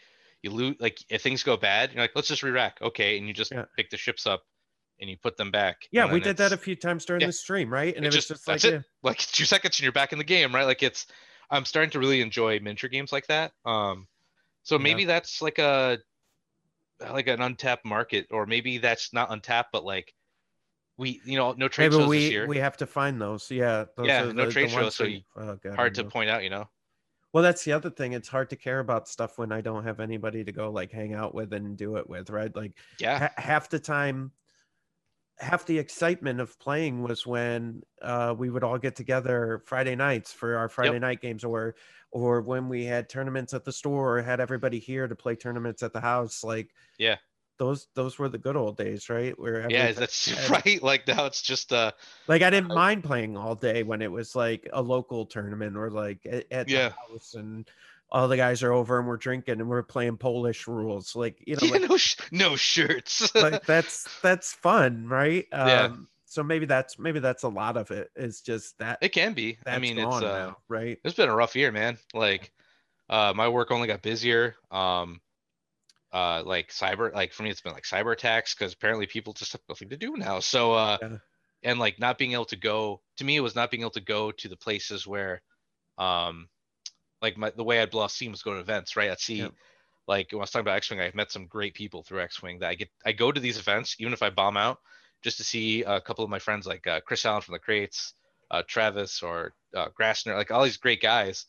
you 0.46 0.52
lose 0.52 0.76
like 0.80 0.98
if 1.10 1.22
things 1.24 1.42
go 1.44 1.58
bad, 1.58 1.92
you're 1.92 2.02
like 2.04 2.12
let's 2.16 2.28
just 2.28 2.44
re-rack, 2.44 2.78
okay, 2.82 3.18
and 3.18 3.28
you 3.28 3.34
just 3.34 3.52
Yeah. 3.52 3.66
pick 3.76 3.90
the 3.90 3.98
ships 3.98 4.28
up 4.28 4.44
and 5.02 5.10
you 5.10 5.18
put 5.18 5.36
them 5.38 5.50
back. 5.52 5.78
yeah, 5.92 6.10
we 6.12 6.20
did 6.22 6.38
that 6.38 6.54
a 6.54 6.58
few 6.58 6.76
times 6.76 7.04
during 7.04 7.20
yeah. 7.22 7.28
the 7.28 7.34
stream, 7.34 7.74
right? 7.74 7.94
And 7.96 8.06
It 8.06 8.08
it, 8.08 8.16
was 8.16 8.16
just- 8.16 8.28
just 8.30 8.48
like, 8.48 8.62
that's 8.62 8.64
it. 8.66 8.74
yeah, 8.76 8.82
like 9.04 9.18
two 9.18 9.44
seconds 9.44 9.78
and 9.80 9.84
you're 9.84 9.92
back 9.92 10.14
in 10.14 10.20
the 10.20 10.24
game, 10.24 10.54
right? 10.56 10.64
Like 10.64 10.84
it's 10.84 11.08
I'm 11.50 11.66
starting 11.66 11.90
to 11.92 12.00
really 12.00 12.22
enjoy 12.22 12.60
miniature 12.60 12.90
games 12.90 13.12
like 13.12 13.28
that. 13.28 13.52
Um, 13.66 14.08
so 14.64 14.78
maybe 14.80 15.06
that's 15.06 15.42
like 15.42 15.58
a 15.60 15.98
like 17.02 17.28
an 17.28 17.42
untapped 17.42 17.86
market, 17.86 18.28
or 18.32 18.46
maybe 18.46 18.78
that's 18.78 19.12
not 19.14 19.32
untapped, 19.32 19.70
but 19.74 19.84
like 19.84 20.14
we 20.98 21.20
you 21.26 21.38
know 21.38 21.54
no 21.58 21.68
trade 21.68 21.92
maybe 21.92 22.02
shows 22.04 22.10
we 22.10 22.20
this 22.20 22.32
year. 22.32 22.48
we 22.48 22.58
have 22.58 22.78
to 22.78 22.86
find 22.88 23.20
those. 23.22 23.50
Yeah, 23.52 23.86
those 23.98 24.08
Yeah, 24.08 24.24
are 24.24 24.34
no 24.34 24.46
the- 24.46 24.52
trade 24.52 24.70
the 24.70 24.74
shows, 24.74 24.96
so 24.96 25.04
you- 25.04 25.22
oh, 25.36 25.56
God, 25.64 25.76
Hard 25.76 25.96
to 25.96 26.04
point 26.06 26.30
out, 26.30 26.44
you 26.44 26.50
know. 26.52 26.70
Well, 27.36 27.44
that's 27.44 27.66
the 27.66 27.74
other 27.74 27.90
thing. 27.90 28.14
It's 28.14 28.30
hard 28.30 28.50
to 28.52 28.56
care 28.56 28.80
about 28.80 29.10
stuff 29.10 29.38
when 29.38 29.52
I 29.52 29.60
don't 29.60 29.84
have 29.84 30.00
anybody 30.00 30.46
to 30.46 30.54
go 30.54 30.72
like 30.72 30.92
hang 30.94 31.14
out 31.14 31.36
with 31.36 31.52
and 31.52 31.78
do 31.78 31.98
it 31.98 32.10
with, 32.10 32.30
right? 32.30 32.56
Like 32.56 32.80
Yeah, 32.98 33.20
ha- 33.20 33.34
half 33.38 33.70
the 33.70 33.80
time, 33.80 34.32
half 35.40 35.66
the 35.66 35.78
excitement 35.78 36.40
of 36.40 36.58
playing 36.60 37.04
was 37.04 37.26
when 37.28 37.82
uh, 38.02 38.34
we 38.38 38.50
would 38.50 38.64
all 38.64 38.78
get 38.78 38.96
together 38.96 39.62
Friday 39.66 39.96
nights 39.96 40.32
for 40.32 40.56
our 40.58 40.70
Friday 40.70 41.00
night 41.00 41.22
games, 41.22 41.44
or 41.44 41.76
or 42.12 42.42
when 42.42 42.70
we 42.70 42.86
had 42.86 43.10
tournaments 43.10 43.54
at 43.54 43.66
the 43.66 43.74
store, 43.74 44.18
or 44.20 44.22
had 44.22 44.40
everybody 44.40 44.80
here 44.80 45.08
to 45.08 45.16
play 45.16 45.36
tournaments 45.36 45.84
at 45.84 45.92
the 45.94 46.00
house. 46.02 46.44
Like 46.44 46.74
Yeah. 46.98 47.18
Those 47.58 47.88
those 47.96 48.20
were 48.20 48.30
the 48.30 48.38
good 48.38 48.56
old 48.56 48.78
days, 48.78 49.10
right? 49.10 49.38
Where 49.40 49.66
yeah, 49.70 49.92
that's 49.92 50.28
and- 50.28 50.50
right. 50.50 50.82
Like 50.84 51.08
now 51.08 51.26
it's 51.26 51.42
just 51.42 51.72
uh 51.74 51.92
like 52.28 52.42
I 52.42 52.50
didn't 52.50 52.74
mind 52.74 53.04
playing 53.04 53.38
all 53.38 53.56
day 53.56 53.84
when 53.84 54.02
it 54.02 54.12
was 54.12 54.36
like 54.36 54.70
a 54.74 54.82
local 54.82 55.26
tournament 55.26 55.78
or 55.78 55.90
like 55.90 56.20
at, 56.26 56.46
at 56.52 56.70
Yeah. 56.70 56.90
the 56.90 57.14
house 57.14 57.34
and 57.34 57.70
all 58.12 58.28
the 58.28 58.38
guys 58.38 58.62
are 58.62 58.72
over 58.72 59.00
and 59.00 59.08
we're 59.08 59.18
drinking 59.18 59.60
and 59.60 59.68
we're 59.70 59.84
playing 59.84 60.18
Polish 60.18 60.68
rules. 60.68 61.16
Like 61.16 61.38
you 61.48 61.56
know, 61.62 61.68
yeah, 61.68 61.72
like, 61.72 61.90
no 61.90 61.98
sh- 61.98 62.18
no 62.32 62.56
shirts. 62.56 63.34
like 63.36 63.66
that's 63.68 64.08
that's 64.22 64.54
fun, 64.54 65.08
right? 65.08 65.46
Yeah. 65.52 65.84
Um, 65.86 66.08
so 66.28 66.44
maybe 66.44 66.66
that's 66.66 67.00
maybe 67.00 67.20
that's 67.20 67.44
a 67.44 67.48
lot 67.50 67.78
of 67.78 67.92
it. 67.92 68.12
it. 68.16 68.22
Is 68.24 68.42
just 68.42 68.78
that 68.80 68.98
it 69.02 69.10
can 69.10 69.34
be. 69.34 69.58
I 69.66 69.80
mean, 69.80 69.98
it's 69.98 70.16
uh 70.18 70.20
now, 70.20 70.58
right? 70.68 70.98
it's 71.06 71.16
been 71.16 71.30
a 71.30 71.36
rough 71.36 71.56
year, 71.56 71.72
man. 71.72 71.98
Like, 72.14 72.52
uh, 73.10 73.32
my 73.36 73.48
work 73.48 73.72
only 73.72 73.88
got 73.88 74.02
busier. 74.02 74.56
Um, 74.70 75.22
uh, 76.16 76.42
like 76.46 76.70
cyber, 76.70 77.14
like 77.14 77.34
for 77.34 77.44
me, 77.44 77.50
it's 77.52 77.62
been 77.62 77.74
like 77.74 77.84
cyber 77.84 78.14
attacks 78.14 78.56
because 78.56 78.74
apparently 78.74 79.06
people 79.06 79.34
just 79.34 79.52
have 79.52 79.62
nothing 79.68 79.90
to 79.90 79.98
do 79.98 80.16
now. 80.16 80.40
So, 80.40 80.74
uh, 80.74 80.98
Yeah. 81.02 81.18
and 81.64 81.80
like 81.80 82.00
not 82.00 82.18
being 82.18 82.34
able 82.34 82.46
to 82.46 82.56
go 82.56 83.02
to 83.18 83.24
me 83.26 83.36
it 83.38 83.42
was 83.42 83.56
not 83.56 83.72
being 83.72 83.82
able 83.82 83.90
to 84.00 84.02
go 84.16 84.32
to 84.32 84.48
the 84.48 84.58
places 84.58 85.08
where 85.08 85.42
um 85.98 86.48
like 87.22 87.38
my 87.38 87.50
the 87.56 87.64
way 87.64 87.82
I'd 87.82 87.90
blow 87.90 88.04
off 88.04 88.12
steam 88.12 88.32
was 88.32 88.44
go 88.44 88.54
to 88.54 88.60
events 88.60 88.96
right 88.96 89.10
at 89.10 89.20
sea 89.20 89.40
Yep. 89.40 89.54
like 90.08 90.32
when 90.32 90.40
I 90.40 90.44
was 90.44 90.52
talking 90.52 90.66
about 90.68 90.78
X-wing 90.78 91.00
I've 91.00 91.16
met 91.16 91.32
some 91.32 91.48
great 91.48 91.74
people 91.74 92.04
through 92.04 92.22
X-wing 92.22 92.60
that 92.60 92.70
I 92.70 92.76
get 92.76 92.90
I 93.06 93.12
go 93.14 93.32
to 93.32 93.40
these 93.42 93.58
events 93.58 93.96
even 94.00 94.14
if 94.14 94.22
I 94.22 94.30
bomb 94.30 94.58
out 94.58 94.80
just 95.24 95.38
to 95.38 95.44
see 95.44 95.84
a 95.84 96.00
couple 96.02 96.24
of 96.24 96.30
my 96.30 96.40
friends 96.40 96.68
like 96.68 96.86
uh, 96.88 97.00
Chris 97.02 97.26
Allen 97.26 97.42
from 97.42 97.54
the 97.54 97.60
crates 97.60 98.14
uh, 98.52 98.62
Travis 98.68 99.24
or 99.24 99.54
uh, 99.76 99.88
Grassner 100.00 100.36
like 100.36 100.52
all 100.52 100.64
these 100.64 100.78
great 100.78 101.02
guys 101.02 101.48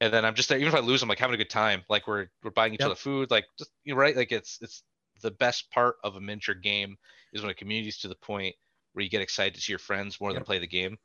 and 0.00 0.12
then 0.12 0.24
I'm 0.24 0.34
just 0.34 0.48
there 0.48 0.58
even 0.58 0.68
if 0.68 0.74
I 0.74 0.80
lose 0.80 1.02
I'm 1.02 1.08
like 1.08 1.18
having 1.18 1.34
a 1.34 1.38
good 1.38 1.50
time 1.50 1.82
like 1.88 2.06
we're 2.06 2.26
we're 2.42 2.50
buying 2.50 2.74
each 2.74 2.80
Yep. 2.80 2.86
other 2.86 2.94
food 2.94 3.30
like 3.30 3.46
just 3.58 3.70
you 3.84 3.94
know 3.94 4.00
right 4.00 4.16
like 4.16 4.32
it's 4.32 4.58
it's 4.60 4.82
the 5.22 5.30
best 5.30 5.70
part 5.70 5.96
of 6.04 6.16
a 6.16 6.20
miniature 6.20 6.54
game 6.54 6.96
is 7.32 7.42
when 7.42 7.50
a 7.50 7.54
community's 7.54 7.98
to 7.98 8.08
the 8.08 8.16
point 8.16 8.54
where 8.92 9.02
you 9.02 9.10
get 9.10 9.22
excited 9.22 9.54
to 9.54 9.60
see 9.60 9.72
your 9.72 9.78
friends 9.78 10.20
more 10.20 10.32
than 10.32 10.44
play 10.44 10.58
the 10.58 10.66
game. 10.66 10.96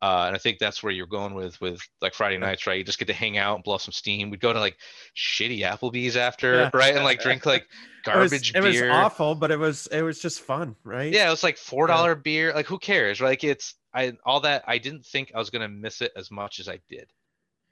Uh, 0.00 0.24
and 0.26 0.34
I 0.34 0.38
think 0.38 0.58
that's 0.58 0.82
where 0.82 0.92
you're 0.92 1.06
going 1.06 1.32
with 1.32 1.60
with 1.60 1.80
like 2.00 2.12
Friday 2.12 2.36
nights, 2.36 2.66
right? 2.66 2.76
You 2.78 2.82
just 2.84 2.98
get 2.98 3.06
to 3.06 3.12
hang 3.14 3.38
out 3.38 3.54
and 3.54 3.62
blow 3.64 3.78
some 3.78 3.92
steam. 3.92 4.30
We'd 4.30 4.40
go 4.40 4.52
to 4.52 4.58
like 4.58 4.76
shitty 5.16 5.60
Applebee's 5.60 6.16
after, 6.16 6.54
Yeah. 6.54 6.70
right? 6.74 6.94
And 6.94 7.04
like 7.04 7.20
drink 7.20 7.46
like 7.46 7.66
It 8.04 8.18
was, 8.18 8.32
garbage 8.32 8.52
it 8.56 8.60
was 8.60 8.82
awful, 8.82 9.36
but 9.36 9.52
it 9.52 9.58
was 9.58 9.86
it 9.88 10.02
was 10.02 10.20
just 10.20 10.40
fun, 10.40 10.74
right? 10.82 11.12
Yeah, 11.12 11.28
it 11.28 11.30
was 11.30 11.44
like 11.44 11.56
four 11.56 11.86
dollar 11.86 12.16
beer. 12.16 12.52
Like 12.52 12.66
who 12.66 12.78
cares? 12.78 13.20
Like 13.20 13.44
it's 13.44 13.76
I 13.94 14.12
all 14.26 14.40
that 14.40 14.64
I 14.66 14.78
didn't 14.78 15.06
think 15.06 15.30
I 15.34 15.38
was 15.38 15.50
gonna 15.50 15.68
miss 15.68 16.00
it 16.00 16.10
as 16.16 16.30
much 16.32 16.58
as 16.58 16.68
I 16.68 16.80
did. 16.88 17.08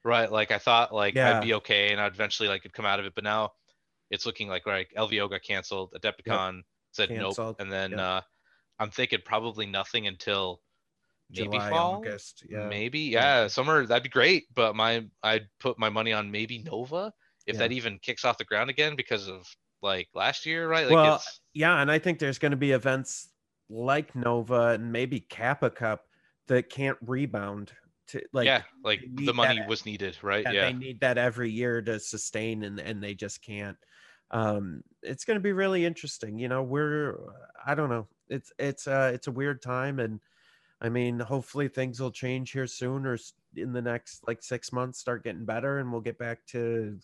Right. 0.04 0.30
Like 0.30 0.50
I 0.50 0.58
thought 0.58 0.94
like 0.94 1.14
Yeah. 1.14 1.38
I'd 1.38 1.42
be 1.44 1.54
okay 1.54 1.92
and 1.92 2.00
I'd 2.00 2.12
eventually 2.12 2.48
like 2.48 2.62
could 2.62 2.72
come 2.72 2.86
out 2.86 3.00
of 3.00 3.06
it, 3.06 3.14
but 3.14 3.24
now 3.24 3.52
it's 4.10 4.26
looking 4.26 4.48
like 4.48 4.66
like 4.66 4.90
LVO 4.96 5.28
got 5.30 5.42
canceled, 5.42 5.92
Adepticon 5.92 6.62
said 6.92 7.08
Canceled, 7.08 7.38
nope. 7.38 7.56
And 7.60 7.70
then 7.70 7.92
yep. 7.92 8.00
uh 8.00 8.20
I'm 8.78 8.90
thinking 8.90 9.20
probably 9.24 9.66
nothing 9.66 10.06
until 10.06 10.62
maybe 11.30 11.48
July, 11.50 11.70
fall. 11.70 11.96
August. 11.96 12.44
Yeah. 12.48 12.66
Maybe, 12.66 13.00
Yeah. 13.00 13.42
yeah, 13.42 13.46
summer 13.48 13.86
that'd 13.86 14.02
be 14.02 14.08
great. 14.08 14.46
But 14.54 14.74
my 14.74 15.04
I'd 15.22 15.48
put 15.58 15.78
my 15.78 15.90
money 15.90 16.12
on 16.12 16.30
maybe 16.30 16.58
Nova 16.58 17.12
if 17.46 17.58
that 17.58 17.72
even 17.72 17.98
kicks 17.98 18.24
off 18.24 18.38
the 18.38 18.44
ground 18.44 18.70
again 18.70 18.94
because 18.96 19.28
of 19.28 19.46
like 19.82 20.08
last 20.14 20.46
year, 20.46 20.68
right? 20.68 20.86
Like 20.86 20.94
Well, 20.94 21.16
it's 21.16 21.40
Yeah, 21.52 21.80
and 21.80 21.90
I 21.90 21.98
think 21.98 22.18
there's 22.18 22.38
going 22.38 22.52
to 22.52 22.56
be 22.56 22.72
events 22.72 23.28
like 23.68 24.14
Nova 24.14 24.68
and 24.68 24.92
maybe 24.92 25.20
Kappa 25.20 25.70
Cup 25.70 26.04
that 26.48 26.68
can't 26.70 26.98
rebound 27.02 27.72
to 28.10 28.22
like 28.32 28.46
yeah, 28.46 28.62
like 28.84 29.00
the 29.16 29.34
money 29.34 29.60
was 29.68 29.84
needed, 29.86 30.16
right? 30.22 30.44
yeah, 30.44 30.52
Yeah. 30.52 30.68
they 30.68 30.72
need 30.72 31.00
that 31.00 31.18
every 31.18 31.50
year 31.50 31.82
to 31.82 32.00
sustain 32.00 32.62
and 32.62 32.80
and 32.80 33.02
they 33.02 33.14
just 33.14 33.42
can't 33.42 33.76
um 34.32 34.82
it's 35.02 35.24
going 35.24 35.36
to 35.36 35.42
be 35.42 35.52
really 35.52 35.84
interesting 35.84 36.38
you 36.38 36.48
know 36.48 36.62
we're 36.62 37.16
i 37.66 37.74
don't 37.74 37.90
know 37.90 38.06
it's 38.28 38.52
it's 38.60 38.86
uh 38.86 39.10
it's 39.12 39.26
a 39.26 39.32
weird 39.32 39.60
time 39.60 39.98
and 39.98 40.20
i 40.80 40.88
mean 40.88 41.18
hopefully 41.18 41.68
things 41.68 42.00
will 42.00 42.12
change 42.12 42.52
here 42.52 42.66
soon 42.66 43.06
or 43.06 43.18
in 43.56 43.72
the 43.72 43.82
next 43.82 44.26
like 44.28 44.42
six 44.42 44.72
months 44.72 45.00
start 45.00 45.24
getting 45.24 45.44
better 45.44 45.78
and 45.78 45.90
we'll 45.90 46.00
get 46.00 46.18
back 46.18 46.46
to 46.46 46.98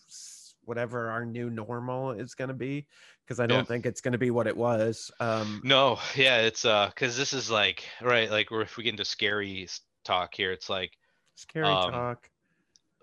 whatever 0.63 1.09
our 1.09 1.25
new 1.25 1.49
normal 1.49 2.11
is 2.11 2.33
going 2.35 2.49
to 2.49 2.53
be 2.53 2.87
because 3.25 3.39
i 3.39 3.47
don't 3.47 3.67
think 3.67 3.85
it's 3.85 4.01
going 4.01 4.13
to 4.13 4.17
be 4.17 4.31
what 4.31 4.47
it 4.47 4.55
was 4.57 5.11
um 5.19 5.63
No, 5.63 5.99
yeah, 6.15 6.41
it's 6.41 6.65
uh, 6.65 6.87
because 6.87 7.17
this 7.17 7.33
is 7.33 7.49
like 7.49 7.85
right, 8.01 8.29
like 8.29 8.51
we're, 8.51 8.61
if 8.61 8.77
we 8.77 8.83
get 8.83 8.91
into 8.91 9.05
scary 9.05 9.67
talk 10.07 10.33
here, 10.33 10.51
it's 10.51 10.69
like 10.69 10.91
scary 11.35 11.65
um, 11.65 11.91
talk 11.91 12.29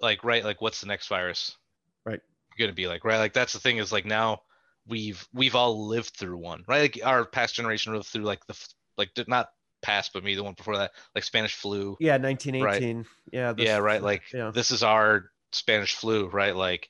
like 0.01 0.25
right, 0.25 0.45
like 0.45 0.61
what's 0.61 0.81
the 0.81 0.87
next 0.87 1.09
virus? 1.09 1.57
Right. 2.05 2.21
Gonna 2.59 2.73
be 2.73 2.87
like 2.87 3.05
right, 3.05 3.19
like 3.19 3.33
that's 3.33 3.53
the 3.53 3.59
thing 3.59 3.79
is 3.79 3.93
like 3.93 4.05
now 4.07 4.43
we've 4.87 5.27
we've 5.33 5.55
all 5.55 5.88
lived 5.88 6.14
through 6.17 6.38
one, 6.38 6.64
right? 6.69 6.83
Like 6.83 7.01
our 7.05 7.25
past 7.25 7.55
generation 7.55 7.93
lived 7.93 8.07
through 8.07 8.25
like 8.25 8.47
the 8.47 8.69
like 8.97 9.11
not 9.29 9.51
past, 9.83 10.12
but 10.12 10.25
me 10.25 10.35
the 10.35 10.45
one 10.45 10.55
before 10.55 10.77
that, 10.77 10.93
like 11.14 11.25
Spanish 11.25 11.55
flu. 11.55 11.97
yeah 12.01 12.17
1918 12.17 13.07
yeah 13.33 13.53
this- 13.53 13.67
yeah, 13.67 13.79
right. 13.79 14.03
Like 14.03 14.23
yeah 14.33 14.51
this 14.53 14.71
is 14.71 14.83
our 14.83 15.31
Spanish 15.53 15.95
flu, 15.95 16.29
right? 16.29 16.55
Like, 16.55 16.88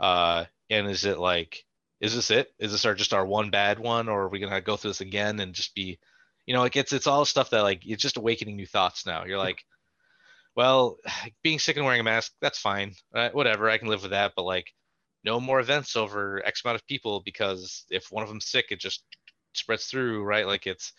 uh, 0.00 0.44
and 0.70 0.88
is 0.88 1.04
it 1.04 1.18
like, 1.18 1.64
is 2.00 2.14
this 2.14 2.30
it? 2.30 2.52
Is 2.58 2.72
this 2.72 2.84
our 2.84 2.94
just 2.94 3.12
our 3.12 3.26
one 3.26 3.50
bad 3.50 3.78
one, 3.78 4.08
or 4.08 4.22
are 4.22 4.28
we 4.28 4.38
gonna 4.38 4.60
go 4.60 4.76
through 4.76 4.90
this 4.90 5.00
again 5.00 5.40
and 5.40 5.54
just 5.54 5.74
be, 5.74 5.98
you 6.46 6.54
know, 6.54 6.60
like 6.60 6.76
it's 6.76 6.92
it's 6.92 7.06
all 7.06 7.24
stuff 7.24 7.50
that 7.50 7.62
like 7.62 7.82
it's 7.86 8.02
just 8.02 8.16
awakening 8.16 8.56
new 8.56 8.66
thoughts 8.66 9.06
now. 9.06 9.24
You're 9.24 9.38
like, 9.38 9.64
well, 10.56 10.98
being 11.42 11.58
sick 11.58 11.76
and 11.76 11.84
wearing 11.84 12.00
a 12.00 12.04
mask, 12.04 12.32
that's 12.40 12.58
fine, 12.58 12.94
uh, 13.14 13.30
whatever, 13.30 13.68
I 13.70 13.78
can 13.78 13.88
live 13.88 14.02
with 14.02 14.10
that. 14.12 14.32
But 14.36 14.44
like, 14.44 14.72
no 15.24 15.40
more 15.40 15.60
events 15.60 15.96
over 15.96 16.44
X 16.44 16.62
amount 16.64 16.76
of 16.76 16.86
people 16.86 17.22
because 17.24 17.84
if 17.90 18.06
one 18.10 18.22
of 18.22 18.28
them's 18.28 18.46
sick, 18.48 18.66
it 18.70 18.80
just 18.80 19.04
spreads 19.54 19.86
through, 19.86 20.22
right? 20.24 20.46
Like 20.46 20.66
it's 20.66 20.92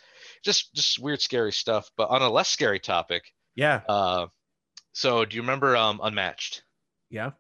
just 0.43 0.73
just 0.73 0.99
weird, 0.99 1.21
scary 1.21 1.51
stuff. 1.51 1.89
But 1.97 2.09
on 2.09 2.21
a 2.21 2.29
less 2.29 2.49
scary 2.49 2.79
topic, 2.79 3.23
yeah 3.55 3.81
uh, 3.87 4.27
so 4.93 5.25
do 5.25 5.35
you 5.35 5.41
remember 5.41 5.75
um 5.75 5.99
Unmatched? 6.03 6.63
yeah 7.09 7.31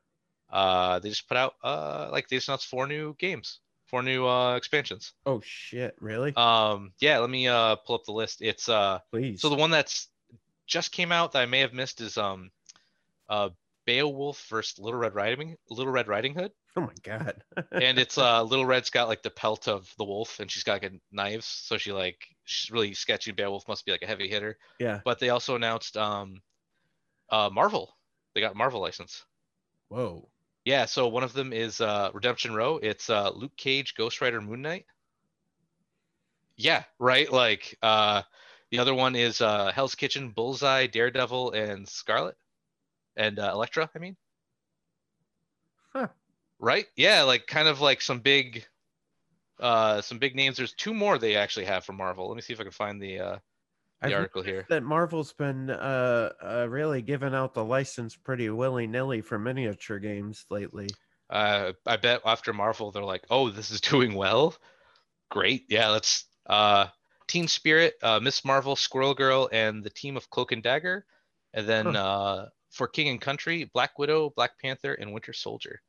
Uh, 0.51 0.99
they 0.99 1.09
just 1.09 1.27
put 1.27 1.37
out 1.37 1.53
uh 1.63 2.09
like 2.11 2.27
they 2.27 2.37
just 2.37 2.47
announced 2.47 2.67
four 2.67 2.87
new 2.87 3.15
games, 3.17 3.59
four 3.93 4.01
new 4.01 4.25
uh 4.25 4.55
expansions. 4.55 5.13
oh 5.27 5.39
shit 5.45 5.95
really 5.99 6.35
Um, 6.35 6.93
yeah, 6.99 7.19
let 7.19 7.29
me 7.29 7.47
uh 7.47 7.75
pull 7.75 7.93
up 7.93 8.05
the 8.05 8.11
list. 8.11 8.41
It's 8.41 8.67
uh 8.67 8.97
please 9.11 9.39
so 9.39 9.49
the 9.49 9.55
one 9.55 9.69
that's 9.69 10.07
just 10.65 10.91
came 10.91 11.11
out 11.11 11.33
that 11.33 11.43
I 11.43 11.45
may 11.45 11.59
have 11.59 11.73
missed 11.73 12.01
is 12.01 12.17
um 12.17 12.49
uh 13.29 13.49
Beowulf 13.85 14.47
versus 14.49 14.79
Little 14.79 14.99
Red 14.99 15.13
Riding 15.13 15.57
Little 15.69 15.91
Red 15.93 16.07
Riding 16.07 16.33
Hood, 16.33 16.51
oh 16.75 16.81
my 16.81 16.93
god 17.03 17.43
and 17.71 17.99
it's 17.99 18.17
uh 18.17 18.41
Little 18.41 18.65
Red's 18.65 18.89
got 18.89 19.07
like 19.09 19.21
the 19.21 19.29
pelt 19.29 19.67
of 19.67 19.87
the 19.99 20.05
wolf, 20.05 20.39
and 20.39 20.49
she's 20.49 20.63
got 20.63 20.81
like 20.81 20.91
knives, 21.11 21.45
so 21.45 21.77
she 21.77 21.91
like 21.91 22.17
she's 22.45 22.71
really 22.71 22.95
sketchy. 22.95 23.31
Beowulf 23.31 23.67
must 23.67 23.85
be 23.85 23.91
like 23.91 24.01
a 24.01 24.07
heavy 24.07 24.27
hitter. 24.27 24.57
yeah 24.79 25.01
But 25.05 25.19
they 25.19 25.29
also 25.29 25.55
announced 25.55 25.97
um 25.97 26.41
uh 27.29 27.51
Marvel. 27.53 27.95
They 28.33 28.41
got 28.41 28.55
Marvel 28.55 28.81
license. 28.81 29.23
whoa 29.89 30.29
Yeah, 30.65 30.85
so 30.85 31.07
one 31.07 31.23
of 31.23 31.33
them 31.33 31.51
is 31.51 31.81
uh, 31.81 32.11
Redemption 32.13 32.53
Row. 32.55 32.77
It's 32.77 33.09
uh, 33.09 33.31
Luke 33.31 33.55
Cage, 33.57 33.95
Ghost 33.95 34.21
Rider, 34.21 34.41
Moon 34.41 34.61
Knight. 34.61 34.85
Yeah, 36.55 36.83
right. 36.99 37.31
Like 37.31 37.77
uh, 37.81 38.21
the 38.71 38.79
other 38.79 38.93
one 38.93 39.15
is 39.15 39.41
uh, 39.41 39.71
Hell's 39.71 39.95
Kitchen, 39.95 40.31
Bullseye, 40.31 40.87
Daredevil, 40.87 41.51
and 41.51 41.87
Scarlet, 41.87 42.37
and 43.15 43.39
uh, 43.39 43.51
Elektra. 43.53 43.89
I 43.95 43.99
mean, 43.99 44.15
Huh. 45.93 46.07
right? 46.59 46.87
Yeah, 46.95 47.23
like 47.23 47.47
kind 47.47 47.67
of 47.67 47.81
like 47.81 48.01
some 48.01 48.19
big, 48.19 48.65
uh, 49.59 50.01
some 50.01 50.19
big 50.19 50.35
names. 50.35 50.57
There's 50.57 50.73
two 50.73 50.93
more 50.93 51.17
they 51.17 51.35
actually 51.35 51.65
have 51.65 51.85
from 51.85 51.97
Marvel. 51.97 52.27
Let 52.27 52.35
me 52.35 52.41
see 52.41 52.53
if 52.53 52.59
I 52.59 52.63
can 52.63 52.71
find 52.71 53.01
the 53.01 53.19
uh, 53.19 53.39
the 54.03 54.09
I've 54.09 54.15
article 54.15 54.43
here. 54.43 54.65
that 54.69 54.83
Marvel's 54.83 55.33
been 55.33 55.69
uh, 55.69 56.29
uh 56.43 56.67
really 56.69 57.01
giving 57.01 57.33
out 57.33 57.53
the 57.53 57.63
license 57.63 58.15
pretty 58.15 58.49
willy 58.49 58.87
nilly 58.87 59.21
for 59.21 59.39
miniature 59.39 59.99
games 59.99 60.45
lately. 60.49 60.89
Uh, 61.29 61.73
I 61.85 61.97
bet 61.97 62.21
after 62.25 62.53
Marvel, 62.53 62.91
they're 62.91 63.03
like, 63.03 63.23
"Oh, 63.29 63.49
this 63.49 63.71
is 63.71 63.81
doing 63.81 64.13
well. 64.13 64.55
Great, 65.29 65.65
yeah, 65.69 65.89
let's." 65.89 66.25
Uh, 66.45 66.87
Teen 67.27 67.47
Spirit, 67.47 67.95
uh, 68.03 68.19
Miss 68.19 68.43
Marvel, 68.43 68.75
Squirrel 68.75 69.13
Girl, 69.13 69.49
and 69.51 69.83
the 69.83 69.89
team 69.89 70.17
of 70.17 70.29
Cloak 70.29 70.51
and 70.51 70.61
Dagger, 70.61 71.05
and 71.53 71.67
then 71.67 71.95
uh, 71.95 72.49
for 72.69 72.87
King 72.87 73.09
and 73.09 73.21
Country, 73.21 73.69
Black 73.73 73.97
Widow, 73.97 74.31
Black 74.35 74.59
Panther, 74.59 74.93
and 74.93 75.13
Winter 75.13 75.33
Soldier. 75.33 75.81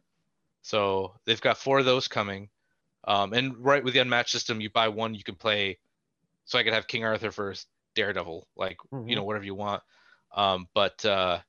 So 0.62 1.14
they've 1.26 1.40
got 1.40 1.58
four 1.58 1.80
of 1.80 1.84
those 1.84 2.08
coming. 2.08 2.48
Um, 3.06 3.32
and 3.34 3.56
right 3.58 3.84
with 3.84 3.94
the 3.94 4.00
unmatched 4.00 4.30
system, 4.30 4.60
you 4.60 4.70
buy 4.70 4.88
one, 4.88 5.14
you 5.14 5.24
can 5.24 5.34
play. 5.34 5.78
So 6.46 6.58
I 6.58 6.62
could 6.62 6.72
have 6.72 6.86
King 6.86 7.04
Arthur 7.04 7.30
versus 7.30 7.66
Daredevil, 7.94 8.48
like 8.56 8.78
you 9.06 9.16
Mhm. 9.16 9.16
know 9.16 9.24
whatever 9.24 9.44
you 9.44 9.54
want. 9.54 9.82
Um, 10.34 10.68
but 10.74 11.04
uh, 11.04 11.40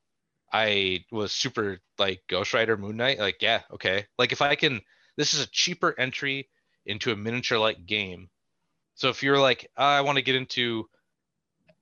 I 0.52 1.04
was 1.12 1.32
super 1.32 1.78
like 1.98 2.22
Ghost 2.28 2.54
Rider, 2.54 2.76
Moon 2.76 2.96
Knight. 2.96 3.18
Like, 3.18 3.42
yeah, 3.42 3.62
okay. 3.72 4.06
Like 4.18 4.32
if 4.32 4.42
I 4.42 4.54
can, 4.56 4.82
this 5.16 5.34
is 5.34 5.40
a 5.40 5.46
cheaper 5.46 5.94
entry 5.98 6.48
into 6.86 7.12
a 7.12 7.16
miniature 7.16 7.58
like 7.58 7.86
game. 7.86 8.30
So 8.94 9.08
if 9.10 9.22
you're 9.22 9.40
like, 9.40 9.70
I 9.76 10.02
want 10.02 10.16
to 10.18 10.22
get 10.22 10.36
into 10.36 10.88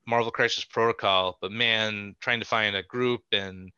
Marvel 0.06 0.30
Crisis 0.32 0.64
Protocol, 0.64 1.38
but 1.40 1.52
man, 1.52 2.16
trying 2.20 2.40
to 2.40 2.46
find 2.46 2.74
a 2.76 2.82
group 2.82 3.22
and 3.32 3.72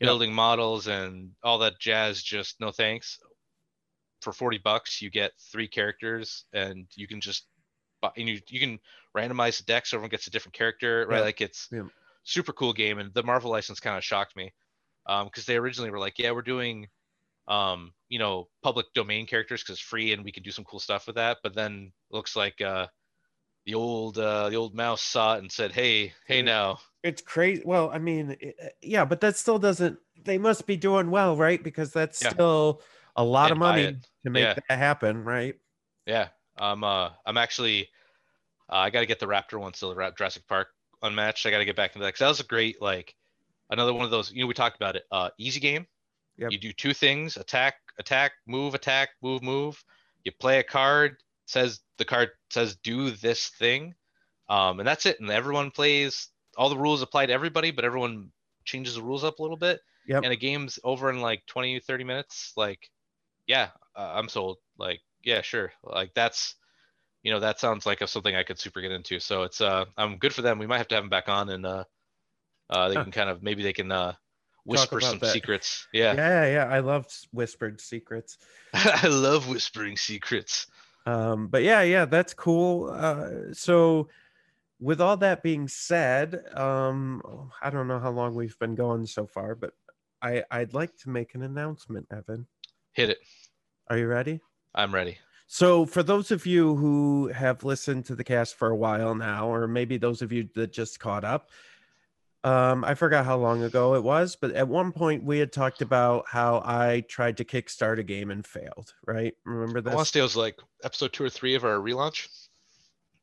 Yep. 0.00 0.18
building 0.18 0.32
models 0.34 0.86
and 0.88 1.34
all 1.42 1.58
that 1.58 1.78
jazz, 1.80 2.22
just 2.22 2.60
no 2.60 2.70
thanks. 2.72 3.20
For 4.22 4.32
40 4.32 4.58
bucks, 4.58 5.02
you 5.02 5.10
get 5.10 5.32
three 5.40 5.68
characters 5.68 6.46
and 6.52 6.88
you 6.96 7.08
can 7.08 7.20
just 7.20 7.48
and 8.16 8.28
you, 8.28 8.40
you 8.48 8.60
can 8.60 8.78
randomize 9.16 9.58
the 9.58 9.64
deck 9.64 9.86
so 9.86 9.96
everyone 9.96 10.10
gets 10.10 10.26
a 10.26 10.30
different 10.30 10.54
character, 10.54 11.06
right? 11.08 11.18
Yeah. 11.18 11.24
Like 11.24 11.40
it's 11.40 11.70
Yeah. 11.70 11.88
super 12.24 12.52
cool 12.52 12.72
game. 12.72 12.98
And 12.98 13.12
the 13.14 13.22
Marvel 13.22 13.50
license 13.50 13.80
kind 13.80 13.96
of 13.96 14.04
shocked 14.04 14.36
me 14.36 14.52
um 15.06 15.26
because 15.26 15.46
they 15.46 15.56
originally 15.56 15.90
were 15.90 15.98
like 15.98 16.18
yeah 16.18 16.30
we're 16.30 16.42
doing 16.42 16.88
um 17.48 17.92
you 18.08 18.18
know 18.18 18.48
public 18.62 18.86
domain 18.94 19.26
characters 19.26 19.62
because 19.62 19.74
it's 19.74 19.82
free 19.82 20.12
and 20.12 20.24
we 20.24 20.32
can 20.32 20.42
do 20.44 20.50
some 20.52 20.64
cool 20.64 20.80
stuff 20.80 21.06
with 21.06 21.16
that 21.16 21.38
but 21.42 21.54
then 21.54 21.92
looks 22.10 22.36
like 22.36 22.60
uh 22.60 22.86
the 23.66 23.74
old 23.74 24.18
uh 24.18 24.48
the 24.50 24.56
old 24.56 24.74
mouse 24.74 25.02
saw 25.02 25.34
it 25.36 25.38
and 25.40 25.50
said 25.52 25.72
hey 25.72 26.12
hey 26.26 26.38
Yeah. 26.38 26.46
now 26.46 26.78
It's 27.02 27.22
crazy. 27.22 27.62
Well, 27.64 27.90
I 27.90 27.98
mean, 27.98 28.36
i- 28.42 28.54
uh, 28.64 28.68
yeah, 28.80 29.04
but 29.04 29.20
that 29.22 29.36
still 29.36 29.58
doesn't. 29.58 29.98
They 30.24 30.38
must 30.38 30.66
be 30.66 30.76
doing 30.76 31.10
well, 31.10 31.36
right? 31.36 31.62
Because 31.62 31.92
that's 31.92 32.18
Yeah. 32.20 32.30
still 32.30 32.82
a 33.16 33.24
lot 33.24 33.46
I'd 33.46 33.52
of 33.52 33.58
money 33.58 33.96
to 34.24 34.30
make 34.30 34.54
that 34.54 34.78
happen, 34.78 35.24
right? 35.24 35.56
yeah 36.06 36.28
i'm 36.58 36.84
uh 36.84 37.10
i'm 37.26 37.36
actually 37.36 37.88
Uh, 38.70 38.76
I 38.86 38.90
got 38.90 39.00
to 39.00 39.06
get 39.06 39.20
the 39.20 39.26
Raptor 39.26 39.60
one 39.60 39.74
still, 39.74 39.94
the 39.94 40.12
Jurassic 40.16 40.46
Park 40.48 40.68
unmatched. 41.02 41.44
I 41.44 41.50
got 41.50 41.58
to 41.58 41.66
get 41.66 41.76
back 41.76 41.90
into 41.90 42.04
that 42.04 42.14
because 42.14 42.20
that 42.20 42.28
was 42.28 42.40
a 42.40 42.44
great 42.44 42.80
like 42.80 43.14
another 43.68 43.92
one 43.92 44.04
of 44.04 44.10
those. 44.10 44.32
You 44.32 44.40
know, 44.42 44.46
we 44.46 44.54
talked 44.54 44.76
about 44.76 44.96
it. 44.96 45.04
Uh, 45.10 45.28
easy 45.36 45.60
game. 45.60 45.86
Yep. 46.38 46.52
You 46.52 46.58
do 46.58 46.72
two 46.72 46.94
things: 46.94 47.36
attack, 47.36 47.74
attack, 47.98 48.32
move, 48.46 48.74
attack, 48.74 49.10
move, 49.20 49.42
move. 49.42 49.82
You 50.24 50.32
play 50.32 50.58
a 50.58 50.62
card. 50.62 51.16
Says 51.44 51.80
the 51.98 52.04
card 52.06 52.30
says 52.48 52.76
do 52.76 53.10
this 53.10 53.48
thing, 53.48 53.94
um, 54.48 54.78
and 54.78 54.86
that's 54.88 55.04
it. 55.04 55.20
And 55.20 55.28
everyone 55.30 55.70
plays. 55.70 56.28
All 56.56 56.70
the 56.70 56.78
rules 56.78 57.02
apply 57.02 57.26
to 57.26 57.32
everybody, 57.32 57.72
but 57.72 57.84
everyone 57.84 58.30
changes 58.64 58.94
the 58.94 59.02
rules 59.02 59.24
up 59.24 59.38
a 59.38 59.42
little 59.42 59.58
bit. 59.58 59.80
Yep. 60.06 60.22
And 60.24 60.32
a 60.32 60.36
game's 60.36 60.78
over 60.82 61.10
in 61.10 61.20
like 61.20 61.44
20, 61.46 61.80
30 61.80 62.04
minutes. 62.04 62.52
Like, 62.56 62.88
yeah, 63.46 63.68
uh, 63.96 64.12
I'm 64.14 64.28
sold. 64.28 64.58
Like, 64.78 65.00
yeah, 65.24 65.42
sure. 65.42 65.72
Like 65.82 66.14
that's 66.14 66.54
you 67.22 67.32
know 67.32 67.40
that 67.40 67.60
sounds 67.60 67.86
like 67.86 68.00
a, 68.00 68.06
something 68.06 68.34
I 68.34 68.42
could 68.42 68.58
super 68.58 68.80
get 68.80 68.92
into. 68.92 69.20
So 69.20 69.42
it's 69.42 69.60
uh 69.60 69.86
I'm 69.96 70.18
good 70.18 70.34
for 70.34 70.42
them. 70.42 70.58
We 70.58 70.66
might 70.66 70.78
have 70.78 70.88
to 70.88 70.94
have 70.96 71.04
them 71.04 71.10
back 71.10 71.28
on 71.28 71.48
and 71.50 71.66
uh 71.66 71.84
uh 72.70 72.88
they 72.88 72.96
Huh. 72.96 73.04
can 73.04 73.12
kind 73.12 73.30
of 73.30 73.42
maybe 73.42 73.62
they 73.62 73.72
can 73.72 73.90
uh 73.92 74.14
whisper 74.64 75.00
some 75.00 75.18
that. 75.20 75.32
secrets. 75.32 75.86
Yeah. 75.92 76.14
Yeah, 76.14 76.46
yeah. 76.46 76.64
I 76.66 76.80
love 76.80 77.06
whispered 77.32 77.80
secrets. 77.80 78.38
I 78.74 79.08
love 79.08 79.48
whispering 79.48 79.96
secrets. 79.96 80.66
Um, 81.04 81.48
but 81.48 81.62
yeah, 81.62 81.82
yeah, 81.82 82.04
that's 82.04 82.32
cool. 82.34 82.90
Uh, 82.90 83.52
so 83.52 84.08
with 84.80 85.00
all 85.00 85.16
that 85.18 85.42
being 85.42 85.68
said, 85.68 86.42
um, 86.54 87.22
I 87.60 87.70
don't 87.70 87.88
know 87.88 87.98
how 87.98 88.10
long 88.10 88.34
we've 88.34 88.58
been 88.58 88.74
going 88.74 89.06
so 89.06 89.26
far, 89.26 89.54
but 89.54 89.72
I 90.20 90.44
I'd 90.50 90.74
like 90.74 90.96
to 90.98 91.10
make 91.10 91.34
an 91.34 91.42
announcement, 91.42 92.06
Evan. 92.10 92.46
Hit 92.92 93.10
it. 93.10 93.18
Are 93.88 93.98
you 93.98 94.06
ready? 94.06 94.40
I'm 94.74 94.94
ready. 94.94 95.18
So, 95.46 95.84
for 95.84 96.02
those 96.02 96.30
of 96.30 96.46
you 96.46 96.76
who 96.76 97.28
have 97.28 97.62
listened 97.62 98.06
to 98.06 98.14
the 98.14 98.24
cast 98.24 98.54
for 98.54 98.70
a 98.70 98.76
while 98.76 99.14
now, 99.14 99.52
or 99.52 99.68
maybe 99.68 99.98
those 99.98 100.22
of 100.22 100.32
you 100.32 100.48
that 100.54 100.72
just 100.72 100.98
caught 100.98 101.24
up, 101.24 101.50
um, 102.44 102.84
I 102.84 102.94
forgot 102.94 103.24
how 103.24 103.36
long 103.36 103.62
ago 103.62 103.94
it 103.94 104.02
was, 104.02 104.34
but 104.34 104.52
at 104.52 104.66
one 104.66 104.92
point 104.92 105.24
we 105.24 105.38
had 105.38 105.52
talked 105.52 105.82
about 105.82 106.24
how 106.26 106.62
I 106.64 107.04
tried 107.06 107.36
to 107.36 107.44
kickstart 107.44 107.98
a 107.98 108.02
game 108.02 108.30
and 108.30 108.46
failed. 108.46 108.94
Right? 109.06 109.34
Remember 109.44 109.82
I 109.90 109.94
want 109.94 110.06
to 110.08 110.12
say 110.12 110.20
it 110.20 110.22
was 110.22 110.36
like 110.36 110.58
episode 110.82 111.12
two 111.12 111.24
or 111.24 111.30
three 111.30 111.54
of 111.54 111.64
our 111.64 111.76
relaunch. 111.76 112.28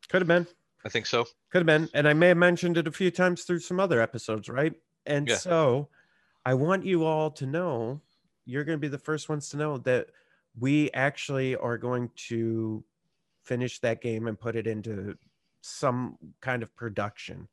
Could 0.08 0.22
have 0.22 0.28
been. 0.28 0.48
I 0.86 0.90
think 0.90 1.06
so. 1.06 1.26
Could 1.52 1.60
have 1.60 1.66
been. 1.66 1.90
And 1.94 2.08
I 2.08 2.14
may 2.14 2.30
have 2.30 2.38
mentioned 2.38 2.78
it 2.78 2.88
a 2.88 2.92
few 2.92 3.12
times 3.12 3.44
through 3.44 3.60
some 3.60 3.80
other 3.80 4.02
episodes, 4.02 4.50
right? 4.50 4.74
And 5.06 5.28
Yeah. 5.28 5.36
so 5.36 5.90
I 6.46 6.54
want 6.54 6.86
you 6.86 7.04
all 7.04 7.32
to 7.32 7.46
know 7.46 8.02
you're 8.46 8.64
going 8.64 8.78
to 8.78 8.82
be 8.82 8.88
the 8.88 8.98
first 8.98 9.28
ones 9.30 9.50
to 9.50 9.58
know 9.58 9.78
that 9.80 10.08
we 10.58 10.92
actually 10.92 11.56
are 11.56 11.78
going 11.78 12.10
to 12.28 12.84
finish 13.44 13.80
that 13.80 14.02
game 14.02 14.28
and 14.28 14.40
put 14.40 14.56
it 14.56 14.68
into 14.68 15.18
some 15.62 16.18
kind 16.42 16.64
of 16.64 16.76
production. 16.76 17.48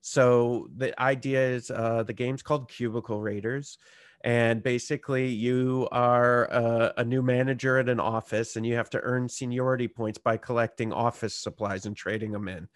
So 0.00 0.68
the 0.76 1.00
idea 1.00 1.50
is 1.50 1.70
uh, 1.70 2.02
the 2.02 2.12
game's 2.12 2.42
called 2.42 2.68
Cubicle 2.68 3.20
Raiders. 3.20 3.78
And 4.24 4.62
basically, 4.62 5.28
you 5.28 5.88
are 5.90 6.44
a, 6.44 6.94
a 6.98 7.04
new 7.04 7.22
manager 7.22 7.78
at 7.78 7.88
an 7.88 7.98
office, 7.98 8.54
and 8.54 8.64
you 8.64 8.76
have 8.76 8.90
to 8.90 9.00
earn 9.00 9.28
seniority 9.28 9.88
points 9.88 10.18
by 10.18 10.36
collecting 10.36 10.92
office 10.92 11.34
supplies 11.34 11.86
and 11.86 11.96
trading 11.96 12.30
them 12.30 12.46
in. 12.46 12.68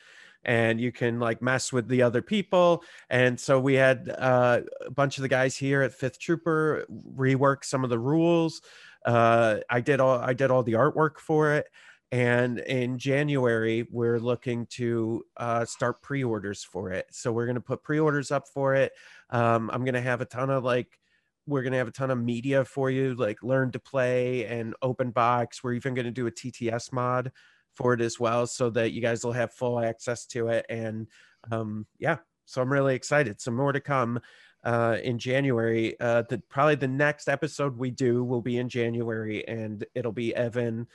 And 0.45 0.81
you 0.81 0.91
can 0.91 1.21
like 1.21 1.43
mess 1.43 1.73
with 1.73 1.89
the 1.89 2.03
other 2.03 2.23
people. 2.23 2.83
And 3.11 3.39
so 3.39 3.61
we 3.61 3.75
had 3.75 4.13
uh, 4.17 4.61
a 4.85 4.91
bunch 4.91 5.19
of 5.19 5.23
the 5.23 5.29
guys 5.29 5.57
here 5.57 5.83
at 5.83 5.93
Fifth 5.93 6.19
Trooper 6.19 6.85
rework 7.17 7.65
some 7.65 7.85
of 7.85 7.91
the 7.91 7.99
rules. 7.99 8.61
Uh, 9.07 9.59
I 9.71 9.81
did 9.81 10.01
all 10.01 10.19
I 10.19 10.33
did 10.35 10.51
all 10.51 10.63
the 10.63 10.75
artwork 10.75 11.19
for 11.19 11.55
it. 11.55 11.67
And 12.13 12.61
in 12.61 12.99
January, 12.99 13.87
we're 13.91 14.21
looking 14.21 14.67
to 14.67 15.25
uh, 15.37 15.65
start 15.65 16.03
pre-orders 16.03 16.63
for 16.63 16.93
it. 16.93 17.07
So 17.11 17.33
we're 17.33 17.47
to 17.57 17.61
put 17.61 17.83
pre-orders 17.83 18.31
up 18.31 18.47
for 18.49 18.75
it. 18.75 18.93
Um, 19.31 19.71
I'm 19.73 19.83
to 19.95 20.01
have 20.01 20.21
a 20.21 20.25
ton 20.25 20.51
of 20.51 20.63
like 20.63 20.99
we're 21.47 21.63
going 21.63 21.73
to 21.73 21.79
have 21.79 21.89
a 21.89 21.93
ton 21.93 22.11
of 22.11 22.19
media 22.19 22.65
for 22.65 22.91
you 22.91 23.15
like 23.15 23.43
learn 23.43 23.71
to 23.71 23.79
play 23.79 24.45
and 24.47 24.75
open 24.83 25.11
box 25.11 25.63
we're 25.63 25.73
even 25.73 25.95
going 25.95 26.05
to 26.05 26.11
do 26.11 26.27
a 26.27 26.31
tts 26.31 26.93
mod 26.93 27.31
for 27.75 27.95
it 27.95 28.01
as 28.01 28.19
well 28.19 28.47
so 28.47 28.69
that 28.71 28.93
you 28.93 29.01
guys 29.01 29.25
will 29.25 29.33
have 29.33 29.53
full 29.53 29.81
access 29.81 30.27
to 30.27 30.49
it 30.49 30.67
and 30.69 31.07
um 31.51 31.87
yeah 31.99 32.17
so 32.45 32.61
i'm 32.61 32.73
really 32.73 32.95
excited 32.95 33.41
some 33.41 33.55
more 33.55 33.73
to 33.73 33.81
come 33.81 34.21
uh 34.67 34.99
in 35.03 35.19
january 35.19 35.99
uh 36.01 36.23
the 36.29 36.39
probably 36.51 36.75
the 36.75 36.87
next 36.87 37.29
episode 37.29 37.79
we 37.79 37.91
do 37.91 38.23
will 38.23 38.43
be 38.43 38.59
in 38.59 38.69
january 38.69 39.47
and 39.49 39.87
it'll 39.95 40.13
be 40.13 40.35
evan 40.35 40.87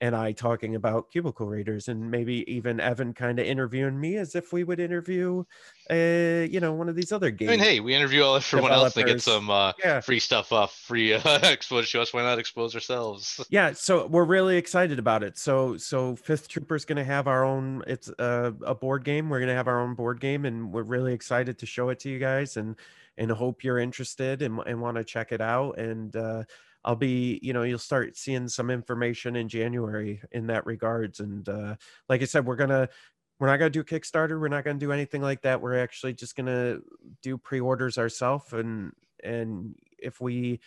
and 0.00 0.16
I 0.16 0.32
talking 0.32 0.76
about 0.76 1.10
cubicle 1.10 1.46
raiders 1.46 1.88
and 1.88 2.10
maybe 2.10 2.50
even 2.50 2.80
Evan 2.80 3.12
kind 3.12 3.38
of 3.38 3.46
interviewing 3.46 4.00
me 4.00 4.16
as 4.16 4.34
if 4.34 4.52
we 4.52 4.64
would 4.64 4.80
interview 4.80 5.44
uh 5.90 6.46
you 6.48 6.60
know 6.60 6.72
one 6.72 6.88
of 6.88 6.96
these 6.96 7.12
other 7.12 7.26
I 7.28 7.30
games. 7.30 7.50
mean, 7.50 7.58
hey, 7.58 7.80
we 7.80 7.94
interview 7.94 8.22
all 8.22 8.36
everyone 8.36 8.72
else 8.72 8.94
to 8.94 9.04
get 9.04 9.20
some 9.20 9.50
uh, 9.50 9.72
yeah. 9.82 10.00
free 10.00 10.20
stuff 10.20 10.52
off, 10.52 10.74
free 10.74 11.12
uh, 11.14 11.38
exposure 11.42 11.98
to 11.98 12.02
us. 12.02 12.14
Why 12.14 12.22
not 12.22 12.38
expose 12.38 12.74
ourselves? 12.74 13.44
yeah 13.50 13.72
so 13.72 14.06
we're 14.06 14.24
really 14.24 14.56
excited 14.56 14.98
about 14.98 15.22
it 15.22 15.36
so 15.36 15.76
so 15.76 16.16
fifth 16.16 16.48
trooper's 16.48 16.84
going 16.84 16.96
to 16.96 17.04
have 17.04 17.26
our 17.26 17.44
own 17.44 17.82
it's 17.86 18.08
a, 18.18 18.54
a 18.64 18.74
board 18.74 19.04
game 19.04 19.28
we're 19.28 19.38
going 19.38 19.48
to 19.48 19.54
have 19.54 19.68
our 19.68 19.80
own 19.80 19.94
board 19.94 20.20
game 20.20 20.44
and 20.44 20.72
we're 20.72 20.82
really 20.82 21.12
excited 21.12 21.58
to 21.58 21.66
show 21.66 21.88
it 21.90 21.98
to 22.00 22.08
you 22.08 22.18
guys 22.18 22.56
and 22.56 22.76
and 23.20 23.30
hope 23.30 23.62
you're 23.62 23.78
interested 23.78 24.42
and, 24.42 24.58
and 24.66 24.80
want 24.80 24.96
to 24.96 25.04
check 25.04 25.30
it 25.30 25.40
out 25.40 25.78
and 25.78 26.16
uh 26.16 26.42
i'll 26.84 26.96
be 26.96 27.38
you 27.42 27.52
know 27.52 27.62
you'll 27.62 27.78
start 27.78 28.16
seeing 28.16 28.48
some 28.48 28.70
information 28.70 29.36
in 29.36 29.48
january 29.48 30.20
in 30.32 30.46
that 30.46 30.66
regards 30.66 31.20
and 31.20 31.48
uh 31.48 31.76
like 32.08 32.22
i 32.22 32.24
said 32.24 32.44
we're 32.44 32.56
gonna 32.56 32.88
we're 33.38 33.46
not 33.46 33.58
going 33.58 33.70
to 33.70 33.82
do 33.82 33.84
kickstarter 33.84 34.40
we're 34.40 34.48
not 34.48 34.64
going 34.64 34.78
to 34.78 34.84
do 34.84 34.90
anything 34.90 35.22
like 35.22 35.42
that 35.42 35.60
we're 35.60 35.78
actually 35.78 36.12
just 36.12 36.34
going 36.34 36.46
to 36.46 36.82
do 37.22 37.38
pre-orders 37.38 37.98
ourselves 37.98 38.52
and 38.52 38.92
and 39.22 39.76
if 39.98 40.20
we 40.20 40.58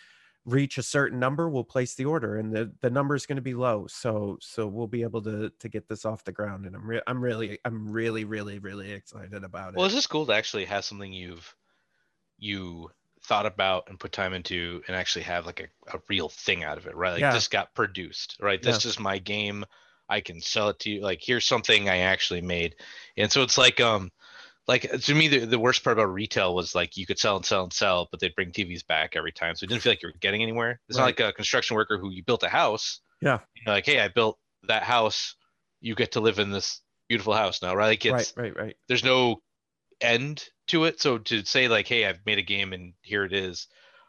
reach 0.46 0.78
a 0.78 0.84
certain 0.84 1.20
number 1.20 1.50
we'll 1.50 1.64
place 1.64 1.96
the 1.96 2.06
order 2.06 2.38
and 2.38 2.52
the 2.52 2.72
the 2.82 2.90
number 2.90 3.16
is 3.16 3.26
going 3.26 3.38
to 3.38 3.42
be 3.42 3.54
low 3.54 3.88
so 3.88 4.38
so 4.42 4.68
we'll 4.68 4.88
be 4.88 5.02
able 5.02 5.22
to 5.22 5.50
to 5.60 5.70
get 5.70 5.88
this 5.88 6.04
off 6.04 6.24
the 6.26 6.32
ground 6.32 6.66
and 6.66 6.76
i'm 6.76 6.86
re- 6.86 7.02
i'm 7.08 7.24
really 7.24 7.58
i'm 7.64 7.90
really 7.90 8.26
really 8.26 8.60
really 8.60 8.92
excited 8.92 9.44
about 9.44 9.70
it. 9.70 9.78
Well, 9.78 9.86
it's 9.86 9.96
just 9.96 10.10
cool 10.10 10.26
to 10.26 10.34
actually 10.34 10.66
have 10.66 10.84
something 10.84 11.14
you've 11.14 11.56
you 12.44 12.92
thought 13.24 13.46
about 13.46 13.90
and 13.90 14.00
put 14.00 14.12
time 14.12 14.34
into 14.34 14.82
and 14.88 14.96
actually 14.98 15.24
have 15.24 15.46
like 15.46 15.62
a, 15.62 15.96
a 15.98 16.02
real 16.10 16.28
thing 16.28 16.64
out 16.64 16.78
of 16.78 16.88
it, 16.88 16.96
right? 16.96 17.14
Like 17.14 17.22
Yeah. 17.22 17.34
this 17.34 17.48
got 17.48 17.74
produced, 17.74 18.38
right? 18.42 18.62
This 18.62 18.86
is 18.86 19.00
my 19.00 19.18
game. 19.18 19.64
I 20.10 20.20
can 20.20 20.42
sell 20.42 20.70
it 20.70 20.80
to 20.80 20.90
you. 20.92 21.02
Like 21.02 21.20
here's 21.22 21.46
something 21.46 21.88
I 21.88 22.00
actually 22.00 22.42
made. 22.42 22.76
And 23.16 23.32
so 23.32 23.42
it's 23.42 23.58
like 23.58 23.80
um 23.80 24.12
like 24.68 24.92
to 24.92 25.16
me 25.16 25.30
the, 25.30 25.40
the 25.46 25.60
worst 25.60 25.84
part 25.84 25.98
about 25.98 26.12
retail 26.12 26.54
was 26.54 26.76
like 26.76 26.98
you 26.98 27.06
could 27.06 27.18
sell 27.18 27.38
and 27.38 27.46
sell 27.46 27.64
and 27.64 27.72
sell, 27.72 28.10
but 28.12 28.20
they'd 28.20 28.36
bring 28.36 28.52
TVs 28.52 28.86
back 28.86 29.16
every 29.16 29.32
time. 29.32 29.56
So 29.56 29.64
it 29.64 29.70
didn't 29.70 29.82
feel 29.82 29.94
like 29.94 30.04
you 30.04 30.10
were 30.10 30.20
getting 30.20 30.44
anywhere. 30.44 30.82
It's 30.90 30.98
not 30.98 31.06
like 31.06 31.22
a 31.22 31.32
construction 31.32 31.76
worker 31.76 31.98
who 31.98 32.12
you 32.12 32.24
built 32.24 32.44
a 32.44 32.50
house. 32.50 33.00
Yeah. 33.22 33.40
Like, 33.66 33.86
hey, 33.86 34.02
I 34.02 34.10
built 34.10 34.38
that 34.68 34.84
house. 34.84 35.36
You 35.80 35.96
get 35.96 36.12
to 36.14 36.20
live 36.20 36.40
in 36.40 36.52
this 36.52 36.82
beautiful 37.08 37.34
house 37.34 37.62
now, 37.62 37.74
right? 37.74 37.88
Like 37.88 38.06
it's 38.06 38.34
right 38.38 38.44
right 38.44 38.58
right 38.58 38.78
there's 38.88 39.04
no 39.04 39.42
end 40.04 40.50
to 40.68 40.86
it. 40.86 41.02
So 41.02 41.18
to 41.20 41.46
say 41.46 41.68
like, 41.68 41.88
hey, 41.88 42.06
I've 42.06 42.26
made 42.26 42.38
a 42.40 42.44
game 42.44 42.74
and 42.74 42.94
here 43.02 43.26
it 43.26 43.34
is, 43.34 43.68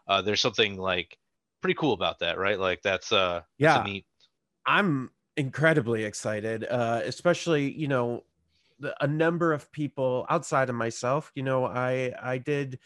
uh, 0.08 0.22
there's 0.22 0.40
something 0.40 0.76
like 0.76 1.18
pretty 1.60 1.74
cool 1.74 1.92
about 1.92 2.18
that, 2.20 2.38
right? 2.38 2.58
Like 2.58 2.82
that's 2.82 3.12
uh, 3.12 3.42
that's 3.60 3.76
Yeah. 3.76 3.82
neat. 3.82 4.06
I'm 4.66 5.12
incredibly 5.36 6.04
excited, 6.04 6.64
uh, 6.64 7.02
especially 7.04 7.72
you 7.72 7.88
know 7.88 8.26
the, 8.80 8.96
a 9.04 9.08
number 9.08 9.52
of 9.52 9.72
people 9.72 10.26
outside 10.30 10.70
of 10.70 10.76
myself. 10.76 11.32
You 11.34 11.42
know, 11.44 11.66
I 11.66 12.14
I 12.22 12.38
did 12.38 12.80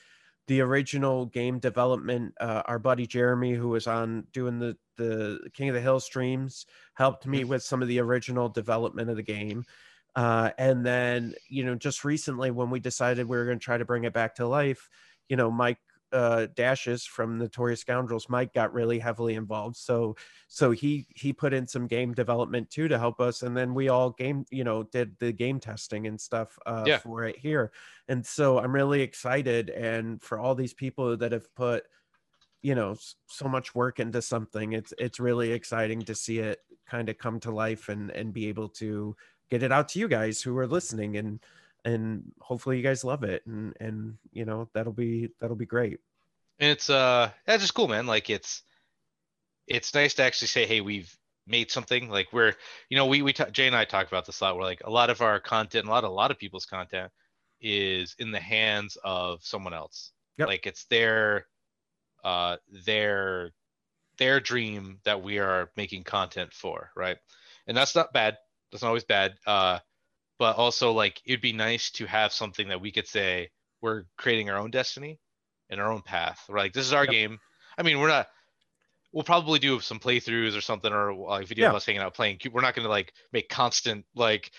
the 0.48 0.61
original 0.62 1.26
game 1.26 1.61
development. 1.61 2.34
Uh, 2.40 2.62
our 2.66 2.78
buddy 2.80 3.06
Jeremy, 3.06 3.54
who 3.54 3.70
was 3.70 3.86
on 3.88 4.28
doing 4.32 4.59
the 4.61 4.78
the 4.96 5.50
King 5.54 5.70
of 5.70 5.76
the 5.76 5.82
Hill 5.82 6.00
streams, 6.00 6.66
helped 6.94 7.26
me 7.26 7.44
with 7.44 7.62
some 7.62 7.82
of 7.82 7.88
the 7.88 8.00
original 8.00 8.48
development 8.48 9.11
of 9.11 9.16
the 9.16 9.22
game. 9.24 9.64
Uh, 10.19 10.51
and 10.59 10.85
then 10.85 11.35
you 11.49 11.64
know, 11.64 11.75
just 11.77 12.05
recently 12.05 12.51
when 12.51 12.71
we 12.71 12.81
decided 12.81 13.29
we 13.29 13.37
were 13.37 13.45
going 13.45 13.59
to 13.59 13.64
try 13.64 13.79
to 13.79 13.85
bring 13.85 14.05
it 14.05 14.12
back 14.12 14.35
to 14.37 14.47
life, 14.49 14.89
you 15.29 15.37
know, 15.37 15.51
Mike 15.51 15.79
uh 16.11 16.47
dashes 16.55 17.05
from 17.05 17.37
notorious 17.37 17.81
scoundrels 17.83 18.31
mike 18.31 18.55
got 18.55 18.73
really 18.73 18.99
heavily 18.99 19.35
involved. 19.35 19.77
So 19.77 20.16
so 20.47 20.71
he 20.71 21.07
he 21.14 21.35
put 21.35 21.53
in 21.53 21.66
some 21.66 21.87
game 21.87 22.14
development 22.14 22.71
too 22.71 22.89
to 22.89 22.99
help 22.99 23.21
us. 23.21 23.43
And 23.43 23.55
then 23.55 23.75
we 23.75 23.91
all 23.91 24.12
game 24.12 24.47
you 24.51 24.64
know 24.64 24.85
did 24.85 25.19
the 25.19 25.33
game 25.33 25.61
testing 25.61 26.07
and 26.07 26.19
stuff 26.19 26.59
uh 26.64 26.89
Yeah. 26.89 27.01
for 27.03 27.25
it 27.25 27.37
here. 27.39 27.73
And 28.09 28.25
so 28.25 28.59
i'm 28.59 28.75
really 28.75 29.03
excited. 29.03 29.69
And 29.69 30.23
for 30.23 30.39
all 30.39 30.55
these 30.55 30.73
people 30.73 31.14
that 31.19 31.33
have 31.33 31.55
put 31.55 31.85
you 32.62 32.75
know 32.75 32.97
so 33.29 33.49
much 33.49 33.75
work 33.75 34.01
into 34.01 34.21
something 34.21 34.73
it's 34.73 34.93
it's 34.99 35.21
really 35.21 35.53
exciting 35.53 36.03
to 36.03 36.14
see 36.14 36.39
it 36.41 36.61
kind 36.87 37.09
of 37.09 37.19
come 37.19 37.39
to 37.41 37.51
life 37.53 37.89
and 37.89 38.11
and 38.11 38.33
be 38.33 38.49
able 38.49 38.69
to 38.69 39.14
get 39.51 39.62
it 39.62 39.72
out 39.72 39.88
to 39.90 39.99
you 39.99 40.09
guys 40.09 40.42
who 40.42 40.57
are 40.59 40.66
listening 40.66 41.16
and 41.16 41.40
and 41.84 42.32
hopefully 42.40 42.76
you 42.76 42.82
guys 42.82 43.05
love 43.05 43.22
it 43.24 43.46
and 43.46 43.74
and 43.80 44.16
you 44.32 44.44
know 44.44 44.68
that'll 44.74 44.92
be 44.92 45.30
that'll 45.40 45.57
be 45.57 45.66
great 45.66 46.01
And 46.59 46.70
it's 46.70 46.90
uh, 46.90 47.30
that's 47.46 47.62
just 47.62 47.74
cool, 47.74 47.88
man. 47.88 48.07
Like 48.07 48.30
it's 48.30 48.62
it's 49.66 49.94
nice 49.94 50.14
to 50.14 50.22
actually 50.24 50.49
say, 50.49 50.66
hey, 50.66 50.80
we've 50.80 51.14
made 51.46 51.70
something 51.70 52.11
like 52.11 52.28
we're 52.32 52.55
you 52.90 52.96
know 52.96 53.07
we 53.07 53.22
we 53.22 53.32
ta- 53.32 53.51
Jay 53.51 53.66
and 53.66 53.76
I 53.76 53.84
talk 53.84 54.09
about 54.09 54.26
this 54.26 54.40
a 54.40 54.44
lot. 54.44 54.57
We're 54.57 54.64
like 54.64 54.82
a 54.84 54.90
lot 54.90 55.11
of 55.11 55.20
our 55.22 55.40
content, 55.40 55.86
a 55.86 55.90
lot 55.90 56.05
a 56.05 56.09
lot 56.09 56.30
of 56.30 56.38
people's 56.38 56.66
content 56.66 57.12
is 57.61 58.14
in 58.18 58.32
the 58.32 58.40
hands 58.40 58.96
of 59.05 59.44
someone 59.44 59.74
else. 59.74 60.12
Yep. 60.38 60.49
Like 60.49 60.66
it's 60.66 60.84
their 60.86 61.46
uh 62.24 62.57
their 62.84 63.53
their 64.18 64.40
dream 64.40 64.99
that 65.05 65.22
we 65.22 65.38
are 65.38 65.70
making 65.76 66.03
content 66.05 66.53
for, 66.53 66.90
right? 66.96 67.18
And 67.66 67.76
that's 67.76 67.94
not 67.94 68.12
bad. 68.12 68.36
That's 68.71 68.83
not 68.83 68.89
always 68.89 69.05
bad. 69.05 69.35
Uh 69.47 69.79
but 70.39 70.57
also 70.57 70.93
like 70.93 71.21
it'd 71.25 71.41
be 71.41 71.53
nice 71.53 71.91
to 71.93 72.07
have 72.07 72.33
something 72.33 72.69
that 72.69 72.81
we 72.81 72.93
could 72.93 73.09
say 73.09 73.51
we're 73.81 74.05
creating 74.16 74.51
our 74.51 74.57
own 74.59 74.71
destiny 74.71 75.19
and 75.71 75.81
our 75.81 75.91
own 75.93 76.03
path. 76.03 76.41
We're 76.49 76.59
Like 76.59 76.73
this 76.73 76.87
is 76.87 76.93
our 76.93 77.05
Yep. 77.05 77.12
game. 77.12 77.39
I 77.77 77.83
mean, 77.83 77.99
we're 78.01 78.09
not 78.09 78.29
we'll 79.12 79.25
probably 79.25 79.59
do 79.59 79.81
some 79.81 79.99
playthroughs 79.99 80.57
or 80.57 80.61
something 80.61 80.93
or 80.93 81.14
like 81.14 81.47
video 81.47 81.64
Yeah. 81.64 81.71
of 81.71 81.77
us 81.77 81.87
hanging 81.87 82.03
out 82.03 82.12
playing 82.14 82.39
we're 82.53 82.61
not 82.61 82.75
going 82.75 82.85
to 82.85 82.91
like 82.91 83.12
make 83.33 83.49
constant 83.49 84.05
like 84.14 84.51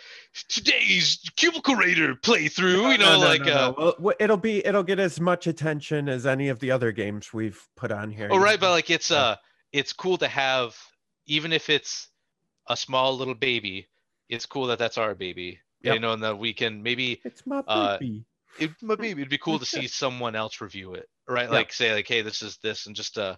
today's 0.48 1.20
cubicle 1.36 1.76
raider 1.76 2.16
playthrough 2.16 2.92
you 2.92 2.98
know 2.98 3.16
No, 3.16 3.22
no, 3.22 3.28
like 3.28 3.40
no, 3.42 3.46
uh 3.46 3.74
no. 3.78 3.94
Well, 4.00 4.16
it'll 4.20 4.38
be 4.38 4.66
it'll 4.66 4.84
get 4.84 5.00
as 5.00 5.20
much 5.20 5.46
attention 5.48 6.10
as 6.10 6.26
any 6.26 6.48
of 6.50 6.60
the 6.60 6.72
other 6.72 6.92
games 6.92 7.32
we've 7.32 7.64
put 7.78 7.92
on 7.92 8.10
here. 8.12 8.30
oh 8.32 8.40
right 8.40 8.60
but 8.60 8.72
like 8.72 8.90
it's 8.90 9.12
Yeah. 9.12 9.18
uh 9.18 9.36
it's 9.72 9.94
cool 9.94 10.18
to 10.18 10.28
have 10.28 10.76
even 11.28 11.54
if 11.54 11.70
it's 11.70 12.10
a 12.68 12.76
small 12.76 13.16
little 13.16 13.36
baby 13.36 13.88
it's 14.30 14.46
cool 14.46 14.68
that 14.68 14.80
that's 14.80 14.98
our 14.98 15.16
baby 15.16 15.60
Yep. 15.82 15.94
you 15.94 16.00
know 16.00 16.14
and 16.14 16.24
that 16.24 16.38
we 16.38 16.54
can 16.54 16.84
maybe 16.84 17.22
it's 17.24 17.46
my 17.46 17.64
uh, 17.68 17.98
baby. 18.00 18.26
it 18.60 18.72
might 18.82 19.00
be 19.00 19.12
it'd 19.12 19.30
be 19.30 19.38
cool 19.38 19.60
to 19.60 19.66
see 19.66 19.88
someone 20.04 20.36
else 20.36 20.62
review 20.62 20.94
it 20.94 21.08
right 21.28 21.50
Yeah. 21.50 21.58
like 21.58 21.74
say 21.74 21.94
like 21.94 22.08
hey 22.08 22.22
this 22.22 22.42
is 22.42 22.58
this 22.58 22.86
and 22.86 22.96
just 22.96 23.18
uh 23.18 23.36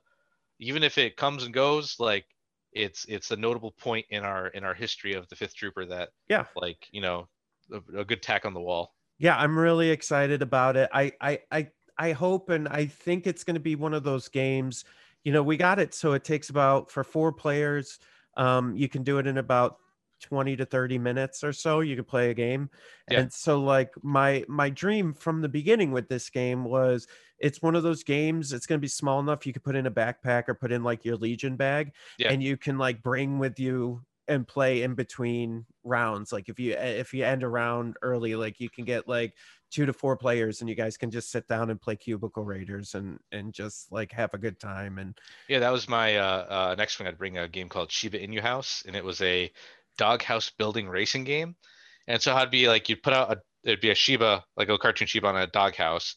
even 0.59 0.83
if 0.83 0.97
it 0.97 1.17
comes 1.17 1.43
and 1.43 1.53
goes 1.53 1.99
like 1.99 2.25
it's 2.73 3.05
it's 3.05 3.31
a 3.31 3.35
notable 3.35 3.71
point 3.71 4.05
in 4.09 4.23
our 4.23 4.47
in 4.47 4.63
our 4.63 4.73
history 4.73 5.13
of 5.13 5.27
the 5.29 5.35
fifth 5.35 5.55
trooper 5.55 5.85
that 5.85 6.09
Yeah. 6.29 6.45
like 6.55 6.87
you 6.91 7.01
know 7.01 7.27
a, 7.71 7.99
a 7.99 8.05
good 8.05 8.21
tack 8.21 8.45
on 8.45 8.53
the 8.53 8.61
wall 8.61 8.95
yeah 9.19 9.37
i'm 9.37 9.57
really 9.57 9.89
excited 9.89 10.41
about 10.41 10.75
it 10.77 10.89
i 10.93 11.11
i 11.21 11.39
i, 11.51 11.67
I 11.97 12.11
hope 12.13 12.49
and 12.49 12.67
i 12.67 12.85
think 12.85 13.27
it's 13.27 13.43
going 13.43 13.55
to 13.55 13.59
be 13.61 13.75
one 13.75 13.93
of 13.93 14.03
those 14.03 14.29
games 14.29 14.85
you 15.23 15.31
know 15.31 15.43
we 15.43 15.57
got 15.57 15.79
it 15.79 15.93
so 15.93 16.13
it 16.13 16.23
takes 16.23 16.49
about 16.49 16.89
for 16.89 17.03
four 17.03 17.31
players 17.31 17.99
um 18.37 18.75
you 18.75 18.87
can 18.89 19.03
do 19.03 19.17
it 19.19 19.27
in 19.27 19.37
about 19.37 19.77
20 20.21 20.55
to 20.57 20.65
30 20.65 20.97
minutes 20.97 21.43
or 21.43 21.51
so 21.53 21.79
you 21.81 21.95
could 21.95 22.07
play 22.07 22.29
a 22.29 22.33
game 22.33 22.69
Yeah. 23.09 23.21
and 23.21 23.33
so 23.33 23.59
like 23.61 23.91
my 24.03 24.43
my 24.47 24.69
dream 24.69 25.13
from 25.13 25.41
the 25.41 25.49
beginning 25.49 25.91
with 25.91 26.07
this 26.07 26.29
game 26.29 26.63
was 26.63 27.07
it's 27.39 27.61
one 27.61 27.75
of 27.75 27.83
those 27.83 28.03
games 28.03 28.53
it's 28.53 28.65
going 28.65 28.79
to 28.79 28.81
be 28.81 28.87
small 28.87 29.19
enough 29.19 29.45
you 29.45 29.53
could 29.53 29.63
put 29.63 29.75
in 29.75 29.87
a 29.87 29.91
backpack 29.91 30.43
or 30.47 30.53
put 30.53 30.71
in 30.71 30.83
like 30.83 31.03
your 31.03 31.17
legion 31.17 31.55
bag 31.55 31.91
Yeah. 32.17 32.31
and 32.31 32.41
you 32.41 32.55
can 32.57 32.77
like 32.77 33.01
bring 33.03 33.39
with 33.39 33.59
you 33.59 34.03
and 34.27 34.47
play 34.47 34.83
in 34.83 34.93
between 34.95 35.65
rounds 35.83 36.31
like 36.31 36.47
if 36.47 36.59
you 36.59 36.73
if 36.73 37.13
you 37.13 37.25
end 37.25 37.43
a 37.43 37.47
round 37.47 37.97
early 38.01 38.35
like 38.35 38.59
you 38.59 38.69
can 38.69 38.85
get 38.85 39.07
like 39.07 39.33
two 39.71 39.85
to 39.85 39.93
four 39.93 40.15
players 40.15 40.59
and 40.61 40.69
you 40.69 40.75
guys 40.75 40.95
can 40.97 41.09
just 41.09 41.31
sit 41.31 41.47
down 41.47 41.69
and 41.69 41.81
play 41.81 41.95
cubicle 41.95 42.43
raiders 42.43 42.93
and 42.93 43.17
and 43.31 43.51
just 43.53 43.91
like 43.91 44.11
have 44.11 44.33
a 44.33 44.37
good 44.37 44.59
time 44.59 44.99
and 44.99 45.17
yeah 45.49 45.59
that 45.59 45.71
was 45.71 45.89
my 45.89 46.17
uh, 46.17 46.45
uh 46.71 46.75
next 46.77 46.99
one 46.99 47.07
i'd 47.07 47.17
bring 47.17 47.39
a 47.39 47.47
game 47.47 47.67
called 47.67 47.91
shiba 47.91 48.19
inu 48.19 48.39
house 48.39 48.83
and 48.85 48.95
it 48.95 49.03
was 49.03 49.21
a 49.21 49.51
doghouse 49.97 50.51
building 50.57 50.89
racing 50.89 51.23
game. 51.23 51.55
And 52.07 52.21
so 52.21 52.35
it'd 52.37 52.51
be 52.51 52.67
like 52.67 52.89
you'd 52.89 53.03
put 53.03 53.13
out 53.13 53.31
a 53.31 53.41
it'd 53.63 53.81
be 53.81 53.91
a 53.91 53.95
shiba 53.95 54.43
like 54.57 54.69
a 54.69 54.77
cartoon 54.77 55.07
shiba 55.07 55.27
on 55.27 55.37
a 55.37 55.47
doghouse 55.47 56.15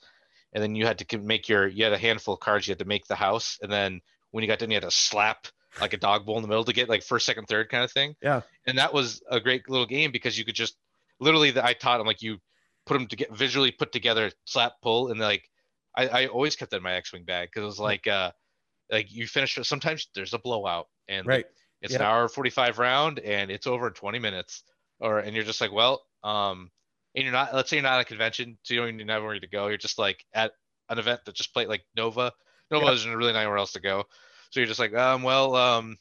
and 0.52 0.62
then 0.62 0.74
you 0.74 0.86
had 0.86 0.98
to 0.98 1.18
make 1.18 1.48
your 1.48 1.66
you 1.66 1.84
had 1.84 1.92
a 1.92 1.98
handful 1.98 2.34
of 2.34 2.40
cards 2.40 2.66
you 2.66 2.72
had 2.72 2.78
to 2.78 2.84
make 2.84 3.06
the 3.06 3.14
house 3.14 3.58
and 3.62 3.70
then 3.70 4.00
when 4.30 4.42
you 4.42 4.48
got 4.48 4.58
done 4.58 4.70
you 4.70 4.76
had 4.76 4.82
to 4.82 4.90
slap 4.90 5.46
like 5.80 5.92
a 5.92 5.96
dog 5.98 6.24
bowl 6.24 6.36
in 6.36 6.42
the 6.42 6.48
middle 6.48 6.64
to 6.64 6.72
get 6.72 6.88
like 6.88 7.02
first 7.02 7.26
second 7.26 7.46
third 7.46 7.68
kind 7.68 7.84
of 7.84 7.90
thing. 7.90 8.14
Yeah. 8.22 8.42
and 8.66 8.78
that 8.78 8.94
was 8.94 9.22
a 9.30 9.40
great 9.40 9.68
little 9.68 9.86
game 9.86 10.12
because 10.12 10.38
you 10.38 10.44
could 10.44 10.54
just 10.54 10.76
literally 11.20 11.50
the, 11.50 11.64
i 11.64 11.72
taught 11.72 11.98
them 11.98 12.06
like 12.06 12.22
you 12.22 12.38
put 12.86 12.94
them 12.94 13.06
to 13.06 13.16
get 13.16 13.34
visually 13.34 13.70
put 13.70 13.92
together 13.92 14.30
slap 14.44 14.72
pull 14.82 15.10
and 15.10 15.20
like 15.20 15.48
i, 15.96 16.06
I 16.06 16.26
always 16.26 16.56
kept 16.56 16.70
that 16.70 16.78
in 16.78 16.82
my 16.82 16.94
x-wing 16.94 17.24
bag 17.24 17.48
because 17.48 17.62
it 17.62 17.66
was 17.66 17.80
like 17.80 18.06
uh 18.06 18.32
like 18.90 19.12
you 19.12 19.26
finish 19.26 19.58
sometimes 19.62 20.08
there's 20.14 20.34
a 20.34 20.38
blowout 20.38 20.88
and 21.08 21.26
right 21.26 21.46
it's 21.84 21.94
an 21.94 22.00
Yeah. 22.00 22.08
hour 22.10 22.28
45 22.28 22.78
round 22.78 23.18
and 23.20 23.50
it's 23.50 23.66
over 23.66 23.86
in 23.86 23.92
20 23.92 24.18
minutes. 24.18 24.64
Or 25.00 25.18
and 25.18 25.34
you're 25.34 25.44
just 25.44 25.60
like 25.60 25.72
well 25.72 26.02
um 26.22 26.70
and 27.14 27.24
you're 27.24 27.32
not 27.32 27.54
let's 27.54 27.68
say 27.68 27.76
you're 27.76 27.82
not 27.82 27.94
at 27.94 28.00
a 28.02 28.04
convention 28.04 28.58
so 28.62 28.74
you 28.74 28.80
don't 28.80 28.94
even 28.94 29.06
know 29.06 29.22
where 29.22 29.38
to 29.38 29.46
go. 29.46 29.68
You're 29.68 29.76
just 29.76 29.98
like 29.98 30.24
at 30.32 30.52
an 30.88 30.98
event 30.98 31.20
that 31.26 31.34
just 31.34 31.52
played 31.52 31.68
like 31.68 31.84
nova. 31.96 32.32
Nova 32.70 32.86
Yeah. 32.86 32.92
isn't 32.92 33.14
really 33.16 33.32
nowhere 33.32 33.58
else 33.58 33.72
to 33.72 33.80
go. 33.80 34.04
So 34.50 34.60
you're 34.60 34.66
just 34.66 34.80
like 34.80 34.94
um 34.94 35.22
well 35.22 35.54
um 35.56 35.98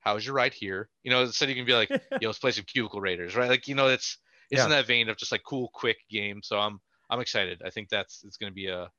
how's 0.00 0.24
your 0.24 0.34
ride 0.34 0.54
here? 0.54 0.88
You 1.02 1.10
know 1.10 1.22
instead 1.22 1.48
you 1.48 1.54
can 1.56 1.64
be 1.66 1.74
like 1.74 1.90
yo 2.20 2.28
let's 2.28 2.38
play 2.38 2.52
some 2.52 2.64
cubicle 2.64 3.00
raiders 3.00 3.34
right? 3.34 3.48
Like 3.48 3.66
you 3.68 3.74
know 3.74 3.88
it's 3.88 4.18
it's 4.50 4.62
in 4.62 4.70
that 4.70 4.86
vein 4.86 5.08
of 5.08 5.16
just 5.16 5.32
like 5.32 5.42
cool 5.44 5.70
quick 5.74 5.98
game. 6.08 6.40
So 6.42 6.58
i'm 6.58 6.78
i'm 7.10 7.20
excited. 7.20 7.62
I 7.64 7.70
think 7.70 7.88
that's 7.88 8.22
it's 8.24 8.36
going 8.36 8.50
to 8.50 8.54
be 8.54 8.68
a 8.68 8.90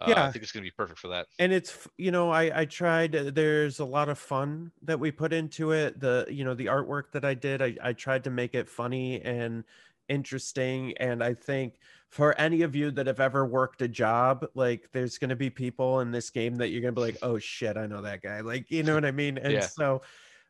uh, 0.00 0.06
Yeah. 0.08 0.26
i 0.26 0.30
think 0.30 0.42
it's 0.42 0.52
going 0.52 0.64
to 0.64 0.70
be 0.70 0.74
perfect 0.76 0.98
for 0.98 1.08
that 1.08 1.26
and 1.38 1.52
it's 1.52 1.86
you 1.98 2.10
know 2.10 2.30
i 2.30 2.60
i 2.60 2.64
tried 2.64 3.14
uh, 3.14 3.30
there's 3.32 3.78
a 3.80 3.84
lot 3.84 4.08
of 4.08 4.18
fun 4.18 4.72
that 4.82 4.98
we 4.98 5.10
put 5.10 5.32
into 5.32 5.72
it 5.72 6.00
the 6.00 6.26
you 6.30 6.44
know 6.44 6.54
the 6.54 6.66
artwork 6.66 7.10
that 7.12 7.24
i 7.24 7.34
did 7.34 7.60
i, 7.62 7.76
I 7.82 7.92
tried 7.92 8.24
to 8.24 8.30
make 8.30 8.54
it 8.54 8.68
funny 8.68 9.20
and 9.22 9.64
interesting 10.08 10.92
and 10.98 11.22
i 11.22 11.32
think 11.32 11.78
for 12.08 12.36
any 12.40 12.62
of 12.62 12.74
you 12.74 12.90
that 12.90 13.06
have 13.06 13.20
ever 13.20 13.46
worked 13.46 13.80
a 13.82 13.88
job 13.88 14.44
like 14.54 14.88
there's 14.92 15.18
going 15.18 15.28
to 15.30 15.36
be 15.36 15.48
people 15.50 16.00
in 16.00 16.10
this 16.10 16.30
game 16.30 16.56
that 16.56 16.68
you're 16.68 16.82
going 16.82 16.92
to 16.94 16.98
be 17.00 17.04
like 17.06 17.16
oh 17.22 17.38
shit 17.38 17.76
i 17.76 17.86
know 17.86 18.02
that 18.02 18.20
guy 18.20 18.40
like 18.40 18.68
you 18.70 18.82
know 18.82 18.94
what 18.94 19.04
i 19.04 19.12
mean 19.12 19.38
and 19.38 19.52
Yeah. 19.54 19.60
so 19.60 20.02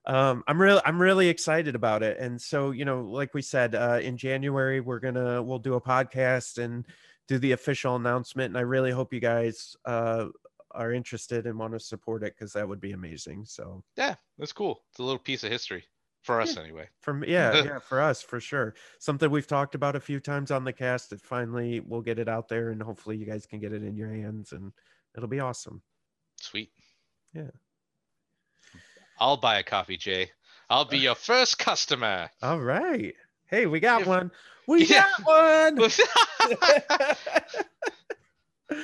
um 0.06 0.42
i'm 0.48 0.58
really 0.60 0.80
i'm 0.86 0.98
really 1.00 1.28
excited 1.28 1.74
about 1.74 2.02
it 2.02 2.16
and 2.18 2.40
so 2.40 2.70
you 2.70 2.86
know 2.86 3.02
like 3.02 3.34
we 3.34 3.42
said 3.42 3.74
uh 3.74 3.98
in 4.02 4.16
january 4.16 4.80
we're 4.80 4.98
gonna 4.98 5.42
we'll 5.42 5.58
do 5.58 5.74
a 5.74 5.80
podcast 5.80 6.56
and 6.56 6.86
do 7.30 7.38
the 7.38 7.52
official 7.52 7.96
announcement 7.96 8.48
and 8.48 8.58
i 8.58 8.60
really 8.60 8.90
hope 8.90 9.12
you 9.12 9.20
guys 9.20 9.76
uh 9.84 10.26
are 10.72 10.92
interested 10.92 11.46
and 11.46 11.58
want 11.58 11.72
to 11.72 11.80
support 11.80 12.22
it 12.22 12.34
because 12.36 12.52
that 12.52 12.68
would 12.68 12.80
be 12.80 12.92
amazing 12.92 13.44
so 13.44 13.82
yeah 13.96 14.14
that's 14.38 14.52
cool 14.52 14.82
it's 14.90 14.98
a 14.98 15.02
little 15.02 15.18
piece 15.18 15.42
of 15.44 15.50
history 15.50 15.84
for 16.22 16.40
us 16.40 16.56
anyway 16.56 16.86
from 17.00 17.24
yeah 17.28 17.62
yeah 17.62 17.78
for 17.78 18.00
us 18.00 18.20
for 18.20 18.40
sure 18.40 18.74
something 18.98 19.30
we've 19.30 19.46
talked 19.46 19.74
about 19.74 19.96
a 19.96 20.00
few 20.00 20.20
times 20.20 20.50
on 20.50 20.64
the 20.64 20.72
cast 20.72 21.10
that 21.10 21.20
finally 21.20 21.80
we'll 21.80 22.02
get 22.02 22.18
it 22.18 22.28
out 22.28 22.48
there 22.48 22.70
and 22.70 22.82
hopefully 22.82 23.16
you 23.16 23.24
guys 23.24 23.46
can 23.46 23.58
get 23.58 23.72
it 23.72 23.82
in 23.82 23.96
your 23.96 24.10
hands 24.10 24.52
and 24.52 24.72
it'll 25.16 25.28
be 25.28 25.40
awesome 25.40 25.80
Sweet. 26.40 26.70
Yeah. 27.34 27.50
I'll 29.18 29.36
buy 29.36 29.58
a 29.58 29.62
copy, 29.62 29.96
Jay. 29.96 30.30
I'll 30.68 30.84
be 30.86 30.98
your 30.98 31.14
first 31.14 31.58
customer. 31.58 32.30
all 32.42 32.60
right 32.60 33.14
hey 33.50 33.66
we 33.66 33.80
got 33.80 34.06
one. 34.06 34.30
We 34.66 34.84
Yeah. 34.88 35.04
got 35.24 35.76
one. 35.78 35.90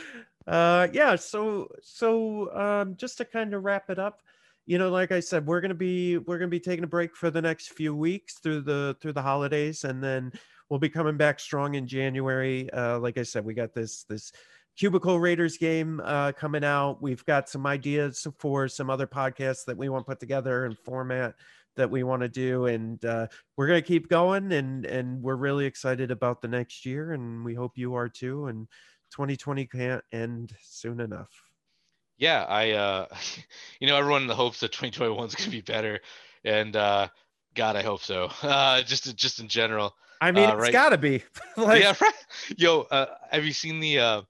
Uh 0.47 0.87
yeah 0.93 1.17
so 1.17 1.69
so 1.83 2.55
um 2.57 2.95
just 2.97 3.19
to 3.19 3.25
kind 3.25 3.53
of 3.53 3.65
wrap 3.65 3.91
it 3.91 3.99
up 3.99 4.23
you 4.65 4.79
know 4.79 4.91
like 4.91 5.11
i 5.11 5.19
said 5.19 5.45
we're 5.45 5.61
gonna 5.61 5.75
be 5.75 6.19
we're 6.19 6.39
gonna 6.39 6.49
be 6.49 6.61
taking 6.61 6.85
a 6.85 6.87
break 6.89 7.17
for 7.17 7.33
the 7.33 7.43
next 7.43 7.73
few 7.73 7.97
weeks 7.97 8.35
through 8.39 8.61
the 8.61 8.97
through 9.01 9.13
the 9.13 9.23
holidays 9.23 9.83
and 9.83 10.01
then 10.03 10.31
we'll 10.69 10.79
be 10.79 10.89
coming 10.89 11.17
back 11.17 11.41
strong 11.41 11.75
in 11.75 11.85
january. 11.85 12.71
Uh 12.73 12.97
like 13.01 13.19
i 13.19 13.25
said 13.25 13.45
we 13.45 13.55
got 13.55 13.75
this 13.75 14.05
this 14.05 14.31
cubicle 14.79 15.19
raiders 15.19 15.57
game 15.59 16.01
uh 16.05 16.31
coming 16.31 16.63
out. 16.63 17.03
We've 17.03 17.25
got 17.25 17.49
some 17.49 17.67
ideas 17.67 18.25
for 18.39 18.69
some 18.69 18.89
other 18.89 19.07
podcasts 19.09 19.65
that 19.65 19.77
we 19.77 19.89
want 19.89 20.07
to 20.07 20.11
put 20.11 20.21
together 20.21 20.65
and 20.65 20.79
format 20.79 21.35
that 21.77 21.91
we 21.91 22.03
want 22.03 22.23
to 22.23 22.29
do 22.29 22.67
and 22.67 23.05
uh 23.05 23.27
we're 23.57 23.67
going 23.67 23.81
to 23.81 23.87
keep 23.87 24.09
going 24.09 24.53
and 24.53 24.85
and 24.87 25.23
we're 25.23 25.37
really 25.37 25.67
excited 25.67 26.11
about 26.11 26.41
the 26.43 26.49
next 26.49 26.85
year 26.87 27.13
and 27.13 27.45
we 27.45 27.55
hope 27.55 27.73
you 27.77 27.95
are 27.95 28.09
too 28.09 28.47
and 28.47 28.67
2020 29.13 29.67
can't 29.67 30.03
end 30.13 30.53
soon 30.63 31.01
enough 31.01 31.31
yeah, 32.19 32.45
I 32.49 32.71
uh 32.71 33.07
you 33.81 33.87
know 33.87 33.97
everyone 33.97 34.23
in 34.23 34.29
the 34.29 34.35
hopes 34.35 34.61
that 34.61 34.73
2021 34.73 35.27
is 35.29 35.35
going 35.35 35.45
to 35.45 35.51
be 35.51 35.61
better 35.61 36.01
and 36.45 36.75
uh 36.75 37.09
god 37.55 37.77
I 37.77 37.83
hope 37.83 38.03
so. 38.03 38.31
Uh 38.43 38.83
just 38.83 39.15
just 39.17 39.39
in 39.39 39.49
general. 39.49 39.95
i 40.23 40.33
mean 40.33 40.49
Uh, 40.49 40.55
it's 40.55 40.63
right. 40.63 40.73
gotta 40.73 40.97
be 40.99 41.23
like 41.59 41.83
yeah, 41.83 41.95
right. 42.01 42.15
Yo, 42.57 42.83
uh 42.91 43.07
have 43.31 43.45
you 43.45 43.53
seen 43.53 43.81
the 43.81 43.99
uh 43.99 44.23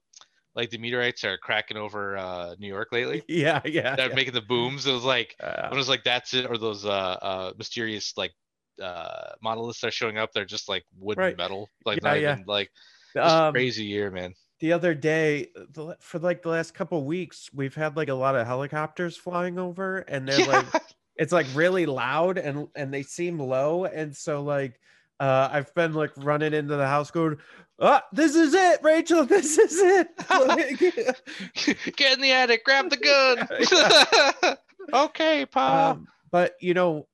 like 0.57 0.71
the 0.71 0.79
meteorites 0.79 1.23
are 1.25 1.39
cracking 1.39 1.77
over 1.77 2.17
uh 2.17 2.55
New 2.59 2.67
York 2.69 2.89
lately? 2.93 3.25
yeah 3.27 3.61
yeah, 3.65 3.97
They're 3.97 4.09
yeah. 4.09 4.15
making 4.15 4.33
the 4.35 4.41
booms. 4.41 4.87
It 4.87 4.93
was 4.93 5.03
like 5.05 5.37
Uh, 5.39 5.71
it 5.71 5.75
was 5.75 5.89
like 5.89 6.03
that's 6.03 6.33
it 6.33 6.45
or 6.47 6.57
those 6.57 6.85
uh 6.85 6.89
uh 6.89 7.53
mysterious 7.57 8.17
like 8.17 8.33
uh 8.81 9.33
monoliths 9.41 9.83
are 9.83 9.91
showing 9.91 10.17
up 10.19 10.31
they're 10.33 10.45
just 10.45 10.69
like 10.69 10.85
wood 10.97 11.19
Right. 11.19 11.37
metal 11.37 11.71
like 11.85 12.03
Yeah, 12.03 12.03
not 12.03 12.17
yeah. 12.17 12.37
even 12.37 12.45
like 12.47 12.71
um, 13.15 13.53
crazy 13.53 13.85
year 13.85 14.11
man 14.11 14.35
the 14.59 14.73
other 14.73 14.93
day 14.95 15.51
the, 15.55 15.97
for 15.99 16.19
like 16.19 16.41
the 16.43 16.49
last 16.49 16.73
couple 16.73 17.03
weeks 17.05 17.49
we've 17.53 17.75
had 17.75 17.95
like 17.97 18.09
a 18.09 18.13
lot 18.13 18.35
of 18.35 18.47
helicopters 18.47 19.17
flying 19.17 19.59
over 19.59 19.99
and 19.99 20.27
they're 20.27 20.41
yeah. 20.45 20.45
like 20.45 20.73
it's 21.15 21.33
like 21.33 21.47
really 21.53 21.85
loud 21.85 22.37
and 22.37 22.67
and 22.75 22.93
they 22.93 23.03
seem 23.03 23.39
low 23.39 23.85
and 23.85 24.15
so 24.15 24.43
like 24.43 24.79
uh 25.19 25.49
i've 25.51 25.73
been 25.75 25.93
like 25.93 26.11
running 26.17 26.53
into 26.53 26.75
the 26.75 26.87
house 26.87 27.11
going 27.11 27.37
ah 27.79 28.03
this 28.11 28.35
is 28.35 28.53
it 28.53 28.79
rachel 28.83 29.25
this 29.25 29.57
is 29.57 29.79
it 29.79 30.07
get 31.95 32.13
in 32.13 32.21
the 32.21 32.31
attic 32.31 32.63
grab 32.63 32.89
the 32.89 32.97
gun 32.97 34.55
okay 34.93 35.45
pa 35.45 35.91
um, 35.91 36.07
but 36.31 36.55
you 36.59 36.73
know 36.73 37.07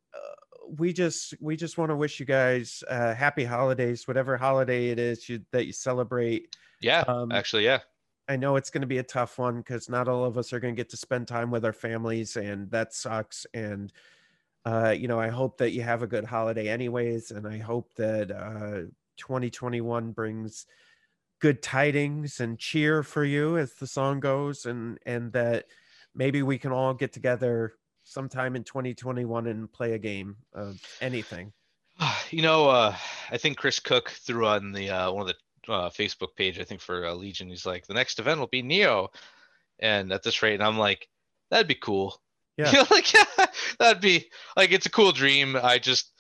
we 0.78 0.94
just 0.94 1.34
we 1.40 1.56
just 1.56 1.78
want 1.78 1.90
to 1.90 1.96
wish 1.96 2.20
you 2.20 2.26
guys 2.26 2.84
uh, 2.90 3.14
happy 3.14 3.44
holidays, 3.44 4.08
whatever 4.08 4.38
holiday 4.38 4.90
it 4.90 5.00
is 5.00 5.28
you, 5.30 5.42
that 5.52 5.66
you 5.66 5.74
celebrate. 5.74 6.56
Yeah, 6.82 7.02
Um, 7.08 7.32
actually, 7.32 7.66
yeah. 7.66 7.80
I 8.28 8.38
know 8.38 8.56
it's 8.56 8.70
going 8.70 8.82
to 8.82 8.88
be 8.88 9.00
a 9.00 9.04
tough 9.04 9.38
one 9.38 9.58
because 9.58 9.90
not 9.90 10.08
all 10.08 10.24
of 10.24 10.38
us 10.38 10.54
are 10.54 10.60
going 10.60 10.76
to 10.76 10.80
get 10.80 10.90
to 10.92 10.98
spend 10.98 11.28
time 11.28 11.52
with 11.52 11.66
our 11.66 11.74
families, 11.74 12.38
and 12.38 12.72
that 12.72 12.94
sucks. 12.94 13.46
And 13.54 13.92
uh, 14.66 14.96
you 14.98 15.08
know, 15.08 15.20
I 15.20 15.30
hope 15.30 15.58
that 15.58 15.72
you 15.72 15.82
have 15.82 16.04
a 16.04 16.08
good 16.08 16.24
holiday, 16.24 16.70
anyways, 16.70 17.32
and 17.32 17.48
I 17.48 17.58
hope 17.58 17.94
that 17.96 18.32
uh, 18.32 18.90
2021 19.18 20.12
brings 20.12 20.66
good 21.40 21.62
tidings 21.62 22.40
and 22.40 22.58
cheer 22.58 23.04
for 23.04 23.26
you, 23.26 23.58
as 23.58 23.74
the 23.74 23.88
song 23.88 24.22
goes, 24.22 24.66
and 24.66 24.98
and 25.06 25.34
that 25.34 25.66
maybe 26.16 26.42
we 26.44 26.58
can 26.58 26.72
all 26.72 26.94
get 26.94 27.12
together 27.12 27.74
sometime 28.06 28.56
in 28.56 28.64
2021 28.64 29.48
and 29.48 29.72
play 29.72 29.94
a 29.94 30.00
game 30.00 30.38
of 30.54 30.80
anything. 31.02 31.52
You 32.32 32.42
know, 32.42 32.68
uh, 32.68 32.96
I 33.30 33.38
think 33.38 33.58
Chris 33.58 33.80
Cook 33.80 34.10
threw 34.10 34.48
on 34.48 34.72
the 34.72 34.90
uh, 34.90 35.12
one 35.12 35.30
of 35.30 35.36
the 35.68 35.72
uh, 35.72 35.90
Facebook 35.92 36.36
page. 36.36 36.60
I 36.60 36.64
think 36.64 36.82
for 36.82 37.06
uh, 37.06 37.14
Legion, 37.14 37.48
he's 37.48 37.64
like, 37.64 37.86
the 37.86 37.94
next 37.94 38.18
event 38.18 38.40
will 38.40 38.48
be 38.48 38.64
Neo, 38.64 39.12
and 39.78 40.12
at 40.12 40.24
this 40.24 40.42
rate, 40.42 40.56
and 40.56 40.64
I'm 40.64 40.80
like, 40.80 41.08
that'd 41.52 41.68
be 41.68 41.76
cool. 41.76 42.20
Yeah. 42.58 42.72
You 42.72 42.78
know, 42.80 42.86
like 42.92 43.08
that'd 43.80 44.02
be 44.02 44.30
like 44.56 44.72
it's 44.72 44.86
a 44.86 44.92
cool 44.92 45.12
dream. 45.12 45.58
I 45.62 45.80
just, 45.80 46.12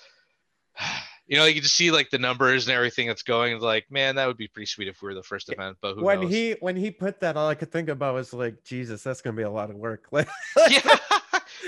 you 1.28 1.38
know, 1.38 1.46
you 1.46 1.62
just 1.62 1.76
see 1.76 1.92
like 1.92 2.10
the 2.10 2.18
numbers 2.18 2.68
and 2.68 2.76
everything 2.76 3.08
that's 3.08 3.24
going. 3.24 3.60
Like, 3.60 3.86
man, 3.90 4.16
that 4.16 4.28
would 4.28 4.38
be 4.38 4.48
pretty 4.48 4.66
sweet 4.66 4.88
if 4.88 5.02
we 5.02 5.08
were 5.08 5.14
the 5.14 5.24
first 5.24 5.52
event. 5.52 5.78
But 5.82 5.96
who 5.96 6.04
when 6.04 6.22
knows? 6.22 6.32
he 6.32 6.56
when 6.60 6.76
he 6.76 6.92
put 6.92 7.20
that, 7.22 7.38
all 7.38 7.48
I 7.48 7.56
could 7.56 7.72
think 7.72 7.90
about 7.90 8.14
was 8.16 8.34
like, 8.34 8.64
Jesus, 8.64 9.04
that's 9.04 9.22
gonna 9.22 9.36
be 9.38 9.44
a 9.44 9.50
lot 9.50 9.70
of 9.70 9.76
work. 9.78 10.08
Like, 10.12 10.28
yeah, 10.70 10.82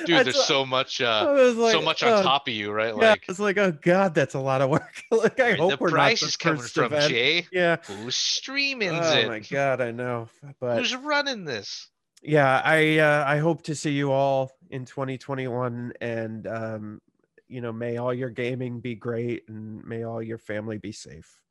dude, 0.05 0.25
there's 0.25 0.43
so 0.43 0.65
much, 0.65 0.99
uh, 1.01 1.53
like, 1.55 1.71
so 1.71 1.81
much 1.81 2.03
on 2.03 2.13
oh, 2.13 2.23
top 2.23 2.47
of 2.47 2.53
you, 2.53 2.71
right? 2.71 2.93
Yeah, 2.95 3.11
Like, 3.11 3.25
it's 3.29 3.39
like, 3.39 3.57
oh 3.57 3.71
god, 3.71 4.13
that's 4.13 4.33
a 4.33 4.39
lot 4.39 4.61
of 4.61 4.69
work. 4.69 5.01
like, 5.11 5.39
I 5.39 5.53
hope 5.53 5.71
the 5.71 5.77
we're 5.79 5.89
price 5.89 6.21
not 6.21 6.25
the 6.25 6.29
is 6.29 6.37
coming 6.37 6.61
from 6.61 6.85
event. 6.85 7.09
Jay. 7.09 7.47
Yeah. 7.51 7.77
Who's 7.83 8.15
streaming 8.15 8.91
Oh 8.91 9.11
it? 9.17 9.27
my 9.27 9.39
god, 9.39 9.79
I 9.81 9.91
know. 9.91 10.27
But 10.59 10.79
Who's 10.79 10.95
running 10.95 11.45
this? 11.45 11.89
Yeah, 12.25 12.61
I 12.63 12.97
uh, 12.97 13.23
I 13.27 13.37
hope 13.37 13.61
to 13.63 13.75
see 13.75 13.91
you 13.91 14.11
all 14.11 14.51
in 14.69 14.85
2021, 14.85 15.93
and 16.01 16.47
um, 16.47 17.01
you 17.47 17.61
know, 17.61 17.71
may 17.71 17.97
all 17.97 18.13
your 18.13 18.29
gaming 18.29 18.79
be 18.79 18.95
great, 18.95 19.43
and 19.47 19.83
may 19.85 20.03
all 20.03 20.21
your 20.21 20.39
family 20.39 20.77
be 20.77 20.91
safe. 20.91 21.41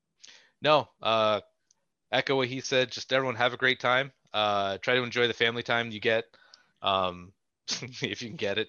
No, 0.60 0.88
uh, 1.00 1.40
echo 2.10 2.36
what 2.36 2.48
he 2.48 2.60
said. 2.60 2.90
Just 2.90 3.12
everyone 3.12 3.36
have 3.36 3.52
a 3.52 3.58
great 3.58 3.78
time. 3.78 4.12
Uh, 4.32 4.78
try 4.78 4.94
to 4.94 5.02
enjoy 5.02 5.28
the 5.28 5.32
family 5.32 5.62
time 5.62 5.92
you 5.92 6.00
get, 6.00 6.24
um, 6.82 7.32
if 7.68 8.20
you 8.20 8.28
can 8.28 8.36
get 8.36 8.58
it. 8.58 8.68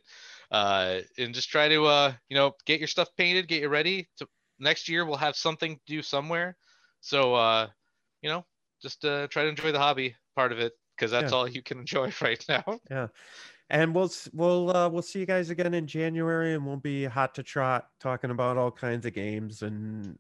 Uh, 0.52 1.00
and 1.18 1.34
just 1.34 1.50
try 1.50 1.68
to, 1.68 1.86
uh, 1.86 2.14
you 2.30 2.36
know, 2.36 2.54
get 2.66 2.80
your 2.80 2.88
stuff 2.88 3.10
painted, 3.18 3.48
get 3.48 3.62
you 3.62 3.70
ready. 3.70 4.08
To 4.18 4.28
next 4.60 4.88
year, 4.88 5.06
we'll 5.06 5.18
have 5.18 5.36
something 5.36 5.76
to 5.76 5.82
do 5.88 6.04
somewhere. 6.04 6.56
So, 7.02 7.34
uh, 7.34 7.70
you 8.22 8.30
know, 8.30 8.46
just 8.80 9.04
uh, 9.06 9.28
try 9.28 9.44
to 9.44 9.50
enjoy 9.50 9.72
the 9.72 9.80
hobby 9.80 10.16
part 10.36 10.52
of 10.52 10.60
it 10.60 10.74
because 10.96 11.12
that's 11.12 11.32
Yeah. 11.32 11.38
all 11.38 11.48
you 11.48 11.62
can 11.62 11.80
enjoy 11.80 12.12
right 12.22 12.44
now. 12.48 12.80
Yeah. 12.90 13.08
And 13.70 13.96
we'll 13.96 14.12
we'll 14.32 14.76
uh, 14.76 14.90
we'll 14.90 15.02
see 15.02 15.20
you 15.20 15.26
guys 15.26 15.50
again 15.50 15.74
in 15.74 15.88
January, 15.88 16.54
and 16.54 16.66
we'll 16.66 16.78
be 16.78 17.06
hot 17.06 17.34
to 17.36 17.44
trot 17.44 17.88
talking 18.00 18.30
about 18.30 18.58
all 18.58 18.70
kinds 18.72 19.06
of 19.08 19.14
games. 19.14 19.64
And 19.64 20.20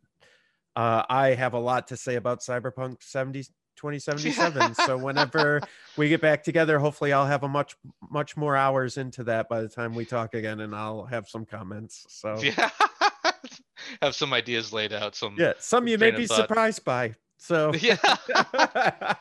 uh, 0.75 1.03
I 1.07 1.29
have 1.35 1.53
a 1.53 1.59
lot 1.59 1.87
to 1.89 1.97
say 1.97 2.15
about 2.15 2.39
Cyberpunk 2.39 3.03
70 3.03 3.43
2077. 3.75 4.73
so 4.73 4.97
whenever 4.97 5.61
we 5.97 6.09
get 6.09 6.21
back 6.21 6.43
together, 6.43 6.79
hopefully 6.79 7.13
I'll 7.13 7.27
have 7.27 7.43
a 7.43 7.47
much 7.47 7.75
much 8.09 8.35
more 8.35 8.55
hours 8.55 8.97
into 8.97 9.23
that 9.25 9.47
by 9.47 9.61
the 9.61 9.69
time 9.69 9.93
we 9.93 10.05
talk 10.05 10.33
again, 10.33 10.61
and 10.61 10.73
I'll 10.73 11.03
have 11.05 11.27
some 11.29 11.45
comments. 11.45 12.03
So 12.09 12.37
yeah, 12.41 12.69
have 14.01 14.15
some 14.15 14.33
ideas 14.33 14.73
laid 14.73 14.91
out. 14.91 15.15
Some 15.15 15.35
yeah 15.37 15.53
some 15.59 15.87
you 15.87 15.97
may 15.99 16.09
be 16.11 16.25
thought. 16.25 16.37
surprised 16.37 16.83
by. 16.83 17.13
So 17.37 17.73
yeah. 17.79 19.15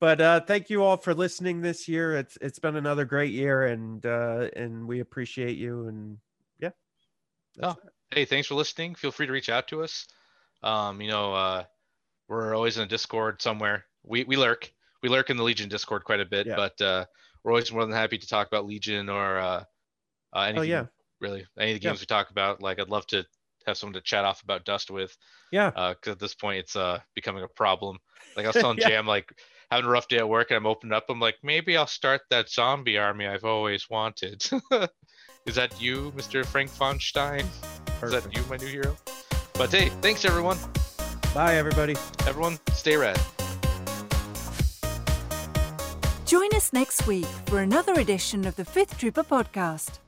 but 0.00 0.20
uh 0.20 0.40
thank 0.40 0.70
you 0.70 0.82
all 0.84 0.96
for 0.96 1.12
listening 1.12 1.60
this 1.60 1.88
year 1.88 2.16
it's 2.16 2.38
it's 2.40 2.58
been 2.58 2.76
another 2.76 3.04
great 3.04 3.32
year 3.32 3.66
and 3.66 4.04
uh 4.06 4.48
and 4.56 4.86
we 4.86 5.00
appreciate 5.00 5.56
you 5.58 5.88
and 5.88 6.18
yeah 6.58 6.70
Oh, 7.62 7.76
hey, 8.12 8.24
thanks 8.24 8.46
for 8.48 8.54
listening. 8.54 8.94
Feel 8.94 9.10
free 9.10 9.26
to 9.26 9.32
reach 9.32 9.48
out 9.50 9.66
to 9.68 9.82
us. 9.82 10.06
Um, 10.62 11.00
you 11.00 11.08
know, 11.10 11.34
uh, 11.34 11.64
we're 12.28 12.54
always 12.54 12.76
in 12.78 12.84
a 12.84 12.86
Discord 12.86 13.42
somewhere. 13.42 13.84
We 14.04 14.22
we 14.24 14.36
lurk. 14.36 14.72
We 15.02 15.08
lurk 15.08 15.30
in 15.30 15.36
the 15.36 15.42
Legion 15.42 15.68
Discord 15.68 16.04
quite 16.04 16.20
a 16.20 16.24
bit, 16.24 16.46
Yeah. 16.46 16.56
but 16.56 16.80
uh, 16.80 17.04
we're 17.42 17.50
always 17.52 17.72
more 17.72 17.84
than 17.84 17.92
happy 17.92 18.18
to 18.18 18.26
talk 18.26 18.46
about 18.46 18.66
Legion 18.66 19.08
or 19.08 19.38
uh, 19.38 19.64
uh, 20.34 20.40
anything. 20.42 20.58
oh 20.58 20.62
yeah 20.62 20.86
really 21.20 21.44
any 21.58 21.72
of 21.72 21.80
the 21.80 21.84
Yeah. 21.84 21.90
games 21.90 22.00
we 22.00 22.06
talk 22.06 22.30
about. 22.30 22.62
Like, 22.62 22.78
I'd 22.80 22.88
love 22.88 23.06
to 23.08 23.26
have 23.66 23.76
someone 23.76 23.94
to 23.94 24.00
chat 24.00 24.24
off 24.24 24.42
about 24.42 24.64
Dust 24.64 24.90
with. 24.90 25.16
yeah 25.52 25.70
because 25.70 26.12
at 26.12 26.18
this 26.18 26.34
point 26.34 26.58
it's 26.58 26.76
uh 26.76 26.98
becoming 27.14 27.42
a 27.42 27.48
problem. 27.48 27.98
Like 28.36 28.46
I 28.46 28.48
was 28.48 28.56
telling 28.60 28.78
Yeah. 28.78 28.88
Jam, 28.88 29.06
like 29.06 29.32
having 29.70 29.86
a 29.86 29.88
rough 29.90 30.08
day 30.08 30.18
at 30.18 30.28
work, 30.28 30.50
and 30.50 30.56
I'm 30.56 30.66
opening 30.66 30.92
up. 30.94 31.04
I'm 31.08 31.20
like, 31.20 31.36
maybe 31.42 31.76
I'll 31.76 31.86
start 31.86 32.22
that 32.30 32.48
zombie 32.50 32.98
army 32.98 33.26
I've 33.26 33.44
always 33.44 33.88
wanted. 33.90 34.42
Is 35.46 35.54
that 35.54 35.80
you, 35.80 36.12
Mr. 36.16 36.44
Frank 36.44 36.70
von 36.70 37.00
Stein? 37.00 37.44
Is 38.02 38.12
that 38.12 38.34
you, 38.36 38.42
my 38.50 38.56
new 38.56 38.66
hero? 38.66 38.96
But 39.54 39.70
hey, 39.70 39.88
thanks 40.00 40.24
everyone. 40.24 40.58
bye 41.34 41.56
everybody 41.56 41.94
Everyone, 42.26 42.58
stay 42.72 42.96
rad. 42.96 43.18
Join 46.26 46.48
us 46.54 46.72
next 46.72 47.06
week 47.06 47.26
for 47.46 47.58
another 47.60 47.94
edition 47.94 48.46
of 48.46 48.54
the 48.56 48.64
Fifth 48.64 48.98
Trooper 48.98 49.24
podcast. 49.24 49.98